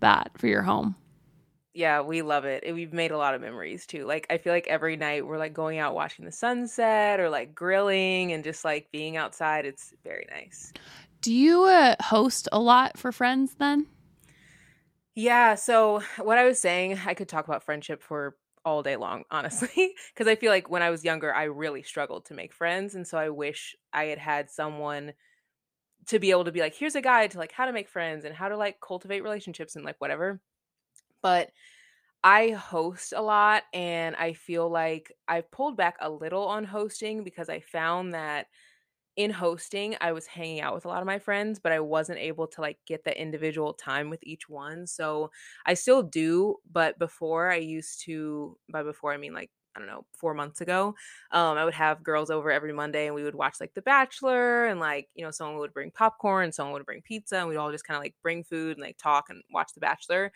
that 0.00 0.32
for 0.36 0.48
your 0.48 0.62
home. 0.62 0.96
Yeah, 1.72 2.00
we 2.00 2.22
love 2.22 2.44
it. 2.44 2.64
And 2.66 2.74
We've 2.74 2.92
made 2.92 3.12
a 3.12 3.18
lot 3.18 3.34
of 3.34 3.40
memories 3.40 3.86
too. 3.86 4.04
Like 4.04 4.26
I 4.30 4.38
feel 4.38 4.52
like 4.52 4.66
every 4.66 4.96
night 4.96 5.26
we're 5.26 5.38
like 5.38 5.52
going 5.54 5.78
out 5.78 5.94
watching 5.94 6.24
the 6.24 6.32
sunset 6.32 7.20
or 7.20 7.30
like 7.30 7.54
grilling 7.54 8.32
and 8.32 8.42
just 8.42 8.64
like 8.64 8.90
being 8.90 9.16
outside. 9.16 9.66
It's 9.66 9.94
very 10.02 10.26
nice. 10.30 10.72
Do 11.20 11.32
you 11.32 11.64
uh, 11.64 11.96
host 12.00 12.48
a 12.52 12.58
lot 12.60 12.98
for 12.98 13.12
friends 13.12 13.54
then? 13.56 13.86
Yeah, 15.14 15.54
so 15.56 16.02
what 16.18 16.38
I 16.38 16.44
was 16.44 16.60
saying, 16.60 16.98
I 17.04 17.14
could 17.14 17.28
talk 17.28 17.46
about 17.46 17.64
friendship 17.64 18.02
for 18.02 18.36
all 18.64 18.82
day 18.82 18.96
long, 18.96 19.24
honestly, 19.30 19.94
because 20.14 20.28
I 20.28 20.36
feel 20.36 20.50
like 20.50 20.70
when 20.70 20.82
I 20.82 20.90
was 20.90 21.04
younger, 21.04 21.34
I 21.34 21.44
really 21.44 21.82
struggled 21.82 22.26
to 22.26 22.34
make 22.34 22.54
friends, 22.54 22.94
and 22.94 23.06
so 23.06 23.18
I 23.18 23.30
wish 23.30 23.74
I 23.92 24.04
had 24.06 24.18
had 24.18 24.50
someone 24.50 25.12
to 26.08 26.18
be 26.18 26.30
able 26.30 26.44
to 26.44 26.52
be 26.52 26.60
like, 26.60 26.74
here's 26.74 26.94
a 26.96 27.02
guide 27.02 27.32
to 27.32 27.38
like 27.38 27.52
how 27.52 27.66
to 27.66 27.72
make 27.72 27.88
friends 27.88 28.24
and 28.24 28.34
how 28.34 28.48
to 28.48 28.56
like 28.56 28.80
cultivate 28.80 29.22
relationships 29.22 29.76
and 29.76 29.84
like 29.84 29.96
whatever. 30.00 30.40
But 31.22 31.50
I 32.24 32.50
host 32.50 33.14
a 33.16 33.22
lot 33.22 33.64
and 33.72 34.16
I 34.16 34.34
feel 34.34 34.68
like 34.70 35.12
I've 35.28 35.50
pulled 35.50 35.76
back 35.76 35.96
a 36.00 36.10
little 36.10 36.46
on 36.46 36.64
hosting 36.64 37.24
because 37.24 37.48
I 37.48 37.60
found 37.60 38.14
that 38.14 38.48
in 39.16 39.30
hosting 39.30 39.96
I 40.00 40.12
was 40.12 40.26
hanging 40.26 40.60
out 40.60 40.74
with 40.74 40.84
a 40.84 40.88
lot 40.88 41.00
of 41.02 41.06
my 41.06 41.18
friends, 41.18 41.58
but 41.58 41.72
I 41.72 41.80
wasn't 41.80 42.18
able 42.20 42.46
to 42.48 42.60
like 42.60 42.78
get 42.86 43.04
the 43.04 43.20
individual 43.20 43.74
time 43.74 44.08
with 44.10 44.20
each 44.22 44.48
one. 44.48 44.86
So 44.86 45.30
I 45.66 45.74
still 45.74 46.02
do, 46.02 46.56
but 46.70 46.98
before 46.98 47.50
I 47.50 47.56
used 47.56 48.02
to 48.04 48.56
by 48.72 48.82
before 48.82 49.12
I 49.12 49.16
mean 49.18 49.34
like 49.34 49.50
I 49.76 49.78
don't 49.80 49.88
know, 49.88 50.04
4 50.14 50.34
months 50.34 50.60
ago, 50.60 50.94
um 51.32 51.58
I 51.58 51.64
would 51.64 51.74
have 51.74 52.02
girls 52.04 52.30
over 52.30 52.50
every 52.50 52.72
Monday 52.72 53.06
and 53.06 53.14
we 53.14 53.22
would 53.24 53.34
watch 53.34 53.56
like 53.60 53.74
The 53.74 53.82
Bachelor 53.82 54.66
and 54.66 54.80
like, 54.80 55.08
you 55.14 55.24
know, 55.24 55.30
someone 55.32 55.58
would 55.58 55.74
bring 55.74 55.90
popcorn, 55.90 56.52
someone 56.52 56.74
would 56.74 56.86
bring 56.86 57.02
pizza 57.02 57.36
and 57.38 57.48
we'd 57.48 57.56
all 57.56 57.72
just 57.72 57.86
kind 57.86 57.96
of 57.96 58.02
like 58.02 58.14
bring 58.22 58.44
food 58.44 58.78
and 58.78 58.86
like 58.86 58.98
talk 58.98 59.26
and 59.30 59.42
watch 59.52 59.70
The 59.74 59.80
Bachelor 59.80 60.32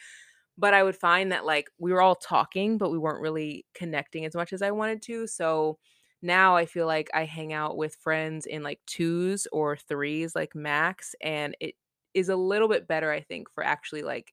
but 0.57 0.75
I 0.75 0.83
would 0.83 0.97
find 0.97 1.33
that 1.33 1.45
like 1.45 1.71
we 1.79 1.93
were 1.93 2.03
all 2.03 2.15
talking, 2.15 2.79
but 2.79 2.91
we 2.91 2.99
weren't 2.99 3.21
really 3.21 3.67
connecting 3.75 4.25
as 4.25 4.35
much 4.35 4.53
as 4.53 4.63
I 4.63 4.71
wanted 4.71 5.03
to. 5.03 5.27
So 5.27 5.79
now 6.23 6.57
I 6.57 6.67
feel 6.67 6.87
like 6.87 7.11
I 7.13 7.25
hang 7.25 7.53
out 7.53 7.77
with 7.77 7.97
friends 7.97 8.47
in 8.47 8.63
like 8.63 8.81
twos 8.87 9.47
or 9.53 9.77
threes, 9.77 10.35
like 10.35 10.55
max, 10.55 11.15
and 11.21 11.57
it 11.61 11.75
is 12.15 12.29
a 12.29 12.37
little 12.37 12.69
bit 12.69 12.87
better, 12.87 13.11
I 13.11 13.21
think, 13.21 13.51
for 13.51 13.65
actually 13.65 14.03
like 14.03 14.33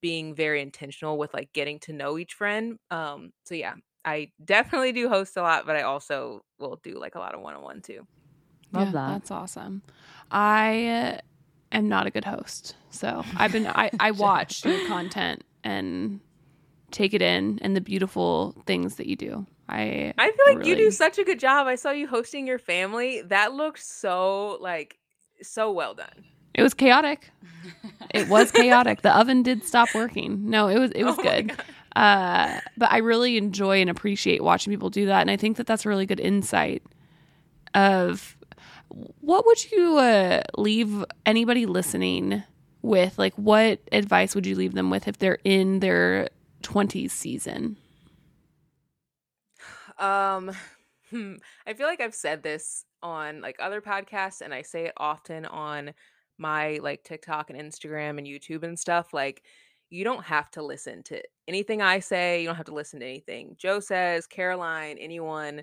being 0.00 0.34
very 0.34 0.60
intentional 0.60 1.18
with 1.18 1.32
like 1.34 1.52
getting 1.52 1.78
to 1.80 1.92
know 1.92 2.18
each 2.18 2.34
friend. 2.34 2.78
Um, 2.90 3.32
so 3.44 3.54
yeah, 3.54 3.74
I 4.04 4.32
definitely 4.44 4.92
do 4.92 5.08
host 5.08 5.36
a 5.36 5.42
lot, 5.42 5.66
but 5.66 5.76
I 5.76 5.82
also 5.82 6.44
will 6.58 6.80
do 6.82 6.98
like 6.98 7.14
a 7.14 7.20
lot 7.20 7.34
of 7.34 7.40
one 7.40 7.54
on 7.54 7.62
one 7.62 7.82
too. 7.82 8.06
Love 8.72 8.92
that. 8.92 9.08
That's 9.20 9.30
awesome. 9.30 9.82
I 10.30 10.86
uh, 10.86 11.20
am 11.72 11.88
not 11.88 12.06
a 12.06 12.10
good 12.10 12.24
host. 12.24 12.76
So 12.90 13.24
I've 13.36 13.52
been, 13.52 13.66
I, 13.66 13.90
I 13.98 14.10
watch 14.12 14.64
your 14.64 14.86
content 14.86 15.44
and 15.64 16.20
take 16.90 17.14
it 17.14 17.22
in 17.22 17.58
and 17.62 17.74
the 17.74 17.80
beautiful 17.80 18.54
things 18.66 18.96
that 18.96 19.06
you 19.06 19.16
do. 19.16 19.46
I, 19.68 20.12
I 20.18 20.30
feel 20.30 20.56
like 20.56 20.66
you 20.66 20.76
do 20.76 20.90
such 20.90 21.18
a 21.18 21.24
good 21.24 21.40
job. 21.40 21.66
I 21.66 21.76
saw 21.76 21.90
you 21.90 22.06
hosting 22.06 22.46
your 22.46 22.58
family. 22.58 23.22
That 23.22 23.54
looked 23.54 23.82
so 23.82 24.58
like 24.60 24.98
so 25.40 25.72
well 25.72 25.94
done. 25.94 26.24
It 26.54 26.62
was 26.62 26.74
chaotic. 26.74 27.30
It 28.10 28.28
was 28.28 28.50
chaotic. 28.50 29.00
the 29.00 29.16
oven 29.16 29.42
did 29.42 29.64
stop 29.64 29.88
working. 29.94 30.50
No, 30.50 30.68
it 30.68 30.78
was 30.78 30.90
it 30.90 31.04
was 31.04 31.16
Oh 31.18 31.22
good. 31.22 31.56
Uh, 31.96 32.60
but 32.76 32.90
I 32.90 32.98
really 32.98 33.36
enjoy 33.36 33.80
and 33.80 33.88
appreciate 33.90 34.42
watching 34.42 34.72
people 34.72 34.90
do 34.90 35.06
that, 35.06 35.20
and 35.20 35.30
I 35.30 35.36
think 35.36 35.56
that 35.58 35.66
that's 35.66 35.86
a 35.86 35.88
really 35.88 36.06
good 36.06 36.20
insight. 36.20 36.82
Of 37.74 38.36
what 39.20 39.46
would 39.46 39.70
you 39.70 39.98
uh, 39.98 40.42
leave 40.56 41.04
anybody 41.26 41.66
listening 41.66 42.42
with? 42.82 43.18
Like, 43.18 43.34
what 43.34 43.80
advice 43.92 44.34
would 44.34 44.46
you 44.46 44.56
leave 44.56 44.74
them 44.74 44.90
with 44.90 45.08
if 45.08 45.18
they're 45.18 45.38
in 45.44 45.80
their 45.80 46.28
twenties 46.62 47.12
season? 47.12 47.76
Um, 49.98 50.50
hmm, 51.10 51.34
I 51.66 51.74
feel 51.74 51.86
like 51.86 52.00
I've 52.00 52.14
said 52.14 52.42
this 52.42 52.84
on 53.02 53.40
like 53.40 53.56
other 53.60 53.80
podcasts, 53.80 54.40
and 54.40 54.52
I 54.52 54.62
say 54.62 54.86
it 54.86 54.94
often 54.96 55.46
on 55.46 55.92
my 56.38 56.78
like 56.82 57.04
TikTok 57.04 57.50
and 57.50 57.58
Instagram 57.58 58.18
and 58.18 58.26
YouTube 58.26 58.62
and 58.64 58.78
stuff. 58.78 59.12
Like, 59.12 59.42
you 59.90 60.04
don't 60.04 60.24
have 60.24 60.50
to 60.52 60.62
listen 60.62 61.02
to 61.04 61.22
anything 61.46 61.82
I 61.82 62.00
say. 62.00 62.40
You 62.40 62.46
don't 62.48 62.56
have 62.56 62.66
to 62.66 62.74
listen 62.74 63.00
to 63.00 63.06
anything 63.06 63.56
Jo 63.58 63.80
says, 63.80 64.26
Caroline, 64.26 64.98
anyone. 64.98 65.62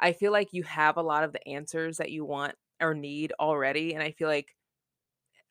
I 0.00 0.12
feel 0.12 0.32
like 0.32 0.52
you 0.52 0.64
have 0.64 0.96
a 0.96 1.02
lot 1.02 1.24
of 1.24 1.32
the 1.32 1.46
answers 1.48 1.98
that 1.98 2.10
you 2.10 2.24
want 2.24 2.54
or 2.84 2.94
need 2.94 3.32
already, 3.40 3.94
and 3.94 4.02
I 4.02 4.12
feel 4.12 4.28
like 4.28 4.54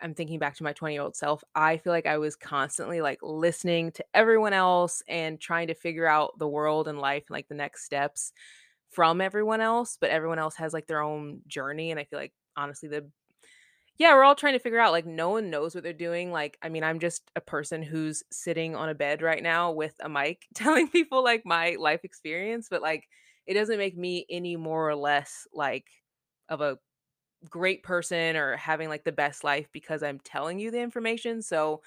I'm 0.01 0.13
thinking 0.13 0.37
back 0.37 0.55
to 0.57 0.63
my 0.63 0.73
20 0.73 0.93
year 0.93 1.01
old 1.01 1.15
self. 1.15 1.43
I 1.55 1.77
feel 1.77 1.93
like 1.93 2.05
I 2.05 2.17
was 2.17 2.35
constantly 2.35 3.01
like 3.01 3.19
listening 3.21 3.91
to 3.93 4.05
everyone 4.13 4.53
else 4.53 5.01
and 5.07 5.39
trying 5.39 5.67
to 5.67 5.73
figure 5.73 6.07
out 6.07 6.37
the 6.39 6.47
world 6.47 6.87
and 6.87 6.99
life 6.99 7.23
and 7.29 7.35
like 7.35 7.47
the 7.47 7.55
next 7.55 7.85
steps 7.85 8.33
from 8.89 9.21
everyone 9.21 9.61
else. 9.61 9.97
But 9.99 10.09
everyone 10.09 10.39
else 10.39 10.55
has 10.57 10.73
like 10.73 10.87
their 10.87 11.01
own 11.01 11.41
journey. 11.47 11.89
And 11.91 11.99
I 11.99 12.03
feel 12.03 12.19
like 12.19 12.33
honestly, 12.57 12.89
the 12.89 13.09
yeah, 13.97 14.13
we're 14.15 14.23
all 14.23 14.35
trying 14.35 14.53
to 14.53 14.59
figure 14.59 14.79
out 14.79 14.91
like 14.91 15.05
no 15.05 15.29
one 15.29 15.49
knows 15.49 15.75
what 15.75 15.83
they're 15.83 15.93
doing. 15.93 16.31
Like, 16.31 16.57
I 16.61 16.69
mean, 16.69 16.83
I'm 16.83 16.99
just 16.99 17.29
a 17.35 17.41
person 17.41 17.83
who's 17.83 18.23
sitting 18.31 18.75
on 18.75 18.89
a 18.89 18.95
bed 18.95 19.21
right 19.21 19.41
now 19.41 19.71
with 19.71 19.93
a 20.01 20.09
mic 20.09 20.47
telling 20.55 20.89
people 20.89 21.23
like 21.23 21.43
my 21.45 21.77
life 21.79 22.01
experience, 22.03 22.67
but 22.69 22.81
like 22.81 23.07
it 23.45 23.53
doesn't 23.53 23.77
make 23.77 23.95
me 23.95 24.25
any 24.29 24.55
more 24.55 24.89
or 24.89 24.95
less 24.95 25.47
like 25.53 25.85
of 26.49 26.61
a 26.61 26.77
great 27.49 27.83
person 27.83 28.35
or 28.35 28.55
having 28.57 28.89
like 28.89 29.03
the 29.03 29.11
best 29.11 29.43
life 29.43 29.69
because 29.71 30.03
I'm 30.03 30.19
telling 30.19 30.59
you 30.59 30.71
the 30.71 30.79
information. 30.81 31.41
So 31.41 31.81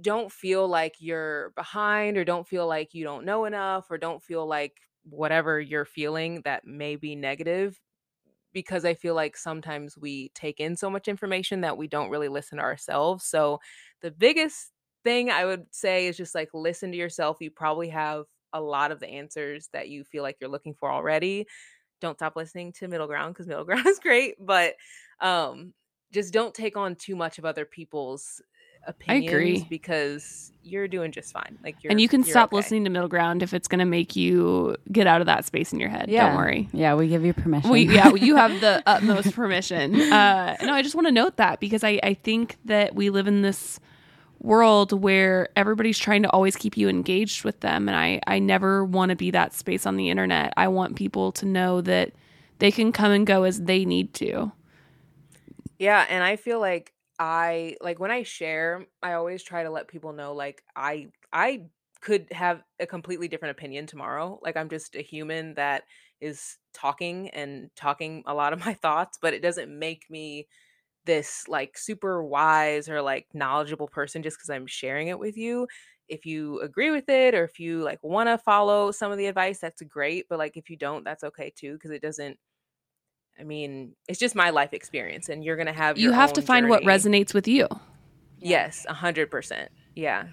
don't 0.00 0.30
feel 0.30 0.68
like 0.68 0.96
you're 1.00 1.50
behind 1.50 2.16
or 2.16 2.24
don't 2.24 2.46
feel 2.46 2.66
like 2.66 2.94
you 2.94 3.04
don't 3.04 3.24
know 3.24 3.44
enough 3.44 3.90
or 3.90 3.98
don't 3.98 4.22
feel 4.22 4.46
like 4.46 4.80
whatever 5.04 5.60
you're 5.60 5.84
feeling 5.84 6.42
that 6.42 6.64
may 6.64 6.94
be 6.94 7.16
negative 7.16 7.80
because 8.52 8.84
I 8.84 8.94
feel 8.94 9.14
like 9.14 9.36
sometimes 9.36 9.98
we 9.98 10.30
take 10.30 10.60
in 10.60 10.76
so 10.76 10.90
much 10.90 11.08
information 11.08 11.62
that 11.62 11.78
we 11.78 11.88
don't 11.88 12.10
really 12.10 12.28
listen 12.28 12.58
to 12.58 12.64
ourselves. 12.64 13.24
So 13.24 13.60
the 14.02 14.10
biggest 14.10 14.72
thing 15.04 15.30
I 15.30 15.44
would 15.44 15.74
say 15.74 16.06
is 16.08 16.16
just 16.16 16.34
like 16.34 16.50
listen 16.54 16.92
to 16.92 16.98
yourself. 16.98 17.38
You 17.40 17.50
probably 17.50 17.90
have 17.90 18.26
a 18.52 18.60
lot 18.60 18.92
of 18.92 19.00
the 19.00 19.08
answers 19.08 19.68
that 19.72 19.88
you 19.90 20.04
feel 20.04 20.22
like 20.22 20.38
you're 20.40 20.50
looking 20.50 20.74
for 20.74 20.90
already. 20.92 21.46
Don't 22.00 22.16
stop 22.16 22.36
listening 22.36 22.72
to 22.74 22.88
middle 22.88 23.06
ground 23.06 23.34
because 23.34 23.46
middle 23.46 23.64
ground 23.66 23.86
is 23.86 23.98
great, 23.98 24.34
but 24.38 24.74
um 25.20 25.72
just 26.12 26.32
don't 26.32 26.54
take 26.54 26.76
on 26.76 26.94
too 26.94 27.16
much 27.16 27.38
of 27.38 27.44
other 27.44 27.64
people's 27.64 28.40
opinions 28.86 29.30
I 29.30 29.30
agree. 29.30 29.66
because 29.68 30.52
you're 30.62 30.88
doing 30.88 31.12
just 31.12 31.32
fine. 31.32 31.58
Like 31.62 31.76
you're 31.82 31.90
and 31.90 32.00
you 32.00 32.08
can 32.08 32.20
you're 32.20 32.30
stop 32.30 32.50
okay. 32.50 32.56
listening 32.56 32.84
to 32.84 32.90
middle 32.90 33.08
ground 33.08 33.42
if 33.42 33.52
it's 33.52 33.68
going 33.68 33.78
to 33.80 33.84
make 33.84 34.16
you 34.16 34.76
get 34.90 35.06
out 35.06 35.20
of 35.20 35.26
that 35.26 35.44
space 35.44 35.72
in 35.72 35.80
your 35.80 35.88
head. 35.88 36.06
Yeah. 36.08 36.28
Don't 36.28 36.36
worry. 36.36 36.68
Yeah, 36.72 36.94
we 36.94 37.08
give 37.08 37.24
you 37.24 37.32
permission. 37.32 37.70
We, 37.70 37.82
yeah, 37.82 38.14
you 38.14 38.36
have 38.36 38.60
the 38.60 38.82
utmost 38.86 39.34
permission. 39.34 40.00
Uh, 40.00 40.56
no, 40.62 40.72
I 40.72 40.82
just 40.82 40.94
want 40.94 41.06
to 41.06 41.12
note 41.12 41.36
that 41.36 41.60
because 41.60 41.84
I, 41.84 42.00
I 42.02 42.14
think 42.14 42.56
that 42.64 42.94
we 42.94 43.10
live 43.10 43.26
in 43.26 43.42
this 43.42 43.80
world 44.40 44.92
where 44.92 45.48
everybody's 45.56 45.98
trying 45.98 46.22
to 46.22 46.30
always 46.30 46.56
keep 46.56 46.76
you 46.76 46.88
engaged 46.88 47.44
with 47.44 47.60
them. 47.60 47.88
And 47.88 47.96
I, 47.96 48.20
I 48.26 48.38
never 48.38 48.84
want 48.84 49.10
to 49.10 49.16
be 49.16 49.30
that 49.32 49.52
space 49.52 49.86
on 49.86 49.96
the 49.96 50.10
internet. 50.10 50.52
I 50.56 50.68
want 50.68 50.96
people 50.96 51.32
to 51.32 51.46
know 51.46 51.80
that 51.82 52.12
they 52.58 52.70
can 52.70 52.92
come 52.92 53.12
and 53.12 53.26
go 53.26 53.44
as 53.44 53.62
they 53.62 53.84
need 53.84 54.14
to. 54.14 54.52
Yeah, 55.78 56.04
and 56.08 56.24
I 56.24 56.36
feel 56.36 56.60
like 56.60 56.92
I 57.18 57.76
like 57.80 58.00
when 58.00 58.10
I 58.10 58.22
share, 58.22 58.86
I 59.02 59.14
always 59.14 59.42
try 59.42 59.62
to 59.62 59.70
let 59.70 59.88
people 59.88 60.12
know 60.12 60.34
like 60.34 60.62
I 60.74 61.08
I 61.32 61.62
could 62.00 62.28
have 62.32 62.62
a 62.78 62.86
completely 62.86 63.28
different 63.28 63.56
opinion 63.56 63.86
tomorrow. 63.86 64.38
Like 64.42 64.56
I'm 64.56 64.68
just 64.68 64.94
a 64.94 65.02
human 65.02 65.54
that 65.54 65.84
is 66.20 66.58
talking 66.72 67.28
and 67.30 67.70
talking 67.76 68.22
a 68.26 68.34
lot 68.34 68.52
of 68.52 68.64
my 68.64 68.74
thoughts, 68.82 69.18
but 69.20 69.34
it 69.34 69.42
doesn't 69.42 69.76
make 69.76 70.08
me 70.10 70.48
this 71.08 71.48
like 71.48 71.76
super 71.76 72.22
wise 72.22 72.88
or 72.88 73.02
like 73.02 73.26
knowledgeable 73.32 73.88
person 73.88 74.22
just 74.22 74.36
because 74.36 74.50
I'm 74.50 74.66
sharing 74.66 75.08
it 75.08 75.18
with 75.18 75.36
you. 75.36 75.66
If 76.06 76.26
you 76.26 76.60
agree 76.60 76.90
with 76.90 77.08
it 77.08 77.34
or 77.34 77.44
if 77.44 77.58
you 77.58 77.82
like 77.82 77.98
want 78.02 78.28
to 78.28 78.38
follow 78.38 78.92
some 78.92 79.10
of 79.10 79.18
the 79.18 79.26
advice, 79.26 79.58
that's 79.58 79.82
great. 79.82 80.26
But 80.28 80.38
like 80.38 80.56
if 80.56 80.70
you 80.70 80.76
don't, 80.76 81.04
that's 81.04 81.24
okay 81.24 81.50
too 81.56 81.72
because 81.72 81.90
it 81.90 82.02
doesn't. 82.02 82.38
I 83.40 83.44
mean, 83.44 83.94
it's 84.08 84.18
just 84.18 84.34
my 84.34 84.50
life 84.50 84.72
experience, 84.72 85.28
and 85.28 85.44
you're 85.44 85.56
gonna 85.56 85.72
have. 85.72 85.96
You 85.96 86.04
your 86.04 86.14
have 86.14 86.32
to 86.34 86.40
own 86.40 86.46
find 86.46 86.68
what 86.68 86.82
resonates 86.82 87.32
with 87.34 87.48
you. 87.48 87.68
Yes, 88.38 88.84
a 88.88 88.94
hundred 88.94 89.30
percent. 89.30 89.70
Yeah. 89.94 90.26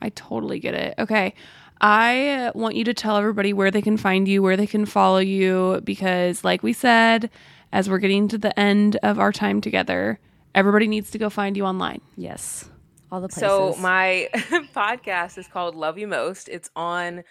I 0.00 0.10
totally 0.10 0.60
get 0.60 0.74
it. 0.74 0.94
Okay. 0.98 1.34
I 1.80 2.52
want 2.54 2.76
you 2.76 2.84
to 2.84 2.94
tell 2.94 3.16
everybody 3.16 3.52
where 3.52 3.70
they 3.70 3.82
can 3.82 3.96
find 3.96 4.28
you, 4.28 4.42
where 4.42 4.56
they 4.56 4.66
can 4.66 4.86
follow 4.86 5.18
you, 5.18 5.80
because, 5.82 6.44
like 6.44 6.62
we 6.62 6.72
said, 6.72 7.30
as 7.72 7.88
we're 7.88 7.98
getting 7.98 8.28
to 8.28 8.38
the 8.38 8.58
end 8.58 8.96
of 9.02 9.18
our 9.18 9.32
time 9.32 9.60
together, 9.60 10.20
everybody 10.54 10.86
needs 10.86 11.10
to 11.12 11.18
go 11.18 11.30
find 11.30 11.56
you 11.56 11.64
online. 11.64 12.00
yes, 12.16 12.68
all 13.10 13.20
the 13.20 13.28
places. 13.28 13.42
So 13.42 13.74
my 13.80 14.28
podcast 14.74 15.38
is 15.38 15.46
called 15.46 15.74
Love 15.74 15.98
You 15.98 16.06
Most. 16.06 16.48
It's 16.48 16.70
on 16.76 17.24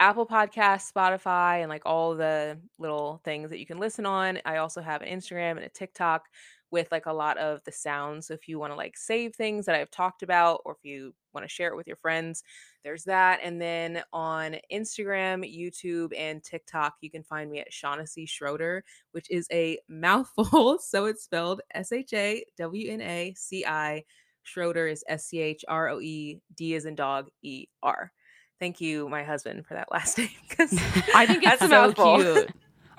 Apple 0.00 0.26
Podcasts, 0.26 0.90
Spotify, 0.90 1.60
and 1.60 1.68
like 1.68 1.82
all 1.84 2.14
the 2.14 2.58
little 2.78 3.20
things 3.24 3.50
that 3.50 3.58
you 3.58 3.66
can 3.66 3.78
listen 3.78 4.06
on. 4.06 4.40
I 4.44 4.56
also 4.56 4.80
have 4.80 5.02
an 5.02 5.08
Instagram 5.08 5.52
and 5.52 5.60
a 5.64 5.68
TikTok 5.68 6.26
with 6.70 6.90
like 6.90 7.06
a 7.06 7.12
lot 7.12 7.36
of 7.36 7.62
the 7.64 7.72
sounds. 7.72 8.26
So 8.26 8.34
if 8.34 8.48
you 8.48 8.58
want 8.58 8.72
to 8.72 8.76
like 8.76 8.96
save 8.96 9.34
things 9.34 9.66
that 9.66 9.74
I've 9.74 9.90
talked 9.90 10.22
about, 10.22 10.62
or 10.64 10.72
if 10.72 10.84
you 10.84 11.14
want 11.34 11.44
to 11.44 11.52
share 11.52 11.68
it 11.68 11.76
with 11.76 11.86
your 11.86 11.96
friends, 11.96 12.42
there's 12.84 13.04
that. 13.04 13.40
And 13.42 13.60
then 13.60 14.02
on 14.12 14.56
Instagram, 14.72 15.44
YouTube, 15.44 16.12
and 16.18 16.42
TikTok, 16.42 16.94
you 17.00 17.10
can 17.10 17.22
find 17.22 17.50
me 17.50 17.60
at 17.60 17.70
Shawnaci 17.72 18.28
Schroeder, 18.28 18.84
which 19.12 19.30
is 19.30 19.46
a 19.52 19.78
mouthful. 19.88 20.78
so 20.80 21.06
it's 21.06 21.24
spelled 21.24 21.60
S 21.74 21.92
H 21.92 22.12
A 22.14 22.44
W 22.56 22.90
N 22.92 23.00
A 23.00 23.34
C 23.36 23.64
I. 23.66 24.04
Schroeder 24.42 24.86
is 24.88 25.04
S 25.08 25.26
C 25.26 25.40
H 25.40 25.64
R 25.68 25.88
O 25.90 26.00
E 26.00 26.40
D 26.56 26.74
as 26.74 26.84
in 26.86 26.94
dog 26.94 27.28
E 27.42 27.66
R. 27.82 28.12
Thank 28.58 28.80
you, 28.80 29.08
my 29.08 29.22
husband, 29.22 29.66
for 29.66 29.74
that 29.74 29.90
last 29.92 30.18
name. 30.18 30.28
'cause 30.48 30.72
I 31.14 31.26
think 31.26 31.42
it's 31.44 31.58
that's 31.58 31.60
so 31.60 31.68
mouthful. 31.68 32.16
cute. 32.16 32.50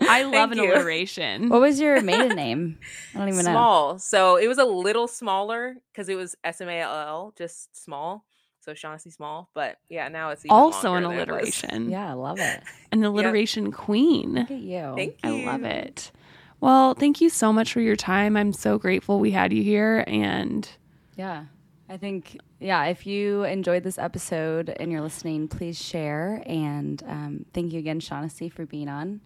I 0.02 0.24
love 0.24 0.52
an 0.52 0.58
you. 0.58 0.74
alliteration. 0.74 1.50
what 1.50 1.62
was 1.62 1.80
your 1.80 2.02
maiden 2.02 2.36
name? 2.36 2.80
I 3.14 3.20
don't 3.20 3.28
even 3.30 3.46
know. 3.46 3.52
small. 3.52 4.00
So 4.00 4.36
it 4.38 4.48
was 4.48 4.58
a 4.58 4.66
little 4.66 5.08
smaller 5.08 5.76
because 5.92 6.10
it 6.10 6.16
was 6.16 6.36
S 6.44 6.62
M 6.62 6.70
A 6.70 6.80
L 6.82 6.94
L, 7.00 7.34
just 7.38 7.76
small. 7.84 8.26
So 8.62 8.74
Shawnaci 8.74 9.12
Small, 9.12 9.50
but 9.54 9.78
yeah, 9.90 10.08
now 10.08 10.30
it's 10.30 10.46
even 10.46 10.56
also 10.56 10.94
an 10.94 11.04
longer 11.04 11.20
than 11.26 11.30
it 11.30 11.32
was. 11.32 11.42
alliteration. 11.64 11.90
Yeah, 11.90 12.10
I 12.10 12.14
love 12.14 12.40
it. 12.40 12.62
An 12.92 13.04
alliteration 13.04 13.72
queen. 13.72 14.36
Look 14.36 14.52
at 14.52 14.58
you. 14.60 14.94
Thank 14.96 15.18
you. 15.24 15.48
I 15.48 15.52
love 15.52 15.64
it. 15.64 16.12
Well, 16.60 16.94
thank 16.94 17.22
you 17.22 17.30
so 17.30 17.52
much 17.52 17.74
for 17.74 17.82
your 17.82 17.96
time. 17.96 18.38
I'm 18.38 18.54
so 18.54 18.78
grateful 18.78 19.20
we 19.20 19.32
had 19.32 19.52
you 19.52 19.64
here 19.64 20.04
and 20.08 20.70
Yeah. 21.18 21.46
I 21.90 21.98
think, 21.98 22.40
yeah, 22.60 22.86
if 22.86 23.06
you 23.06 23.44
enjoyed 23.44 23.84
this 23.84 23.98
episode 23.98 24.70
and 24.80 24.92
you're 24.94 25.02
listening, 25.02 25.50
please 25.50 25.78
share. 25.82 26.42
And 26.46 27.04
um, 27.06 27.46
thank 27.54 27.74
you 27.74 27.80
again, 27.80 28.00
Shawnaci, 28.00 28.50
for 28.50 28.66
being 28.66 28.88
on. 28.88 29.20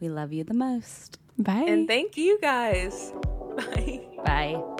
We 0.00 0.08
love 0.10 0.30
you 0.32 0.44
the 0.44 0.52
most. 0.52 1.18
bye. 1.38 1.64
And 1.66 1.88
thank 1.88 2.16
you 2.18 2.38
guys. 2.40 3.12
Bye. 3.56 4.00
Bye. 4.24 4.76